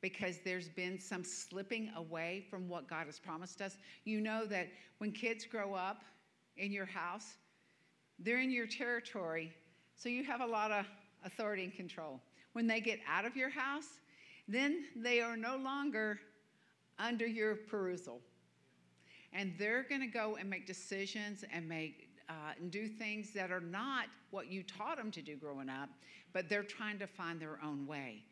because 0.03 0.39
there's 0.45 0.69
been 0.69 1.01
some 1.01 1.25
slipping 1.25 1.91
away 1.97 2.45
from 2.51 2.69
what 2.69 2.89
God 2.89 3.07
has 3.07 3.19
promised 3.19 3.63
us. 3.63 3.77
You 4.05 4.21
know 4.21 4.45
that 4.47 4.69
when 4.99 5.13
kids 5.13 5.45
grow 5.47 5.75
up 5.75 6.03
in 6.57 6.71
your 6.71 6.87
house, 6.87 7.35
they're 8.19 8.41
in 8.41 8.51
your 8.51 8.67
territory, 8.67 9.53
so 9.97 10.09
you 10.09 10.25
have 10.25 10.41
a 10.41 10.47
lot 10.47 10.71
of 10.71 10.87
authority 11.25 11.65
and 11.65 11.75
control. 11.75 12.21
When 12.53 12.67
they 12.67 12.81
get 12.81 13.01
out 13.09 13.25
of 13.25 13.37
your 13.37 13.49
house, 13.49 13.89
then 14.47 14.85
they 14.97 15.21
are 15.21 15.37
no 15.37 15.57
longer 15.57 16.21
under 16.99 17.27
your 17.27 17.57
perusal. 17.57 18.21
And 19.33 19.55
they're 19.59 19.85
going 19.89 20.03
to 20.03 20.07
go 20.07 20.37
and 20.37 20.51
make 20.51 20.67
decisions 20.67 21.45
and 21.53 21.67
make 21.67 22.12
uh, 22.33 22.53
and 22.59 22.71
do 22.71 22.89
things 22.89 23.33
that 23.35 23.51
are 23.51 23.61
not 23.61 24.07
what 24.31 24.51
you 24.51 24.63
taught 24.63 24.97
them 24.97 25.11
to 25.11 25.21
do 25.21 25.37
growing 25.37 25.69
up, 25.69 25.91
but 26.33 26.49
they're 26.49 26.63
trying 26.63 26.99
to 26.99 27.07
find 27.07 27.39
their 27.39 27.59
own 27.63 27.87
way. 27.87 28.23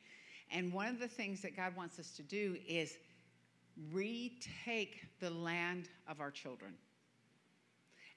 And 0.50 0.72
one 0.72 0.88
of 0.88 0.98
the 0.98 1.08
things 1.08 1.42
that 1.42 1.54
God 1.54 1.76
wants 1.76 1.98
us 1.98 2.10
to 2.12 2.22
do 2.22 2.56
is 2.66 2.96
retake 3.92 5.06
the 5.20 5.30
land 5.30 5.88
of 6.08 6.20
our 6.20 6.30
children. 6.30 6.72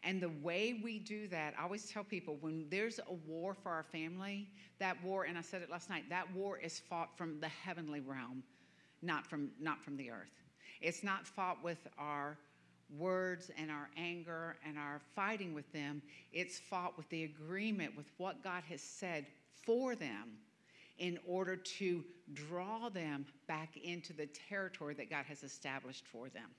And 0.03 0.21
the 0.21 0.31
way 0.41 0.79
we 0.84 0.99
do 0.99 1.27
that, 1.29 1.53
I 1.59 1.63
always 1.63 1.89
tell 1.89 2.03
people 2.03 2.38
when 2.39 2.65
there's 2.69 2.99
a 2.99 3.13
war 3.27 3.53
for 3.53 3.69
our 3.69 3.84
family, 3.84 4.49
that 4.79 5.01
war, 5.03 5.25
and 5.25 5.38
I 5.38 5.41
said 5.41 5.61
it 5.61 5.69
last 5.69 5.89
night, 5.89 6.05
that 6.09 6.34
war 6.34 6.57
is 6.57 6.79
fought 6.79 7.17
from 7.17 7.39
the 7.39 7.47
heavenly 7.47 7.99
realm, 7.99 8.43
not 9.01 9.27
from, 9.27 9.49
not 9.59 9.81
from 9.81 9.97
the 9.97 10.11
earth. 10.11 10.41
It's 10.81 11.03
not 11.03 11.27
fought 11.27 11.63
with 11.63 11.88
our 11.97 12.38
words 12.98 13.52
and 13.58 13.72
our 13.72 13.89
anger 13.98 14.58
and 14.66 14.78
our 14.78 15.02
fighting 15.16 15.54
with 15.54 15.72
them. 15.72 16.02
It's 16.32 16.60
fought 16.60 16.98
with 16.98 17.10
the 17.10 17.24
agreement 17.24 17.96
with 17.96 18.08
what 18.18 18.44
God 18.44 18.64
has 18.70 18.82
said 18.82 19.26
for 19.66 19.96
them 19.96 20.38
in 21.00 21.18
order 21.28 21.56
to 21.56 22.04
draw 22.34 22.89
them 22.89 23.26
back 23.48 23.78
into 23.84 24.14
the 24.14 24.28
territory 24.28 24.94
that 24.96 25.10
God 25.10 25.26
has 25.26 25.44
established 25.44 26.06
for 26.08 26.30
them. 26.30 26.50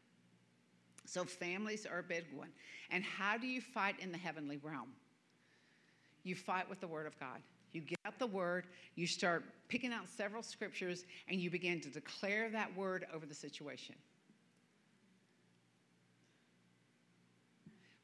So, 1.06 1.24
families 1.24 1.86
are 1.86 1.98
a 1.98 2.02
big 2.02 2.24
one. 2.34 2.48
And 2.90 3.04
how 3.04 3.36
do 3.36 3.46
you 3.46 3.60
fight 3.60 3.96
in 4.00 4.10
the 4.10 4.18
heavenly 4.18 4.58
realm? 4.62 4.88
You 6.22 6.34
fight 6.34 6.68
with 6.68 6.80
the 6.80 6.88
Word 6.88 7.06
of 7.06 7.18
God. 7.20 7.40
You 7.72 7.82
get 7.82 7.98
out 8.06 8.18
the 8.18 8.26
Word, 8.26 8.66
you 8.94 9.06
start 9.06 9.44
picking 9.68 9.92
out 9.92 10.08
several 10.08 10.42
scriptures, 10.42 11.04
and 11.28 11.40
you 11.40 11.50
begin 11.50 11.80
to 11.82 11.90
declare 11.90 12.48
that 12.50 12.74
Word 12.76 13.06
over 13.14 13.26
the 13.26 13.34
situation. 13.34 13.96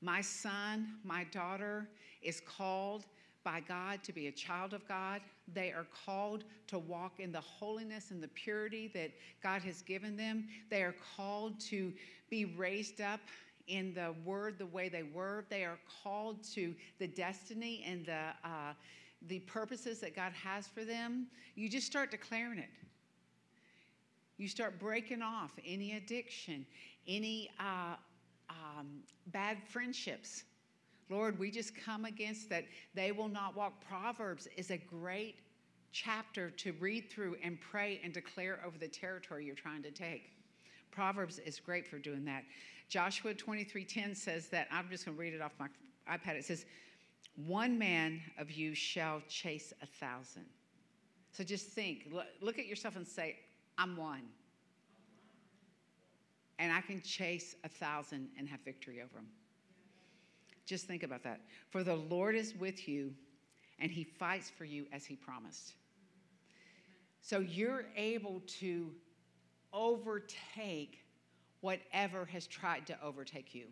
My 0.00 0.20
son, 0.20 0.94
my 1.04 1.24
daughter 1.24 1.88
is 2.22 2.40
called 2.40 3.06
by 3.44 3.60
God 3.60 4.02
to 4.04 4.12
be 4.12 4.26
a 4.26 4.32
child 4.32 4.74
of 4.74 4.86
God. 4.86 5.20
They 5.52 5.72
are 5.72 5.86
called 6.04 6.44
to 6.68 6.78
walk 6.78 7.20
in 7.20 7.32
the 7.32 7.40
holiness 7.40 8.10
and 8.10 8.22
the 8.22 8.28
purity 8.28 8.90
that 8.94 9.10
God 9.42 9.62
has 9.62 9.82
given 9.82 10.16
them. 10.16 10.48
They 10.70 10.82
are 10.82 10.94
called 11.16 11.58
to 11.60 11.92
be 12.28 12.44
raised 12.44 13.00
up 13.00 13.20
in 13.66 13.94
the 13.94 14.14
word 14.24 14.58
the 14.58 14.66
way 14.66 14.88
they 14.88 15.02
were. 15.02 15.44
They 15.48 15.64
are 15.64 15.78
called 16.02 16.42
to 16.54 16.74
the 16.98 17.06
destiny 17.06 17.84
and 17.86 18.04
the, 18.04 18.28
uh, 18.44 18.72
the 19.28 19.40
purposes 19.40 20.00
that 20.00 20.14
God 20.14 20.32
has 20.32 20.66
for 20.66 20.84
them. 20.84 21.26
You 21.54 21.68
just 21.68 21.86
start 21.86 22.10
declaring 22.10 22.58
it. 22.58 22.70
You 24.36 24.48
start 24.48 24.78
breaking 24.78 25.22
off 25.22 25.52
any 25.66 25.96
addiction, 25.96 26.66
any 27.06 27.50
uh, 27.58 27.96
um, 28.50 28.88
bad 29.28 29.58
friendships 29.68 30.44
Lord, 31.10 31.40
we 31.40 31.50
just 31.50 31.74
come 31.74 32.04
against 32.04 32.48
that 32.50 32.64
they 32.94 33.10
will 33.10 33.28
not 33.28 33.56
walk. 33.56 33.84
Proverbs 33.86 34.46
is 34.56 34.70
a 34.70 34.78
great 34.78 35.40
chapter 35.92 36.50
to 36.50 36.72
read 36.74 37.10
through 37.10 37.36
and 37.42 37.60
pray 37.60 38.00
and 38.04 38.14
declare 38.14 38.60
over 38.64 38.78
the 38.78 38.86
territory 38.86 39.44
you're 39.44 39.56
trying 39.56 39.82
to 39.82 39.90
take. 39.90 40.30
Proverbs 40.92 41.40
is 41.40 41.58
great 41.58 41.86
for 41.86 41.98
doing 41.98 42.24
that. 42.26 42.44
Joshua 42.88 43.34
23:10 43.34 44.14
says 44.16 44.48
that 44.50 44.68
I'm 44.70 44.88
just 44.88 45.04
going 45.04 45.16
to 45.16 45.20
read 45.20 45.34
it 45.34 45.42
off 45.42 45.52
my 45.58 45.68
iPad. 46.08 46.36
It 46.36 46.44
says, 46.44 46.64
"One 47.34 47.76
man 47.76 48.22
of 48.38 48.52
you 48.52 48.74
shall 48.74 49.20
chase 49.28 49.72
a 49.82 49.86
thousand. 49.86 50.46
So 51.32 51.42
just 51.44 51.68
think, 51.68 52.12
look 52.40 52.58
at 52.58 52.66
yourself 52.66 52.96
and 52.96 53.06
say, 53.06 53.38
"I'm 53.78 53.96
one." 53.96 54.22
And 56.60 56.70
I 56.70 56.82
can 56.82 57.00
chase 57.00 57.56
a 57.64 57.68
thousand 57.68 58.28
and 58.38 58.46
have 58.46 58.60
victory 58.60 59.00
over 59.00 59.14
them. 59.14 59.28
Just 60.66 60.86
think 60.86 61.02
about 61.02 61.24
that. 61.24 61.40
For 61.70 61.82
the 61.82 61.96
Lord 61.96 62.36
is 62.36 62.54
with 62.54 62.86
you, 62.86 63.14
and 63.80 63.90
he 63.90 64.04
fights 64.04 64.50
for 64.50 64.66
you 64.66 64.84
as 64.92 65.06
he 65.06 65.16
promised. 65.16 65.72
So 67.22 67.38
you're 67.40 67.86
able 67.96 68.42
to 68.60 68.90
overtake 69.72 70.98
whatever 71.62 72.26
has 72.26 72.46
tried 72.46 72.86
to 72.88 72.96
overtake 73.02 73.54
you. 73.54 73.66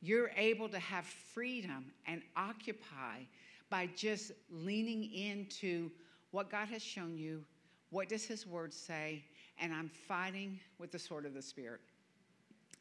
You're 0.00 0.30
able 0.36 0.68
to 0.68 0.78
have 0.78 1.04
freedom 1.04 1.86
and 2.06 2.22
occupy 2.36 3.22
by 3.68 3.88
just 3.96 4.30
leaning 4.48 5.12
into 5.12 5.90
what 6.30 6.50
God 6.50 6.68
has 6.68 6.82
shown 6.82 7.18
you, 7.18 7.44
what 7.90 8.08
does 8.08 8.24
his 8.24 8.46
word 8.46 8.72
say, 8.72 9.24
and 9.58 9.72
I'm 9.72 9.88
fighting 9.88 10.58
with 10.78 10.92
the 10.92 10.98
sword 10.98 11.26
of 11.26 11.34
the 11.34 11.42
spirit. 11.42 11.80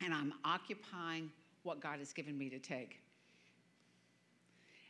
And 0.02 0.14
I'm 0.14 0.34
occupying 0.44 1.32
what 1.64 1.80
God 1.80 2.00
has 2.00 2.14
given 2.14 2.38
me 2.38 2.50
to 2.50 2.60
take. 2.60 3.00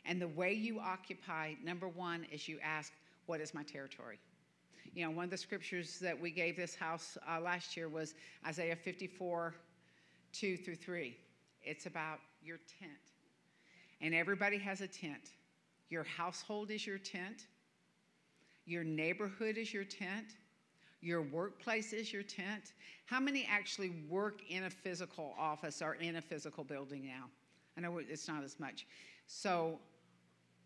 And 0.04 0.20
the 0.20 0.28
way 0.28 0.52
you 0.52 0.80
occupy, 0.80 1.54
number 1.62 1.88
one, 1.88 2.26
is 2.32 2.48
you 2.48 2.58
ask, 2.62 2.92
What 3.26 3.40
is 3.40 3.54
my 3.54 3.62
territory? 3.62 4.18
You 4.94 5.04
know, 5.04 5.10
one 5.10 5.24
of 5.24 5.30
the 5.30 5.38
scriptures 5.38 5.98
that 6.00 6.18
we 6.18 6.30
gave 6.30 6.56
this 6.56 6.74
house 6.74 7.16
uh, 7.28 7.40
last 7.40 7.76
year 7.76 7.88
was 7.88 8.14
Isaiah 8.46 8.76
54 8.76 9.54
2 10.32 10.56
through 10.56 10.76
3. 10.76 11.16
It's 11.62 11.86
about 11.86 12.18
your 12.42 12.58
tent. 12.78 12.92
And 14.00 14.14
everybody 14.14 14.58
has 14.58 14.80
a 14.80 14.88
tent. 14.88 15.30
Your 15.88 16.04
household 16.04 16.70
is 16.70 16.86
your 16.86 16.98
tent, 16.98 17.46
your 18.66 18.84
neighborhood 18.84 19.56
is 19.56 19.72
your 19.72 19.84
tent, 19.84 20.26
your 21.04 21.22
workplace 21.22 21.92
is 21.92 22.12
your 22.12 22.22
tent. 22.22 22.72
How 23.04 23.20
many 23.20 23.46
actually 23.50 23.92
work 24.08 24.40
in 24.48 24.64
a 24.64 24.70
physical 24.70 25.34
office 25.38 25.82
or 25.82 25.94
in 25.94 26.16
a 26.16 26.22
physical 26.22 26.64
building 26.64 27.04
now? 27.04 27.26
I 27.76 27.82
know 27.82 27.98
it's 27.98 28.26
not 28.26 28.42
as 28.42 28.58
much. 28.58 28.86
So 29.26 29.78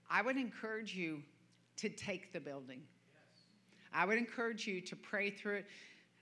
I 0.09 0.23
would 0.23 0.37
encourage 0.37 0.95
you 0.95 1.23
to 1.79 1.89
take 1.89 2.33
the 2.33 2.41
building. 2.41 2.83
I 3.93 4.05
would 4.05 4.19
encourage 4.19 4.67
you 4.67 4.81
to 4.83 4.97
pray 4.97 5.31
through 5.31 5.57
it. 5.57 5.67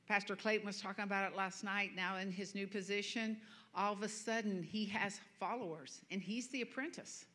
Pastor 0.09 0.37
Clayton 0.37 0.67
was 0.67 0.81
talking 0.81 1.05
about 1.05 1.31
it 1.31 1.37
last 1.37 1.65
night. 1.65 1.91
Now, 1.95 2.17
in 2.17 2.31
his 2.31 2.55
new 2.55 2.67
position, 2.67 3.37
all 3.75 3.93
of 3.93 4.03
a 4.03 4.09
sudden 4.09 4.63
he 4.63 4.87
has 4.87 5.21
followers 5.39 6.01
and 6.11 6.23
he's 6.23 6.49
the 6.49 6.63
apprentice 6.63 7.27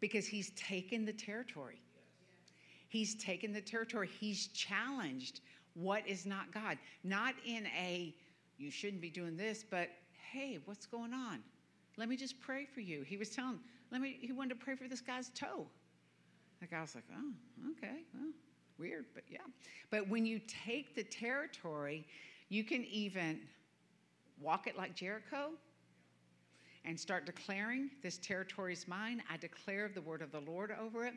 because 0.00 0.26
he's 0.26 0.50
taken 0.50 1.04
the 1.04 1.12
territory. 1.12 1.80
He's 2.94 3.16
taken 3.16 3.52
the 3.52 3.60
territory. 3.60 4.08
He's 4.20 4.46
challenged 4.46 5.40
what 5.74 6.06
is 6.06 6.26
not 6.26 6.52
God. 6.52 6.78
Not 7.02 7.34
in 7.44 7.66
a, 7.76 8.14
you 8.56 8.70
shouldn't 8.70 9.02
be 9.02 9.10
doing 9.10 9.36
this, 9.36 9.64
but 9.68 9.88
hey, 10.30 10.60
what's 10.64 10.86
going 10.86 11.12
on? 11.12 11.40
Let 11.96 12.08
me 12.08 12.16
just 12.16 12.40
pray 12.40 12.66
for 12.72 12.78
you. 12.78 13.02
He 13.02 13.16
was 13.16 13.30
telling, 13.30 13.58
let 13.90 14.00
me, 14.00 14.18
he 14.20 14.30
wanted 14.30 14.60
to 14.60 14.64
pray 14.64 14.76
for 14.76 14.86
this 14.86 15.00
guy's 15.00 15.30
toe. 15.30 15.66
The 16.60 16.68
guy 16.68 16.82
was 16.82 16.94
like, 16.94 17.02
oh, 17.12 17.72
okay, 17.72 17.96
well, 18.14 18.30
weird, 18.78 19.06
but 19.12 19.24
yeah. 19.28 19.38
But 19.90 20.08
when 20.08 20.24
you 20.24 20.40
take 20.46 20.94
the 20.94 21.02
territory, 21.02 22.06
you 22.48 22.62
can 22.62 22.84
even 22.84 23.40
walk 24.40 24.68
it 24.68 24.76
like 24.78 24.94
Jericho 24.94 25.50
and 26.84 26.98
start 26.98 27.26
declaring, 27.26 27.90
This 28.02 28.18
territory 28.18 28.72
is 28.72 28.86
mine. 28.86 29.22
I 29.28 29.36
declare 29.36 29.90
the 29.92 30.02
word 30.02 30.22
of 30.22 30.30
the 30.30 30.40
Lord 30.40 30.72
over 30.80 31.06
it. 31.06 31.14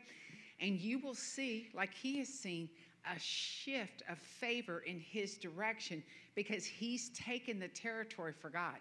And 0.60 0.80
you 0.80 1.00
will 1.00 1.14
see, 1.14 1.70
like 1.74 1.94
he 1.94 2.18
has 2.20 2.28
seen, 2.28 2.70
a 3.16 3.20
shift 3.20 4.04
of 4.10 4.18
favor 4.18 4.80
in 4.80 5.00
his 5.00 5.38
direction 5.38 6.04
because 6.36 6.66
he's 6.66 7.10
taken 7.10 7.60
the 7.60 7.68
territory 7.70 8.34
for 8.34 8.50
God. 8.50 8.78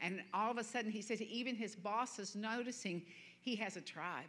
And 0.00 0.20
all 0.34 0.50
of 0.50 0.58
a 0.58 0.64
sudden, 0.64 0.90
he 0.90 1.00
says, 1.00 1.22
even 1.22 1.54
his 1.54 1.74
boss 1.74 2.18
is 2.18 2.34
noticing 2.34 3.02
he 3.40 3.56
has 3.56 3.76
a 3.76 3.80
tribe. 3.80 4.24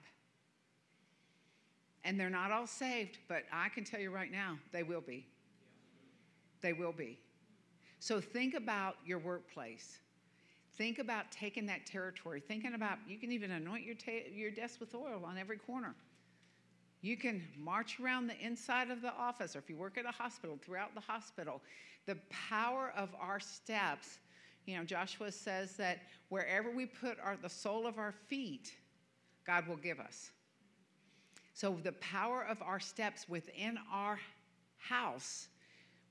And 2.03 2.17
they're 2.17 2.29
not 2.29 2.51
all 2.51 2.67
saved, 2.67 3.17
but 3.27 3.43
I 3.51 3.67
can 3.69 3.83
tell 3.83 3.99
you 3.99 4.11
right 4.11 4.31
now, 4.31 4.57
they 4.71 4.83
will 4.83 5.01
be. 5.01 5.25
They 6.61 6.71
will 6.71 6.93
be. 6.93 7.19
So 7.99 8.21
think 8.21 8.53
about 8.53 8.95
your 9.05 9.19
workplace. 9.19 9.99
Think 10.77 10.99
about 10.99 11.31
taking 11.31 11.65
that 11.65 11.85
territory. 11.85 12.39
Thinking 12.39 12.75
about, 12.75 12.99
you 13.07 13.17
can 13.17 13.31
even 13.31 13.51
anoint 13.51 13.83
your, 13.83 13.95
ta- 13.95 14.29
your 14.31 14.51
desk 14.51 14.79
with 14.79 14.95
oil 14.95 15.23
on 15.25 15.37
every 15.37 15.57
corner. 15.57 15.95
You 17.01 17.17
can 17.17 17.43
march 17.57 17.99
around 17.99 18.27
the 18.27 18.39
inside 18.39 18.89
of 18.89 19.01
the 19.01 19.13
office, 19.13 19.55
or 19.55 19.59
if 19.59 19.69
you 19.69 19.75
work 19.75 19.97
at 19.97 20.05
a 20.05 20.11
hospital, 20.11 20.57
throughout 20.63 20.95
the 20.95 21.01
hospital. 21.01 21.61
The 22.05 22.17
power 22.29 22.93
of 22.95 23.09
our 23.19 23.39
steps, 23.39 24.19
you 24.65 24.77
know, 24.77 24.83
Joshua 24.83 25.31
says 25.31 25.75
that 25.77 25.99
wherever 26.29 26.71
we 26.71 26.85
put 26.85 27.17
our, 27.23 27.37
the 27.41 27.49
sole 27.49 27.85
of 27.85 27.97
our 27.97 28.13
feet, 28.27 28.73
God 29.45 29.67
will 29.67 29.77
give 29.77 29.99
us. 29.99 30.31
So 31.53 31.77
the 31.83 31.93
power 31.93 32.45
of 32.47 32.61
our 32.61 32.79
steps 32.79 33.27
within 33.29 33.77
our 33.91 34.19
house, 34.77 35.47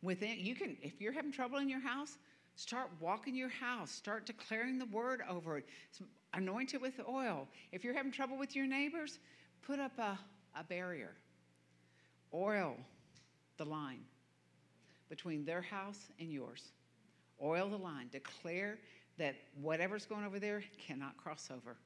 within 0.02 0.38
you 0.38 0.54
can, 0.54 0.76
if 0.82 1.00
you're 1.00 1.12
having 1.12 1.32
trouble 1.32 1.58
in 1.58 1.68
your 1.68 1.80
house, 1.80 2.18
start 2.56 2.90
walking 3.00 3.34
your 3.34 3.48
house, 3.48 3.90
start 3.90 4.26
declaring 4.26 4.78
the 4.78 4.86
word 4.86 5.20
over 5.28 5.58
it, 5.58 5.66
anoint 6.34 6.74
it 6.74 6.80
with 6.80 6.94
oil. 7.08 7.46
If 7.72 7.84
you're 7.84 7.94
having 7.94 8.12
trouble 8.12 8.38
with 8.38 8.56
your 8.56 8.66
neighbors, 8.66 9.18
put 9.62 9.78
up 9.78 9.98
a 9.98 10.18
a 10.58 10.64
barrier. 10.64 11.14
Oil 12.34 12.76
the 13.56 13.64
line 13.64 14.00
between 15.08 15.44
their 15.44 15.62
house 15.62 16.00
and 16.18 16.32
yours. 16.32 16.72
Oil 17.42 17.68
the 17.68 17.76
line. 17.76 18.08
Declare 18.10 18.78
that 19.18 19.36
whatever's 19.60 20.06
going 20.06 20.24
over 20.24 20.38
there 20.38 20.62
cannot 20.86 21.16
cross 21.16 21.50
over. 21.50 21.76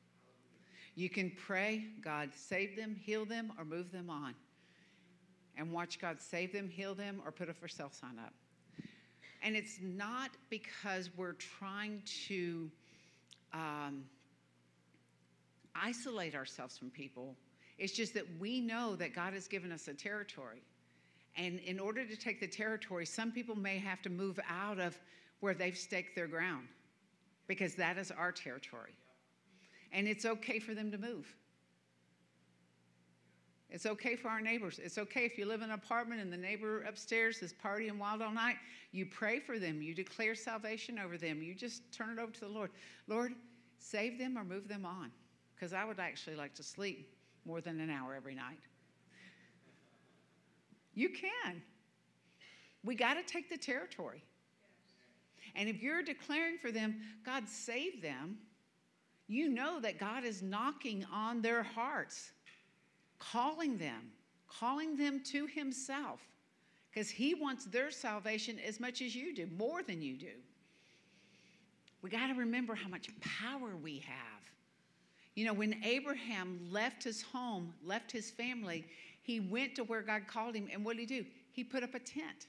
You 0.94 1.08
can 1.08 1.30
pray, 1.46 1.84
God, 2.02 2.30
save 2.34 2.76
them, 2.76 2.94
heal 2.94 3.24
them, 3.24 3.52
or 3.58 3.64
move 3.64 3.92
them 3.92 4.10
on. 4.10 4.34
And 5.56 5.72
watch 5.72 5.98
God 5.98 6.20
save 6.20 6.52
them, 6.52 6.68
heal 6.68 6.94
them, 6.94 7.20
or 7.24 7.30
put 7.30 7.48
a 7.48 7.54
for 7.54 7.68
sale 7.68 7.90
sign 7.92 8.18
up. 8.18 8.32
And 9.42 9.56
it's 9.56 9.78
not 9.80 10.30
because 10.48 11.10
we're 11.16 11.34
trying 11.34 12.02
to 12.28 12.70
um, 13.52 14.04
isolate 15.74 16.34
ourselves 16.34 16.76
from 16.76 16.90
people 16.90 17.36
it's 17.80 17.94
just 17.94 18.12
that 18.12 18.26
we 18.38 18.60
know 18.60 18.94
that 18.96 19.14
God 19.14 19.32
has 19.32 19.48
given 19.48 19.72
us 19.72 19.88
a 19.88 19.94
territory. 19.94 20.62
And 21.36 21.58
in 21.60 21.80
order 21.80 22.04
to 22.04 22.14
take 22.14 22.38
the 22.38 22.46
territory, 22.46 23.06
some 23.06 23.32
people 23.32 23.56
may 23.56 23.78
have 23.78 24.02
to 24.02 24.10
move 24.10 24.38
out 24.48 24.78
of 24.78 24.98
where 25.40 25.54
they've 25.54 25.76
staked 25.76 26.14
their 26.14 26.26
ground 26.26 26.68
because 27.48 27.74
that 27.76 27.96
is 27.96 28.10
our 28.10 28.32
territory. 28.32 28.92
And 29.92 30.06
it's 30.06 30.26
okay 30.26 30.58
for 30.58 30.74
them 30.74 30.90
to 30.92 30.98
move. 30.98 31.34
It's 33.70 33.86
okay 33.86 34.14
for 34.14 34.28
our 34.28 34.42
neighbors. 34.42 34.78
It's 34.82 34.98
okay 34.98 35.24
if 35.24 35.38
you 35.38 35.46
live 35.46 35.62
in 35.62 35.70
an 35.70 35.74
apartment 35.74 36.20
and 36.20 36.30
the 36.30 36.36
neighbor 36.36 36.82
upstairs 36.82 37.38
is 37.38 37.54
partying 37.64 37.98
wild 37.98 38.20
all 38.20 38.32
night. 38.32 38.56
You 38.92 39.06
pray 39.06 39.40
for 39.40 39.58
them. 39.58 39.80
You 39.80 39.94
declare 39.94 40.34
salvation 40.34 40.98
over 40.98 41.16
them. 41.16 41.40
You 41.42 41.54
just 41.54 41.90
turn 41.92 42.10
it 42.10 42.20
over 42.20 42.32
to 42.32 42.40
the 42.40 42.48
Lord. 42.48 42.72
Lord, 43.06 43.32
save 43.78 44.18
them 44.18 44.36
or 44.36 44.44
move 44.44 44.68
them 44.68 44.84
on. 44.84 45.10
Because 45.54 45.72
I 45.72 45.84
would 45.84 45.98
actually 45.98 46.36
like 46.36 46.54
to 46.54 46.62
sleep 46.62 47.08
more 47.44 47.60
than 47.60 47.80
an 47.80 47.90
hour 47.90 48.14
every 48.14 48.34
night. 48.34 48.60
You 50.94 51.08
can. 51.08 51.62
We 52.84 52.94
got 52.94 53.14
to 53.14 53.22
take 53.22 53.48
the 53.48 53.58
territory. 53.58 54.22
And 55.54 55.68
if 55.68 55.82
you're 55.82 56.02
declaring 56.02 56.58
for 56.58 56.70
them, 56.70 57.00
God 57.24 57.48
save 57.48 58.02
them, 58.02 58.38
you 59.26 59.48
know 59.48 59.80
that 59.80 59.98
God 59.98 60.24
is 60.24 60.42
knocking 60.42 61.04
on 61.12 61.40
their 61.42 61.62
hearts 61.62 62.32
calling 63.20 63.78
them, 63.78 64.10
calling 64.48 64.96
them 64.96 65.20
to 65.24 65.46
Himself, 65.46 66.20
because 66.90 67.08
He 67.08 67.34
wants 67.34 67.66
their 67.66 67.92
salvation 67.92 68.58
as 68.66 68.80
much 68.80 69.02
as 69.02 69.14
you 69.14 69.32
do, 69.32 69.46
more 69.56 69.82
than 69.84 70.02
you 70.02 70.16
do. 70.16 70.32
We 72.02 72.10
got 72.10 72.28
to 72.28 72.34
remember 72.34 72.74
how 72.74 72.88
much 72.88 73.08
power 73.20 73.76
we 73.76 73.98
have. 73.98 74.42
You 75.40 75.46
know, 75.46 75.54
when 75.54 75.82
Abraham 75.82 76.60
left 76.70 77.02
his 77.02 77.22
home, 77.22 77.72
left 77.82 78.12
his 78.12 78.30
family, 78.30 78.84
he 79.22 79.40
went 79.40 79.74
to 79.76 79.84
where 79.84 80.02
God 80.02 80.26
called 80.26 80.54
him, 80.54 80.68
and 80.70 80.84
what 80.84 80.98
did 80.98 81.08
he 81.08 81.20
do? 81.20 81.26
He 81.50 81.64
put 81.64 81.82
up 81.82 81.94
a 81.94 81.98
tent. 81.98 82.48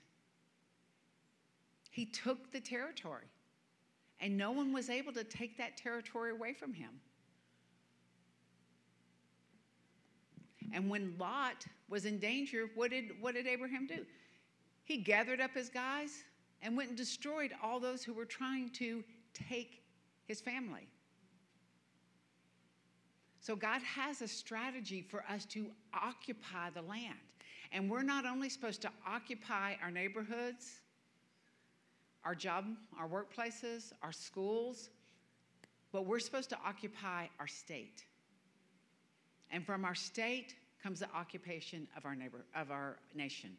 He 1.89 2.05
took 2.05 2.51
the 2.51 2.59
territory, 2.59 3.27
and 4.19 4.37
no 4.37 4.51
one 4.51 4.73
was 4.73 4.89
able 4.89 5.13
to 5.13 5.23
take 5.23 5.57
that 5.57 5.77
territory 5.77 6.31
away 6.31 6.51
from 6.51 6.73
him. 6.73 6.89
And 10.73 10.89
when 10.89 11.15
Lot 11.17 11.65
was 11.87 12.03
in 12.03 12.19
danger, 12.19 12.71
what 12.75 12.91
did, 12.91 13.11
what 13.21 13.35
did 13.35 13.47
Abraham 13.47 13.87
do? 13.87 14.05
He 14.83 14.97
gathered 14.97 15.39
up 15.39 15.51
his 15.53 15.69
guys 15.69 16.25
and 16.61 16.75
went 16.75 16.89
and 16.89 16.97
destroyed 16.97 17.53
all 17.63 17.79
those 17.79 18.03
who 18.03 18.13
were 18.13 18.25
trying 18.25 18.69
to 18.71 19.01
take 19.33 19.81
his 20.25 20.41
family. 20.41 20.89
So 23.41 23.55
God 23.55 23.81
has 23.81 24.21
a 24.21 24.27
strategy 24.27 25.01
for 25.01 25.23
us 25.27 25.45
to 25.45 25.65
occupy 25.95 26.69
the 26.69 26.83
land. 26.83 27.17
And 27.71 27.89
we're 27.89 28.03
not 28.03 28.23
only 28.23 28.49
supposed 28.49 28.83
to 28.83 28.91
occupy 29.05 29.73
our 29.81 29.89
neighborhoods, 29.89 30.81
our 32.23 32.35
job, 32.35 32.65
our 32.99 33.07
workplaces, 33.07 33.93
our 34.03 34.11
schools, 34.11 34.91
but 35.91 36.05
we're 36.05 36.19
supposed 36.19 36.51
to 36.51 36.57
occupy 36.63 37.25
our 37.39 37.47
state. 37.47 38.05
And 39.49 39.65
from 39.65 39.85
our 39.85 39.95
state 39.95 40.53
comes 40.83 40.99
the 40.99 41.09
occupation 41.15 41.87
of 41.97 42.05
our 42.05 42.15
neighbor 42.15 42.45
of 42.55 42.69
our 42.69 42.97
nation. 43.15 43.57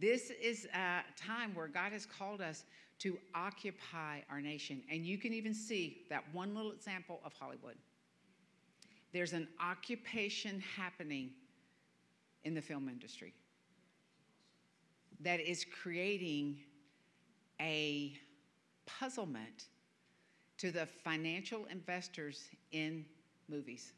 This 0.00 0.30
is 0.30 0.66
a 0.74 1.00
time 1.16 1.56
where 1.56 1.68
God 1.68 1.90
has 1.90 2.06
called 2.06 2.40
us 2.40 2.64
to 3.00 3.18
occupy 3.34 4.20
our 4.30 4.40
nation. 4.40 4.82
And 4.90 5.04
you 5.04 5.18
can 5.18 5.32
even 5.32 5.52
see 5.52 6.02
that 6.08 6.22
one 6.32 6.54
little 6.54 6.72
example 6.72 7.20
of 7.24 7.32
Hollywood. 7.32 7.76
There's 9.16 9.32
an 9.32 9.48
occupation 9.58 10.62
happening 10.76 11.30
in 12.44 12.52
the 12.52 12.60
film 12.60 12.86
industry 12.86 13.32
that 15.20 15.40
is 15.40 15.64
creating 15.82 16.58
a 17.58 18.12
puzzlement 18.84 19.68
to 20.58 20.70
the 20.70 20.84
financial 20.84 21.64
investors 21.70 22.50
in 22.72 23.06
movies 23.48 23.94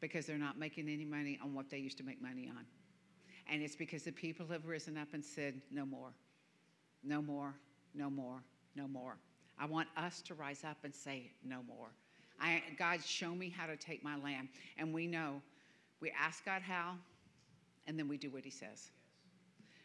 because 0.00 0.26
they're 0.26 0.38
not 0.38 0.58
making 0.58 0.88
any 0.88 1.04
money 1.04 1.38
on 1.40 1.54
what 1.54 1.70
they 1.70 1.78
used 1.78 1.98
to 1.98 2.04
make 2.04 2.20
money 2.20 2.48
on. 2.48 2.64
And 3.48 3.62
it's 3.62 3.76
because 3.76 4.02
the 4.02 4.10
people 4.10 4.44
have 4.48 4.66
risen 4.66 4.98
up 4.98 5.06
and 5.12 5.24
said, 5.24 5.62
no 5.70 5.86
more, 5.86 6.10
no 7.04 7.22
more, 7.22 7.54
no 7.94 8.10
more, 8.10 8.42
no 8.74 8.88
more. 8.88 9.18
I 9.56 9.66
want 9.66 9.86
us 9.96 10.20
to 10.22 10.34
rise 10.34 10.64
up 10.64 10.78
and 10.82 10.92
say, 10.92 11.30
no 11.44 11.60
more. 11.62 11.90
I, 12.40 12.62
God, 12.78 13.02
show 13.04 13.34
me 13.34 13.52
how 13.56 13.66
to 13.66 13.76
take 13.76 14.02
my 14.02 14.16
land. 14.16 14.48
And 14.76 14.92
we 14.92 15.06
know 15.06 15.42
we 16.00 16.12
ask 16.18 16.44
God 16.44 16.62
how, 16.62 16.94
and 17.86 17.98
then 17.98 18.08
we 18.08 18.16
do 18.16 18.30
what 18.30 18.44
He 18.44 18.50
says. 18.50 18.90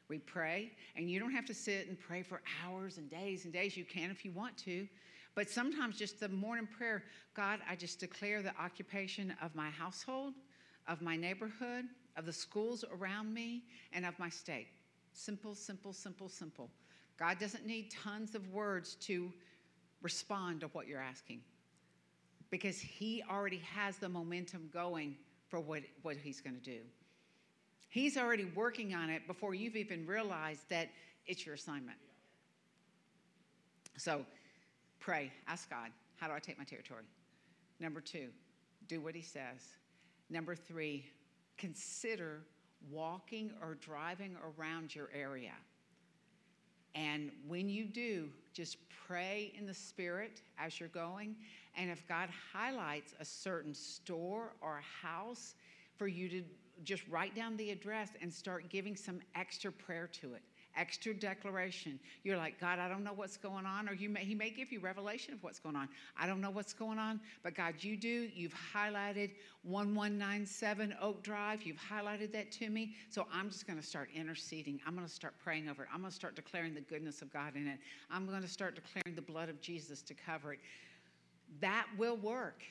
We 0.09 0.19
pray, 0.19 0.71
and 0.95 1.09
you 1.09 1.19
don't 1.19 1.31
have 1.31 1.45
to 1.45 1.53
sit 1.53 1.87
and 1.87 1.97
pray 1.99 2.21
for 2.21 2.41
hours 2.63 2.97
and 2.97 3.09
days 3.09 3.45
and 3.45 3.53
days. 3.53 3.75
You 3.75 3.85
can 3.85 4.11
if 4.11 4.23
you 4.23 4.31
want 4.31 4.57
to. 4.59 4.87
But 5.35 5.49
sometimes 5.49 5.97
just 5.97 6.19
the 6.19 6.29
morning 6.29 6.67
prayer 6.67 7.03
God, 7.33 7.59
I 7.67 7.75
just 7.75 7.99
declare 7.99 8.43
the 8.43 8.55
occupation 8.61 9.33
of 9.41 9.55
my 9.55 9.71
household, 9.71 10.33
of 10.87 11.01
my 11.01 11.15
neighborhood, 11.15 11.85
of 12.15 12.27
the 12.27 12.33
schools 12.33 12.85
around 12.93 13.33
me, 13.33 13.63
and 13.91 14.05
of 14.05 14.17
my 14.19 14.29
state. 14.29 14.67
Simple, 15.13 15.55
simple, 15.55 15.93
simple, 15.93 16.29
simple. 16.29 16.69
God 17.17 17.39
doesn't 17.39 17.65
need 17.65 17.91
tons 17.91 18.35
of 18.35 18.47
words 18.49 18.95
to 18.95 19.31
respond 20.03 20.61
to 20.61 20.67
what 20.67 20.87
you're 20.87 21.01
asking 21.01 21.41
because 22.53 22.77
He 22.77 23.23
already 23.31 23.63
has 23.73 23.97
the 23.97 24.07
momentum 24.07 24.69
going 24.71 25.15
for 25.47 25.59
what, 25.59 25.81
what 26.03 26.17
He's 26.17 26.39
going 26.39 26.55
to 26.55 26.61
do. 26.61 26.81
He's 27.89 28.15
already 28.15 28.45
working 28.53 28.93
on 28.93 29.09
it 29.09 29.25
before 29.25 29.55
you've 29.55 29.75
even 29.75 30.05
realized 30.05 30.69
that 30.69 30.89
it's 31.25 31.47
your 31.47 31.55
assignment. 31.55 31.97
So 33.97 34.23
pray, 34.99 35.31
ask 35.47 35.67
God, 35.67 35.89
how 36.17 36.27
do 36.27 36.33
I 36.33 36.39
take 36.39 36.59
my 36.59 36.63
territory? 36.63 37.05
Number 37.79 38.01
two, 38.01 38.27
do 38.87 39.01
what 39.01 39.15
He 39.15 39.23
says. 39.23 39.63
Number 40.29 40.53
three, 40.53 41.07
consider 41.57 42.41
walking 42.91 43.49
or 43.63 43.79
driving 43.81 44.37
around 44.59 44.93
your 44.93 45.09
area. 45.11 45.53
And 46.95 47.31
when 47.47 47.69
you 47.69 47.85
do, 47.85 48.29
just 48.53 48.77
pray 49.07 49.51
in 49.57 49.65
the 49.65 49.73
Spirit 49.73 50.41
as 50.59 50.79
you're 50.79 50.89
going. 50.89 51.35
And 51.75 51.89
if 51.89 52.07
God 52.07 52.29
highlights 52.53 53.15
a 53.19 53.25
certain 53.25 53.73
store 53.73 54.53
or 54.61 54.81
house, 55.01 55.55
for 55.97 56.07
you 56.07 56.27
to 56.29 56.43
just 56.83 57.07
write 57.07 57.35
down 57.35 57.55
the 57.57 57.71
address 57.71 58.09
and 58.21 58.33
start 58.33 58.69
giving 58.69 58.95
some 58.95 59.19
extra 59.35 59.71
prayer 59.71 60.07
to 60.07 60.33
it, 60.33 60.41
extra 60.75 61.13
declaration. 61.13 61.99
You're 62.23 62.37
like, 62.37 62.59
God, 62.59 62.79
I 62.79 62.87
don't 62.87 63.03
know 63.03 63.13
what's 63.13 63.37
going 63.37 63.65
on, 63.65 63.87
or 63.87 63.93
you 63.93 64.09
may, 64.09 64.21
He 64.21 64.35
may 64.35 64.49
give 64.49 64.71
you 64.71 64.79
revelation 64.79 65.33
of 65.33 65.43
what's 65.43 65.59
going 65.59 65.75
on. 65.75 65.89
I 66.17 66.27
don't 66.27 66.41
know 66.41 66.49
what's 66.49 66.73
going 66.73 66.99
on, 66.99 67.19
but 67.43 67.55
God, 67.55 67.75
you 67.79 67.97
do. 67.97 68.29
You've 68.33 68.55
highlighted 68.73 69.31
1197 69.63 70.95
Oak 71.01 71.23
Drive. 71.23 71.63
You've 71.63 71.77
highlighted 71.77 72.31
that 72.33 72.51
to 72.53 72.69
me. 72.69 72.95
So 73.09 73.27
I'm 73.33 73.49
just 73.49 73.67
going 73.67 73.79
to 73.79 73.85
start 73.85 74.09
interceding. 74.13 74.79
I'm 74.85 74.95
going 74.95 75.07
to 75.07 75.13
start 75.13 75.35
praying 75.43 75.69
over 75.69 75.83
it. 75.83 75.89
I'm 75.93 75.99
going 75.99 76.11
to 76.11 76.15
start 76.15 76.35
declaring 76.35 76.73
the 76.73 76.81
goodness 76.81 77.21
of 77.21 77.31
God 77.31 77.55
in 77.55 77.67
it. 77.67 77.79
I'm 78.09 78.25
going 78.27 78.41
to 78.41 78.47
start 78.47 78.75
declaring 78.75 79.15
the 79.15 79.21
blood 79.21 79.49
of 79.49 79.61
Jesus 79.61 80.01
to 80.03 80.13
cover 80.13 80.53
it. 80.53 80.59
That 81.61 81.85
will 81.97 82.17
work. 82.17 82.63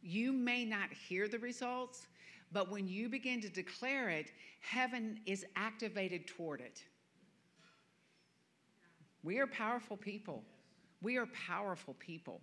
You 0.00 0.32
may 0.32 0.64
not 0.64 0.92
hear 0.92 1.28
the 1.28 1.38
results, 1.38 2.06
but 2.52 2.70
when 2.70 2.88
you 2.88 3.08
begin 3.08 3.40
to 3.42 3.48
declare 3.48 4.08
it, 4.08 4.30
heaven 4.60 5.20
is 5.26 5.44
activated 5.56 6.26
toward 6.26 6.60
it. 6.60 6.82
We 9.22 9.38
are 9.38 9.46
powerful 9.46 9.96
people. 9.96 10.42
We 11.02 11.16
are 11.16 11.26
powerful 11.26 11.94
people. 11.98 12.40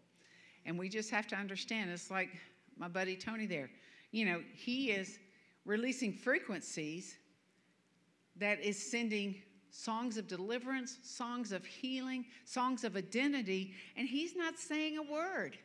And 0.65 0.77
we 0.77 0.89
just 0.89 1.09
have 1.11 1.27
to 1.27 1.35
understand 1.35 1.89
it's 1.91 2.09
like 2.09 2.29
my 2.77 2.87
buddy 2.87 3.15
Tony 3.15 3.45
there. 3.45 3.69
You 4.11 4.25
know, 4.25 4.41
he 4.53 4.91
is 4.91 5.19
releasing 5.65 6.13
frequencies 6.13 7.17
that 8.37 8.59
is 8.61 8.91
sending 8.91 9.35
songs 9.69 10.17
of 10.17 10.27
deliverance, 10.27 10.99
songs 11.03 11.51
of 11.51 11.65
healing, 11.65 12.25
songs 12.45 12.83
of 12.83 12.95
identity, 12.95 13.73
and 13.97 14.07
he's 14.07 14.35
not 14.35 14.57
saying 14.57 14.97
a 14.97 15.03
word. 15.03 15.57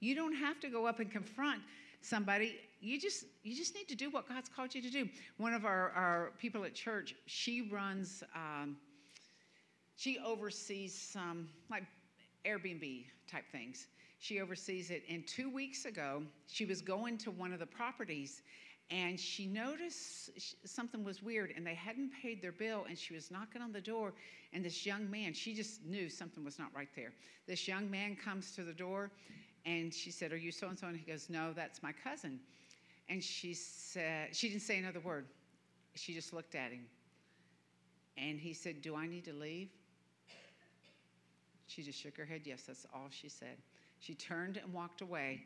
You 0.00 0.14
don't 0.14 0.34
have 0.34 0.58
to 0.60 0.68
go 0.68 0.86
up 0.86 1.00
and 1.00 1.10
confront 1.10 1.60
somebody. 2.00 2.58
You 2.80 2.98
just 2.98 3.24
you 3.42 3.54
just 3.54 3.74
need 3.74 3.88
to 3.88 3.94
do 3.94 4.10
what 4.10 4.28
God's 4.28 4.48
called 4.48 4.74
you 4.74 4.82
to 4.82 4.90
do. 4.90 5.08
One 5.36 5.52
of 5.52 5.64
our, 5.64 5.90
our 5.90 6.32
people 6.38 6.64
at 6.64 6.74
church, 6.74 7.14
she 7.26 7.68
runs, 7.70 8.22
um, 8.34 8.76
she 9.96 10.18
oversees 10.24 10.94
some 10.94 11.48
like 11.70 11.84
Airbnb 12.46 13.04
type 13.30 13.44
things. 13.52 13.86
She 14.18 14.40
oversees 14.40 14.90
it. 14.90 15.02
And 15.10 15.26
two 15.26 15.50
weeks 15.52 15.84
ago, 15.84 16.22
she 16.46 16.64
was 16.64 16.80
going 16.80 17.18
to 17.18 17.30
one 17.30 17.52
of 17.52 17.58
the 17.58 17.66
properties 17.66 18.42
and 18.90 19.20
she 19.20 19.46
noticed 19.46 20.30
something 20.64 21.04
was 21.04 21.22
weird 21.22 21.52
and 21.54 21.66
they 21.66 21.74
hadn't 21.74 22.10
paid 22.20 22.42
their 22.42 22.52
bill 22.52 22.86
and 22.88 22.98
she 22.98 23.14
was 23.14 23.30
knocking 23.30 23.62
on 23.62 23.72
the 23.72 23.80
door 23.80 24.12
and 24.52 24.64
this 24.64 24.84
young 24.84 25.08
man 25.08 25.32
she 25.32 25.54
just 25.54 25.84
knew 25.86 26.10
something 26.10 26.44
was 26.44 26.58
not 26.58 26.70
right 26.74 26.88
there 26.96 27.12
this 27.46 27.68
young 27.68 27.88
man 27.88 28.16
comes 28.16 28.50
to 28.50 28.64
the 28.64 28.72
door 28.72 29.12
and 29.66 29.92
she 29.92 30.10
said, 30.10 30.32
Are 30.32 30.36
you 30.36 30.52
so 30.52 30.68
and 30.68 30.78
so? 30.78 30.86
And 30.86 30.96
he 30.96 31.10
goes, 31.10 31.28
No, 31.28 31.52
that's 31.52 31.82
my 31.82 31.92
cousin. 31.92 32.40
And 33.10 33.22
she 33.22 33.52
said, 33.52 34.34
She 34.34 34.48
didn't 34.48 34.62
say 34.62 34.78
another 34.78 35.00
word. 35.00 35.26
She 35.96 36.14
just 36.14 36.32
looked 36.32 36.54
at 36.54 36.70
him. 36.70 36.86
And 38.16 38.38
he 38.38 38.54
said, 38.54 38.80
Do 38.80 38.94
I 38.94 39.06
need 39.06 39.24
to 39.24 39.32
leave? 39.32 39.68
She 41.66 41.82
just 41.82 42.00
shook 42.00 42.16
her 42.16 42.24
head. 42.24 42.42
Yes, 42.44 42.62
that's 42.66 42.86
all 42.94 43.08
she 43.10 43.28
said. 43.28 43.56
She 43.98 44.14
turned 44.14 44.56
and 44.56 44.72
walked 44.72 45.02
away. 45.02 45.42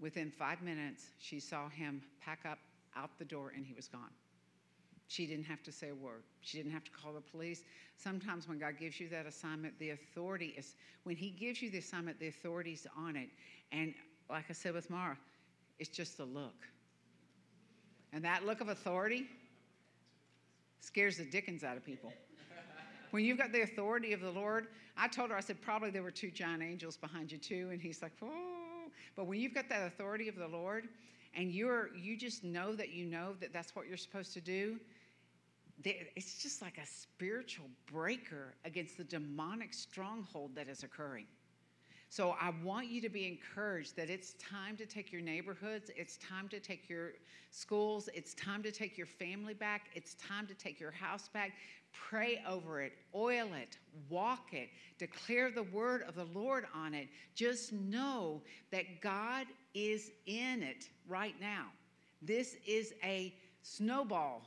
Within 0.00 0.30
five 0.30 0.62
minutes, 0.62 1.04
she 1.18 1.38
saw 1.38 1.68
him 1.68 2.02
pack 2.24 2.40
up 2.50 2.58
out 2.96 3.10
the 3.18 3.24
door 3.24 3.52
and 3.54 3.64
he 3.64 3.74
was 3.74 3.86
gone. 3.86 4.10
She 5.08 5.26
didn't 5.26 5.44
have 5.44 5.62
to 5.64 5.72
say 5.72 5.90
a 5.90 5.94
word. 5.94 6.22
She 6.40 6.56
didn't 6.56 6.72
have 6.72 6.84
to 6.84 6.90
call 6.90 7.12
the 7.12 7.20
police. 7.20 7.64
Sometimes 7.96 8.48
when 8.48 8.58
God 8.58 8.74
gives 8.78 8.98
you 8.98 9.08
that 9.08 9.26
assignment, 9.26 9.78
the 9.78 9.90
authority 9.90 10.54
is, 10.56 10.76
when 11.02 11.16
He 11.16 11.30
gives 11.30 11.60
you 11.60 11.70
the 11.70 11.78
assignment, 11.78 12.18
the 12.18 12.28
authority's 12.28 12.86
on 12.96 13.16
it. 13.16 13.28
And 13.72 13.92
like 14.30 14.44
I 14.48 14.52
said 14.52 14.72
with 14.72 14.88
Mara, 14.88 15.18
it's 15.80 15.90
just 15.90 16.16
the 16.16 16.24
look. 16.24 16.68
And 18.12 18.24
that 18.24 18.44
look 18.44 18.60
of 18.60 18.68
authority 18.68 19.26
scares 20.80 21.16
the 21.16 21.24
dickens 21.24 21.64
out 21.64 21.76
of 21.76 21.84
people. 21.84 22.12
When 23.10 23.24
you've 23.24 23.38
got 23.38 23.50
the 23.50 23.62
authority 23.62 24.12
of 24.12 24.20
the 24.20 24.30
Lord, 24.30 24.68
I 24.96 25.08
told 25.08 25.30
her, 25.30 25.36
I 25.36 25.40
said, 25.40 25.60
probably 25.60 25.90
there 25.90 26.02
were 26.02 26.12
two 26.12 26.30
giant 26.30 26.62
angels 26.62 26.96
behind 26.96 27.32
you 27.32 27.38
too. 27.38 27.70
And 27.72 27.80
he's 27.80 28.02
like, 28.02 28.12
oh. 28.22 28.86
But 29.16 29.26
when 29.26 29.40
you've 29.40 29.54
got 29.54 29.68
that 29.68 29.86
authority 29.86 30.28
of 30.28 30.36
the 30.36 30.46
Lord, 30.46 30.88
and 31.34 31.50
you're 31.50 31.90
you 31.96 32.16
just 32.16 32.44
know 32.44 32.74
that 32.74 32.90
you 32.90 33.04
know 33.06 33.34
that 33.40 33.52
that's 33.52 33.74
what 33.76 33.86
you're 33.86 33.96
supposed 33.96 34.32
to 34.34 34.40
do 34.40 34.80
it's 35.82 36.42
just 36.42 36.60
like 36.60 36.78
a 36.78 36.86
spiritual 36.86 37.66
breaker 37.90 38.54
against 38.64 38.98
the 38.98 39.04
demonic 39.04 39.72
stronghold 39.72 40.54
that 40.54 40.68
is 40.68 40.82
occurring. 40.82 41.26
So 42.10 42.34
I 42.40 42.52
want 42.64 42.88
you 42.88 43.00
to 43.02 43.08
be 43.08 43.28
encouraged 43.28 43.94
that 43.94 44.10
it's 44.10 44.32
time 44.34 44.76
to 44.78 44.84
take 44.84 45.12
your 45.12 45.22
neighborhoods, 45.22 45.92
it's 45.96 46.16
time 46.16 46.48
to 46.48 46.58
take 46.58 46.88
your 46.88 47.12
schools, 47.52 48.08
it's 48.12 48.34
time 48.34 48.64
to 48.64 48.72
take 48.72 48.98
your 48.98 49.06
family 49.06 49.54
back, 49.54 49.90
it's 49.94 50.14
time 50.14 50.48
to 50.48 50.54
take 50.54 50.80
your 50.80 50.90
house 50.90 51.28
back. 51.28 51.52
Pray 51.92 52.42
over 52.48 52.80
it, 52.82 52.94
oil 53.14 53.48
it, 53.54 53.78
walk 54.08 54.52
it, 54.52 54.70
declare 54.98 55.52
the 55.52 55.62
word 55.62 56.02
of 56.02 56.16
the 56.16 56.26
Lord 56.34 56.66
on 56.74 56.94
it. 56.94 57.06
Just 57.36 57.72
know 57.72 58.42
that 58.72 59.00
God 59.00 59.46
is 59.72 60.10
in 60.26 60.64
it 60.64 60.88
right 61.08 61.34
now. 61.40 61.66
This 62.22 62.56
is 62.66 62.92
a 63.04 63.34
snowball 63.62 64.42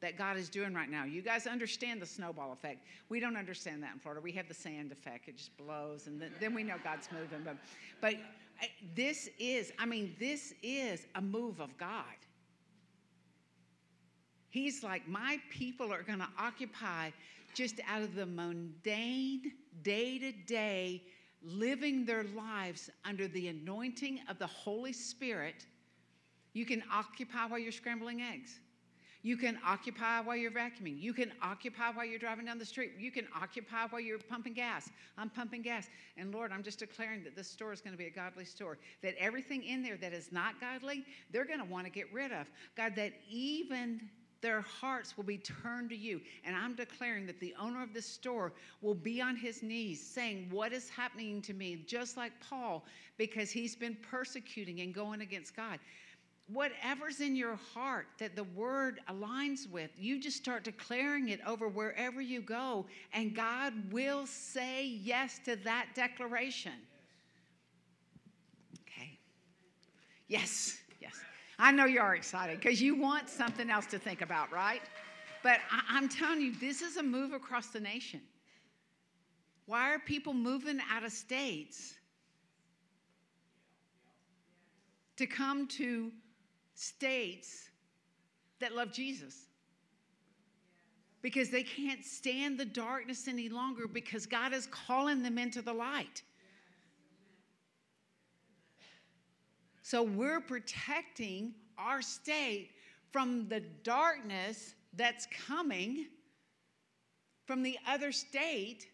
that 0.00 0.16
God 0.16 0.36
is 0.36 0.48
doing 0.48 0.74
right 0.74 0.90
now. 0.90 1.04
You 1.04 1.22
guys 1.22 1.46
understand 1.46 2.00
the 2.00 2.06
snowball 2.06 2.52
effect. 2.52 2.86
We 3.08 3.20
don't 3.20 3.36
understand 3.36 3.82
that 3.82 3.94
in 3.94 3.98
Florida. 3.98 4.20
We 4.20 4.32
have 4.32 4.48
the 4.48 4.54
sand 4.54 4.92
effect. 4.92 5.28
It 5.28 5.36
just 5.36 5.56
blows, 5.56 6.06
and 6.06 6.20
then, 6.20 6.30
then 6.40 6.54
we 6.54 6.62
know 6.62 6.76
God's 6.84 7.08
moving. 7.12 7.40
But, 7.44 7.56
but 8.00 8.14
this 8.94 9.28
is, 9.38 9.72
I 9.78 9.86
mean, 9.86 10.14
this 10.18 10.54
is 10.62 11.06
a 11.14 11.20
move 11.20 11.60
of 11.60 11.76
God. 11.78 12.04
He's 14.50 14.82
like, 14.82 15.06
my 15.08 15.40
people 15.50 15.92
are 15.92 16.02
going 16.02 16.20
to 16.20 16.28
occupy 16.38 17.10
just 17.54 17.80
out 17.88 18.02
of 18.02 18.14
the 18.14 18.26
mundane, 18.26 19.52
day 19.82 20.18
to 20.18 20.32
day, 20.46 21.02
living 21.42 22.04
their 22.04 22.24
lives 22.36 22.90
under 23.04 23.28
the 23.28 23.48
anointing 23.48 24.20
of 24.28 24.38
the 24.38 24.46
Holy 24.46 24.92
Spirit. 24.92 25.66
You 26.52 26.64
can 26.64 26.82
occupy 26.92 27.46
while 27.46 27.58
you're 27.58 27.72
scrambling 27.72 28.22
eggs. 28.22 28.60
You 29.28 29.36
can 29.36 29.58
occupy 29.62 30.22
while 30.22 30.36
you're 30.36 30.50
vacuuming. 30.50 30.98
You 30.98 31.12
can 31.12 31.32
occupy 31.42 31.90
while 31.90 32.06
you're 32.06 32.18
driving 32.18 32.46
down 32.46 32.58
the 32.58 32.64
street. 32.64 32.92
You 32.98 33.10
can 33.10 33.26
occupy 33.38 33.84
while 33.90 34.00
you're 34.00 34.16
pumping 34.18 34.54
gas. 34.54 34.88
I'm 35.18 35.28
pumping 35.28 35.60
gas. 35.60 35.90
And 36.16 36.32
Lord, 36.32 36.50
I'm 36.50 36.62
just 36.62 36.78
declaring 36.78 37.22
that 37.24 37.36
this 37.36 37.46
store 37.46 37.74
is 37.74 37.82
going 37.82 37.92
to 37.92 37.98
be 37.98 38.06
a 38.06 38.10
godly 38.10 38.46
store. 38.46 38.78
That 39.02 39.16
everything 39.18 39.64
in 39.64 39.82
there 39.82 39.98
that 39.98 40.14
is 40.14 40.32
not 40.32 40.58
godly, 40.62 41.04
they're 41.30 41.44
going 41.44 41.58
to 41.58 41.66
want 41.66 41.84
to 41.84 41.92
get 41.92 42.10
rid 42.10 42.32
of. 42.32 42.46
God, 42.74 42.94
that 42.96 43.12
even 43.30 44.00
their 44.40 44.62
hearts 44.62 45.18
will 45.18 45.24
be 45.24 45.36
turned 45.36 45.90
to 45.90 45.96
you. 45.96 46.22
And 46.46 46.56
I'm 46.56 46.74
declaring 46.74 47.26
that 47.26 47.38
the 47.38 47.54
owner 47.60 47.82
of 47.82 47.92
this 47.92 48.06
store 48.06 48.54
will 48.80 48.94
be 48.94 49.20
on 49.20 49.36
his 49.36 49.62
knees 49.62 50.02
saying, 50.02 50.48
What 50.50 50.72
is 50.72 50.88
happening 50.88 51.42
to 51.42 51.52
me? 51.52 51.84
Just 51.86 52.16
like 52.16 52.32
Paul, 52.40 52.82
because 53.18 53.50
he's 53.50 53.76
been 53.76 53.98
persecuting 54.10 54.80
and 54.80 54.94
going 54.94 55.20
against 55.20 55.54
God 55.54 55.80
whatever's 56.52 57.20
in 57.20 57.36
your 57.36 57.56
heart 57.74 58.06
that 58.18 58.34
the 58.34 58.44
word 58.44 59.00
aligns 59.08 59.70
with, 59.70 59.90
you 59.96 60.20
just 60.20 60.36
start 60.36 60.64
declaring 60.64 61.28
it 61.28 61.40
over 61.46 61.68
wherever 61.68 62.20
you 62.20 62.40
go, 62.40 62.86
and 63.12 63.34
God 63.34 63.74
will 63.92 64.26
say 64.26 64.86
yes 64.86 65.38
to 65.44 65.56
that 65.56 65.88
declaration. 65.94 66.72
Okay. 68.80 69.18
Yes, 70.26 70.78
yes. 71.00 71.14
I 71.58 71.70
know 71.70 71.84
you 71.84 72.00
are 72.00 72.14
excited 72.14 72.60
because 72.60 72.80
you 72.80 72.96
want 72.96 73.28
something 73.28 73.68
else 73.68 73.86
to 73.86 73.98
think 73.98 74.22
about, 74.22 74.50
right? 74.50 74.82
But 75.42 75.60
I- 75.70 75.98
am 75.98 76.08
telling 76.08 76.40
you, 76.40 76.54
this 76.54 76.82
is 76.82 76.96
a 76.96 77.02
move 77.02 77.32
across 77.32 77.68
the 77.68 77.80
nation. 77.80 78.22
Why 79.66 79.92
are 79.92 79.98
people 79.98 80.32
moving 80.32 80.78
out 80.90 81.04
of 81.04 81.12
states 81.12 81.94
to 85.16 85.26
come 85.26 85.66
to 85.66 86.10
states 86.78 87.70
that 88.60 88.72
love 88.72 88.92
Jesus 88.92 89.46
because 91.22 91.50
they 91.50 91.64
can't 91.64 92.04
stand 92.04 92.56
the 92.56 92.64
darkness 92.64 93.26
any 93.26 93.48
longer 93.48 93.88
because 93.88 94.26
God 94.26 94.52
is 94.52 94.68
calling 94.68 95.22
them 95.22 95.38
into 95.38 95.60
the 95.60 95.72
light. 95.72 96.22
So 99.82 100.04
we're 100.04 100.40
protecting 100.40 101.54
our 101.76 102.00
state 102.00 102.70
from 103.10 103.48
the 103.48 103.60
darkness 103.82 104.74
that's 104.94 105.26
coming 105.48 106.06
from 107.44 107.62
the 107.62 107.76
other 107.88 108.12
state 108.12 108.86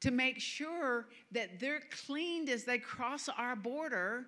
to 0.00 0.10
make 0.10 0.40
sure 0.40 1.08
that 1.32 1.60
they're 1.60 1.82
cleaned 2.06 2.48
as 2.48 2.64
they 2.64 2.78
cross 2.78 3.28
our 3.36 3.54
border 3.54 4.26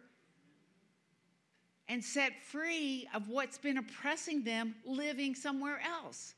and 1.92 2.02
set 2.02 2.42
free 2.42 3.06
of 3.12 3.28
what's 3.28 3.58
been 3.58 3.76
oppressing 3.76 4.42
them 4.42 4.74
living 4.86 5.34
somewhere 5.34 5.78
else. 5.86 6.32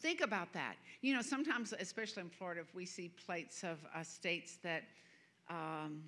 Think 0.00 0.22
about 0.22 0.50
that. 0.54 0.76
You 1.02 1.12
know, 1.14 1.20
sometimes, 1.20 1.74
especially 1.78 2.22
in 2.22 2.30
Florida, 2.30 2.62
if 2.62 2.74
we 2.74 2.86
see 2.86 3.10
plates 3.26 3.62
of 3.64 3.76
uh, 3.94 4.02
states 4.02 4.56
that 4.62 4.84
um, 5.50 6.02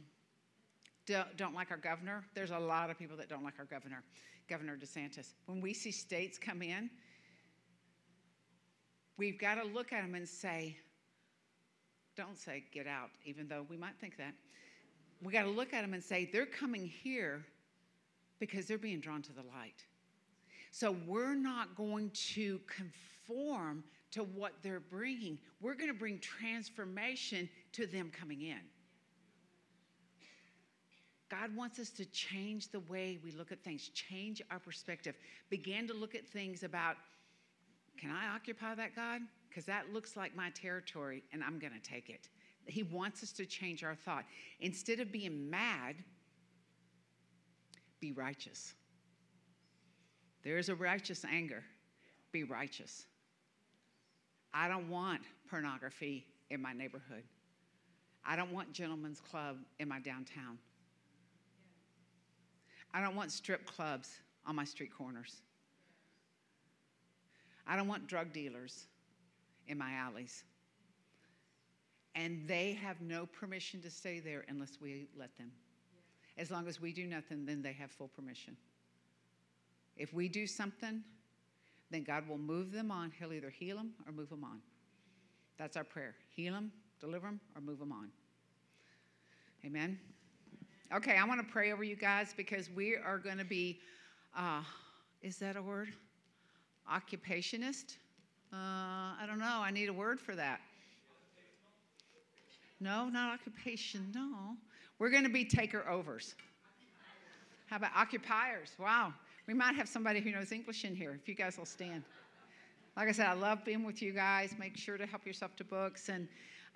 don't, 1.05 1.37
don't 1.37 1.55
like 1.55 1.71
our 1.71 1.77
governor, 1.77 2.25
there's 2.35 2.53
a 2.53 2.59
lot 2.59 2.89
of 2.89 2.99
people 2.99 3.19
that 3.19 3.29
don't 3.29 3.45
like 3.45 3.59
our 3.59 3.67
governor, 3.67 4.03
Governor 4.49 4.79
DeSantis. 4.79 5.35
When 5.45 5.61
we 5.61 5.75
see 5.75 5.91
states 5.91 6.39
come 6.39 6.63
in, 6.63 6.89
we've 9.19 9.39
got 9.39 9.57
to 9.57 9.65
look 9.65 9.93
at 9.93 10.01
them 10.01 10.15
and 10.15 10.27
say, 10.27 10.75
don't 12.17 12.39
say 12.39 12.65
get 12.73 12.87
out, 12.87 13.11
even 13.27 13.47
though 13.47 13.67
we 13.69 13.77
might 13.77 13.99
think 14.01 14.17
that. 14.17 14.33
We 15.23 15.35
got 15.35 15.43
to 15.43 15.51
look 15.51 15.75
at 15.75 15.83
them 15.83 15.93
and 15.93 16.03
say, 16.03 16.31
they're 16.33 16.47
coming 16.47 16.87
here 16.87 17.45
because 18.41 18.67
they're 18.67 18.79
being 18.79 19.01
drawn 19.01 19.23
to 19.23 19.33
the 19.33 19.43
light. 19.43 19.85
So 20.73 20.97
we're 21.07 21.35
not 21.35 21.77
going 21.77 22.11
to 22.35 22.61
conform 22.67 23.85
to 24.13 24.23
what 24.23 24.55
they're 24.63 24.81
bringing. 24.81 25.39
We're 25.61 25.75
going 25.75 25.93
to 25.93 25.99
bring 25.99 26.19
transformation 26.19 27.49
to 27.73 27.87
them 27.87 28.11
coming 28.11 28.43
in. 28.43 28.61
God 31.31 31.55
wants 31.55 31.79
us 31.79 31.91
to 31.91 32.05
change 32.07 32.73
the 32.73 32.81
way 32.81 33.21
we 33.23 33.31
look 33.31 33.53
at 33.53 33.63
things, 33.63 33.89
change 33.91 34.43
our 34.51 34.59
perspective, 34.59 35.15
begin 35.49 35.87
to 35.87 35.95
look 35.95 36.17
at 36.17 36.27
things 36.27 36.65
about 36.65 36.97
can 37.97 38.11
I 38.11 38.35
occupy 38.35 38.75
that, 38.77 38.97
God? 38.97 39.21
Because 39.49 39.67
that 39.67 39.93
looks 39.93 40.17
like 40.17 40.35
my 40.35 40.51
territory 40.51 41.23
and 41.33 41.45
I'm 41.45 41.59
going 41.59 41.75
to 41.75 41.81
take 41.81 42.09
it. 42.09 42.29
He 42.67 42.83
wants 42.83 43.23
us 43.23 43.31
to 43.33 43.45
change 43.45 43.85
our 43.85 43.95
thought. 43.95 44.25
Instead 44.61 45.01
of 45.01 45.13
being 45.13 45.51
mad, 45.51 45.97
be 48.01 48.13
righteous. 48.13 48.75
There 50.43 50.59
is 50.59 50.69
a 50.69 50.75
righteous 50.75 51.25
anger. 51.25 51.63
Be 52.33 52.45
righteous. 52.45 53.07
I 54.53 54.69
don't 54.69 54.89
want 54.89 55.21
pornography 55.49 56.27
in 56.51 56.61
my 56.61 56.73
neighborhood. 56.73 57.23
I 58.25 58.37
don't 58.37 58.53
want 58.53 58.73
gentlemen's 58.73 59.21
club 59.21 59.59
in 59.79 59.89
my 59.89 60.01
downtown. 60.01 60.59
I 62.93 63.01
don't 63.01 63.15
want 63.15 63.31
strip 63.31 63.67
clubs 63.67 64.09
on 64.47 64.57
my 64.57 64.65
street 64.65 64.91
corners. 64.97 65.37
I 67.67 67.77
don't 67.77 67.87
want 67.87 68.09
drug 68.09 68.33
dealers 68.33 68.87
in 69.69 69.79
my 69.79 69.93
alleys. 69.93 70.45
And 72.17 72.49
they 72.49 72.73
have 72.83 73.01
no 73.01 73.27
permission 73.27 73.81
to 73.83 73.91
stay 73.91 74.19
there 74.19 74.45
unless 74.49 74.79
we 74.81 75.07
let 75.17 75.37
them. 75.39 75.53
As 76.39 76.51
long 76.51 76.69
as 76.69 76.81
we 76.81 76.93
do 76.93 77.07
nothing, 77.07 77.45
then 77.45 77.63
they 77.63 77.73
have 77.73 77.91
full 77.91 78.09
permission. 78.09 78.57
If 79.97 80.15
we 80.15 80.29
do 80.29 80.47
something, 80.47 81.03
then 81.91 82.05
God 82.05 82.29
will 82.29 82.39
move 82.39 82.73
them 82.73 82.91
on. 82.91 83.13
He'll 83.19 83.33
either 83.33 83.51
heal 83.51 83.77
them 83.77 83.93
or 84.07 84.13
move 84.13 84.31
them 84.31 84.45
on. 84.45 84.61
That's 85.59 85.77
our 85.77 85.85
prayer. 85.85 86.15
Heal 86.35 86.55
them, 86.55 86.73
deliver 87.01 87.27
them, 87.27 87.41
or 87.55 87.61
move 87.61 87.79
them 87.79 87.93
on. 87.93 88.09
Amen. 89.65 89.99
Okay, 90.95 91.17
I 91.17 91.25
want 91.25 91.47
to 91.47 91.53
pray 91.53 91.73
over 91.73 91.85
you 91.85 91.97
guys 91.97 92.33
because 92.37 92.71
we 92.71 92.97
are 92.97 93.19
going 93.19 93.39
to 93.39 93.45
be, 93.45 93.81
uh, 94.37 94.63
is 95.23 95.37
that 95.37 95.57
a 95.57 95.63
word? 95.63 95.89
Occupationist? 96.91 97.97
Uh, 98.53 98.57
I 98.57 99.25
don't 99.27 99.39
know. 99.39 99.61
I 99.63 99.71
need 99.71 99.89
a 99.89 99.93
word 99.93 100.19
for 100.19 100.35
that. 100.35 100.61
No, 102.81 103.09
not 103.09 103.35
occupation. 103.35 104.11
No. 104.15 104.57
We're 105.01 105.09
going 105.09 105.25
to 105.25 105.31
be 105.31 105.47
taker 105.47 105.89
overs. 105.89 106.35
How 107.69 107.77
about 107.77 107.93
occupiers? 107.97 108.73
Wow. 108.79 109.15
We 109.47 109.55
might 109.55 109.75
have 109.75 109.89
somebody 109.89 110.21
who 110.21 110.31
knows 110.31 110.53
English 110.53 110.85
in 110.85 110.95
here 110.95 111.19
if 111.21 111.27
you 111.27 111.35
guys 111.35 111.57
will 111.57 111.65
stand. 111.65 112.05
Like 112.99 113.09
I 113.09 113.13
said, 113.13 113.27
I 113.27 113.33
love 113.33 113.65
being 113.65 113.83
with 113.83 114.03
you 114.03 114.13
guys. 114.13 114.55
Make 114.59 114.77
sure 114.77 114.99
to 114.99 115.07
help 115.07 115.25
yourself 115.25 115.57
to 115.57 115.65
books. 115.65 116.11
And, 116.11 116.29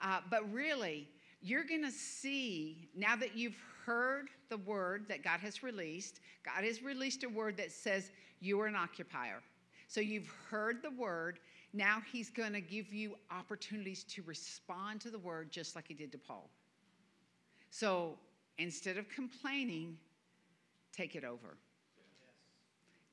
uh, 0.02 0.20
but 0.30 0.50
really, 0.50 1.06
you're 1.42 1.64
going 1.64 1.84
to 1.84 1.90
see 1.90 2.88
now 2.96 3.14
that 3.14 3.36
you've 3.36 3.58
heard 3.84 4.28
the 4.48 4.56
word 4.56 5.04
that 5.10 5.22
God 5.22 5.40
has 5.40 5.62
released, 5.62 6.20
God 6.46 6.64
has 6.64 6.82
released 6.82 7.24
a 7.24 7.28
word 7.28 7.58
that 7.58 7.70
says 7.72 8.10
you 8.40 8.58
are 8.58 8.66
an 8.66 8.74
occupier. 8.74 9.42
So 9.86 10.00
you've 10.00 10.32
heard 10.50 10.82
the 10.82 10.92
word. 10.92 11.40
Now 11.74 12.00
he's 12.10 12.30
going 12.30 12.54
to 12.54 12.62
give 12.62 12.90
you 12.90 13.16
opportunities 13.30 14.02
to 14.04 14.22
respond 14.22 15.02
to 15.02 15.10
the 15.10 15.18
word 15.18 15.50
just 15.50 15.76
like 15.76 15.88
he 15.88 15.94
did 15.94 16.10
to 16.12 16.18
Paul. 16.18 16.48
So 17.74 18.16
instead 18.58 18.98
of 18.98 19.08
complaining, 19.08 19.98
take 20.92 21.16
it 21.16 21.24
over. 21.24 21.56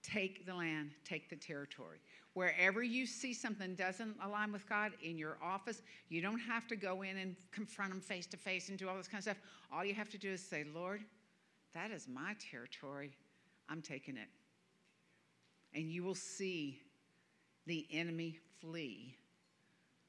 Take 0.04 0.46
the 0.46 0.54
land, 0.54 0.92
take 1.04 1.32
the 1.32 1.36
territory. 1.36 1.98
Wherever 2.36 2.84
you 2.84 3.08
see 3.08 3.34
something 3.34 3.74
doesn't 3.74 4.16
align 4.24 4.52
with 4.52 4.70
God 4.70 4.92
in 5.02 5.18
your 5.18 5.38
office, 5.44 5.82
you 6.10 6.22
don't 6.22 6.38
have 6.38 6.68
to 6.68 6.76
go 6.76 7.02
in 7.02 7.18
and 7.18 7.36
confront 7.52 7.92
them 7.92 8.02
face 8.02 8.28
to 8.28 8.38
face 8.38 8.70
and 8.70 8.78
do 8.78 8.88
all 8.88 8.96
this 8.96 9.08
kind 9.08 9.18
of 9.18 9.24
stuff. 9.24 9.38
All 9.74 9.84
you 9.84 9.96
have 9.96 10.10
to 10.10 10.20
do 10.20 10.30
is 10.30 10.48
say, 10.48 10.64
Lord, 10.76 11.02
that 11.74 11.90
is 11.90 12.08
my 12.08 12.36
territory. 12.52 13.18
I'm 13.68 13.82
taking 13.82 14.16
it. 14.16 14.30
And 15.74 15.90
you 15.90 16.04
will 16.04 16.14
see 16.14 16.80
the 17.66 17.88
enemy 17.92 18.38
flee 18.60 19.16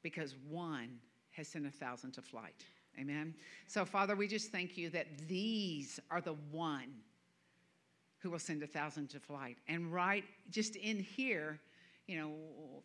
because 0.02 0.36
one 0.50 0.98
has 1.30 1.48
sent 1.48 1.66
a 1.66 1.70
thousand 1.70 2.12
to 2.12 2.20
flight. 2.20 2.66
Amen. 2.98 3.34
So, 3.66 3.84
Father, 3.84 4.14
we 4.14 4.28
just 4.28 4.50
thank 4.50 4.76
you 4.76 4.90
that 4.90 5.06
these 5.28 5.98
are 6.10 6.20
the 6.20 6.36
one 6.50 6.92
who 8.18 8.30
will 8.30 8.38
send 8.38 8.62
a 8.62 8.66
thousand 8.66 9.08
to 9.10 9.20
flight. 9.20 9.58
And 9.66 9.92
right 9.92 10.24
just 10.50 10.76
in 10.76 11.00
here, 11.00 11.58
you 12.06 12.18
know, 12.18 12.34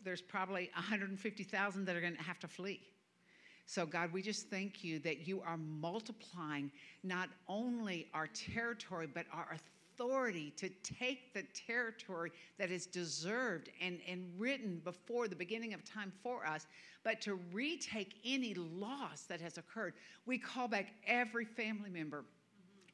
there's 0.03 0.21
probably 0.21 0.69
150,000 0.75 1.85
that 1.85 1.95
are 1.95 2.01
going 2.01 2.15
to 2.15 2.23
have 2.23 2.39
to 2.39 2.47
flee. 2.47 2.81
So, 3.65 3.85
God, 3.85 4.13
we 4.13 4.21
just 4.21 4.49
thank 4.49 4.83
you 4.83 4.99
that 4.99 5.27
you 5.27 5.41
are 5.41 5.57
multiplying 5.57 6.71
not 7.03 7.27
only 7.49 8.07
our 8.13 8.27
territory, 8.27 9.07
but 9.13 9.25
our 9.33 9.43
authority 9.43 9.76
to 9.97 10.69
take 10.83 11.33
the 11.33 11.43
territory 11.53 12.31
that 12.57 12.71
is 12.71 12.85
deserved 12.85 13.69
and, 13.81 13.99
and 14.07 14.25
written 14.37 14.81
before 14.83 15.27
the 15.27 15.35
beginning 15.35 15.73
of 15.73 15.83
time 15.83 16.11
for 16.23 16.45
us, 16.45 16.67
but 17.03 17.21
to 17.21 17.35
retake 17.51 18.15
any 18.25 18.53
loss 18.53 19.23
that 19.23 19.41
has 19.41 19.57
occurred. 19.57 19.93
We 20.25 20.37
call 20.37 20.67
back 20.67 20.93
every 21.05 21.45
family 21.45 21.89
member, 21.89 22.25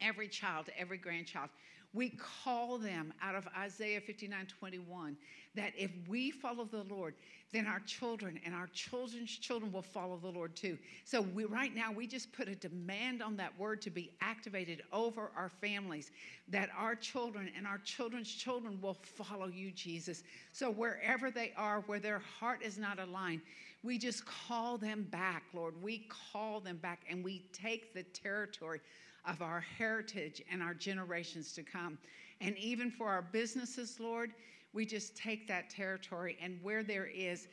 every 0.01 0.27
child, 0.27 0.69
every 0.77 0.97
grandchild. 0.97 1.49
We 1.93 2.09
call 2.43 2.79
them 2.79 3.13
out 3.21 3.35
of 3.35 3.47
Isaiah 3.57 4.01
59 4.01 4.47
21 4.47 5.15
that 5.55 5.73
if 5.77 5.91
we 6.07 6.31
follow 6.31 6.65
the 6.65 6.83
Lord, 6.83 7.13
then 7.51 7.67
our 7.67 7.79
children 7.81 8.39
and 8.43 8.55
our 8.55 8.67
children's 8.73 9.29
children 9.29 9.71
will 9.71 9.83
follow 9.83 10.17
the 10.17 10.29
Lord 10.29 10.55
too. 10.55 10.79
So 11.05 11.21
we, 11.21 11.45
right 11.45 11.73
now, 11.73 11.91
we 11.91 12.07
just 12.07 12.33
put 12.33 12.47
a 12.47 12.55
demand 12.55 13.21
on 13.21 13.37
that 13.37 13.57
word 13.59 13.79
to 13.83 13.91
be 13.91 14.11
activated 14.21 14.81
over 14.91 15.29
our 15.37 15.51
families, 15.61 16.09
that 16.47 16.69
our 16.75 16.95
children 16.95 17.51
and 17.55 17.67
our 17.67 17.77
children's 17.79 18.33
children 18.33 18.79
will 18.81 18.97
follow 19.03 19.47
you, 19.47 19.69
Jesus. 19.71 20.23
So 20.51 20.71
wherever 20.71 21.29
they 21.29 21.53
are, 21.55 21.81
where 21.81 21.99
their 21.99 22.23
heart 22.39 22.63
is 22.63 22.79
not 22.79 22.97
aligned, 22.97 23.41
we 23.83 23.99
just 23.99 24.25
call 24.25 24.79
them 24.79 25.03
back, 25.11 25.43
Lord. 25.53 25.75
We 25.83 26.07
call 26.09 26.59
them 26.59 26.77
back 26.77 27.01
and 27.07 27.23
we 27.23 27.43
take 27.51 27.93
the 27.93 28.03
territory 28.03 28.79
of 29.25 29.41
our 29.41 29.61
heritage 29.61 30.41
and 30.51 30.61
our 30.61 30.73
generations 30.73 31.53
to 31.53 31.63
come. 31.63 31.97
And 32.41 32.57
even 32.57 32.91
for 32.91 33.07
our 33.09 33.21
businesses, 33.21 33.99
Lord, 33.99 34.31
we 34.73 34.85
just 34.85 35.15
take 35.15 35.47
that 35.47 35.69
territory 35.69 36.37
and 36.41 36.59
where 36.61 36.83
there 36.83 37.05
is 37.05 37.47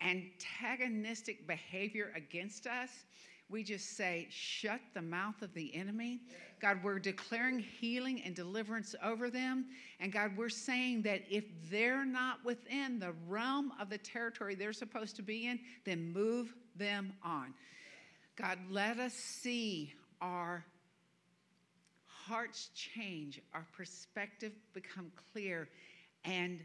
antagonistic 0.00 1.46
behavior 1.46 2.12
against 2.14 2.66
us, 2.66 2.90
we 3.50 3.62
just 3.62 3.96
say, 3.96 4.26
shut 4.30 4.80
the 4.94 5.02
mouth 5.02 5.42
of 5.42 5.52
the 5.54 5.74
enemy. 5.74 6.20
God, 6.60 6.82
we're 6.82 6.98
declaring 6.98 7.58
healing 7.58 8.22
and 8.24 8.34
deliverance 8.34 8.94
over 9.02 9.30
them. 9.30 9.66
And 10.00 10.12
God, 10.12 10.36
we're 10.36 10.48
saying 10.48 11.02
that 11.02 11.22
if 11.30 11.44
they're 11.70 12.06
not 12.06 12.44
within 12.44 12.98
the 12.98 13.12
realm 13.28 13.72
of 13.78 13.90
the 13.90 13.98
territory 13.98 14.54
they're 14.54 14.72
supposed 14.72 15.14
to 15.16 15.22
be 15.22 15.46
in, 15.46 15.60
then 15.84 16.12
move 16.12 16.54
them 16.74 17.12
on. 17.22 17.54
God, 18.36 18.58
let 18.70 18.98
us 18.98 19.12
see 19.12 19.92
our 20.20 20.64
hearts 22.26 22.70
change, 22.74 23.40
our 23.52 23.66
perspective 23.76 24.52
become 24.72 25.10
clear, 25.32 25.68
and 26.24 26.60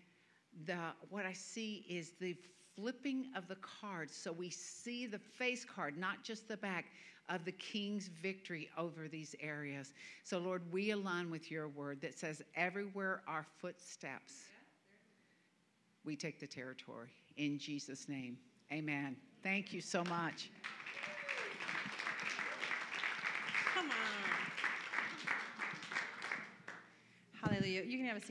the 0.65 0.77
what 1.09 1.25
I 1.25 1.33
see 1.33 1.85
is 1.89 2.11
the 2.19 2.35
flipping 2.75 3.27
of 3.35 3.47
the 3.47 3.57
cards. 3.57 4.15
So 4.15 4.31
we 4.31 4.49
see 4.49 5.05
the 5.05 5.19
face 5.19 5.65
card, 5.65 5.97
not 5.97 6.23
just 6.23 6.47
the 6.47 6.57
back, 6.57 6.85
of 7.29 7.45
the 7.45 7.51
king's 7.53 8.09
victory 8.21 8.69
over 8.77 9.07
these 9.07 9.35
areas. 9.39 9.93
So, 10.23 10.39
Lord, 10.39 10.63
we 10.71 10.91
align 10.91 11.29
with 11.29 11.51
your 11.51 11.67
word 11.67 12.01
that 12.01 12.17
says, 12.17 12.41
everywhere 12.55 13.21
our 13.27 13.45
footsteps, 13.59 14.33
we 16.03 16.15
take 16.15 16.39
the 16.39 16.47
territory. 16.47 17.09
In 17.37 17.59
Jesus' 17.59 18.09
name, 18.09 18.37
amen. 18.73 19.15
Thank 19.43 19.71
you 19.73 19.81
so 19.81 20.03
much. 20.05 20.49
Come 23.75 23.85
on. 23.85 24.58
Hallelujah. 27.41 27.83
You 27.85 27.97
can 27.97 28.05
have 28.07 28.17
a 28.17 28.21
seat. 28.21 28.27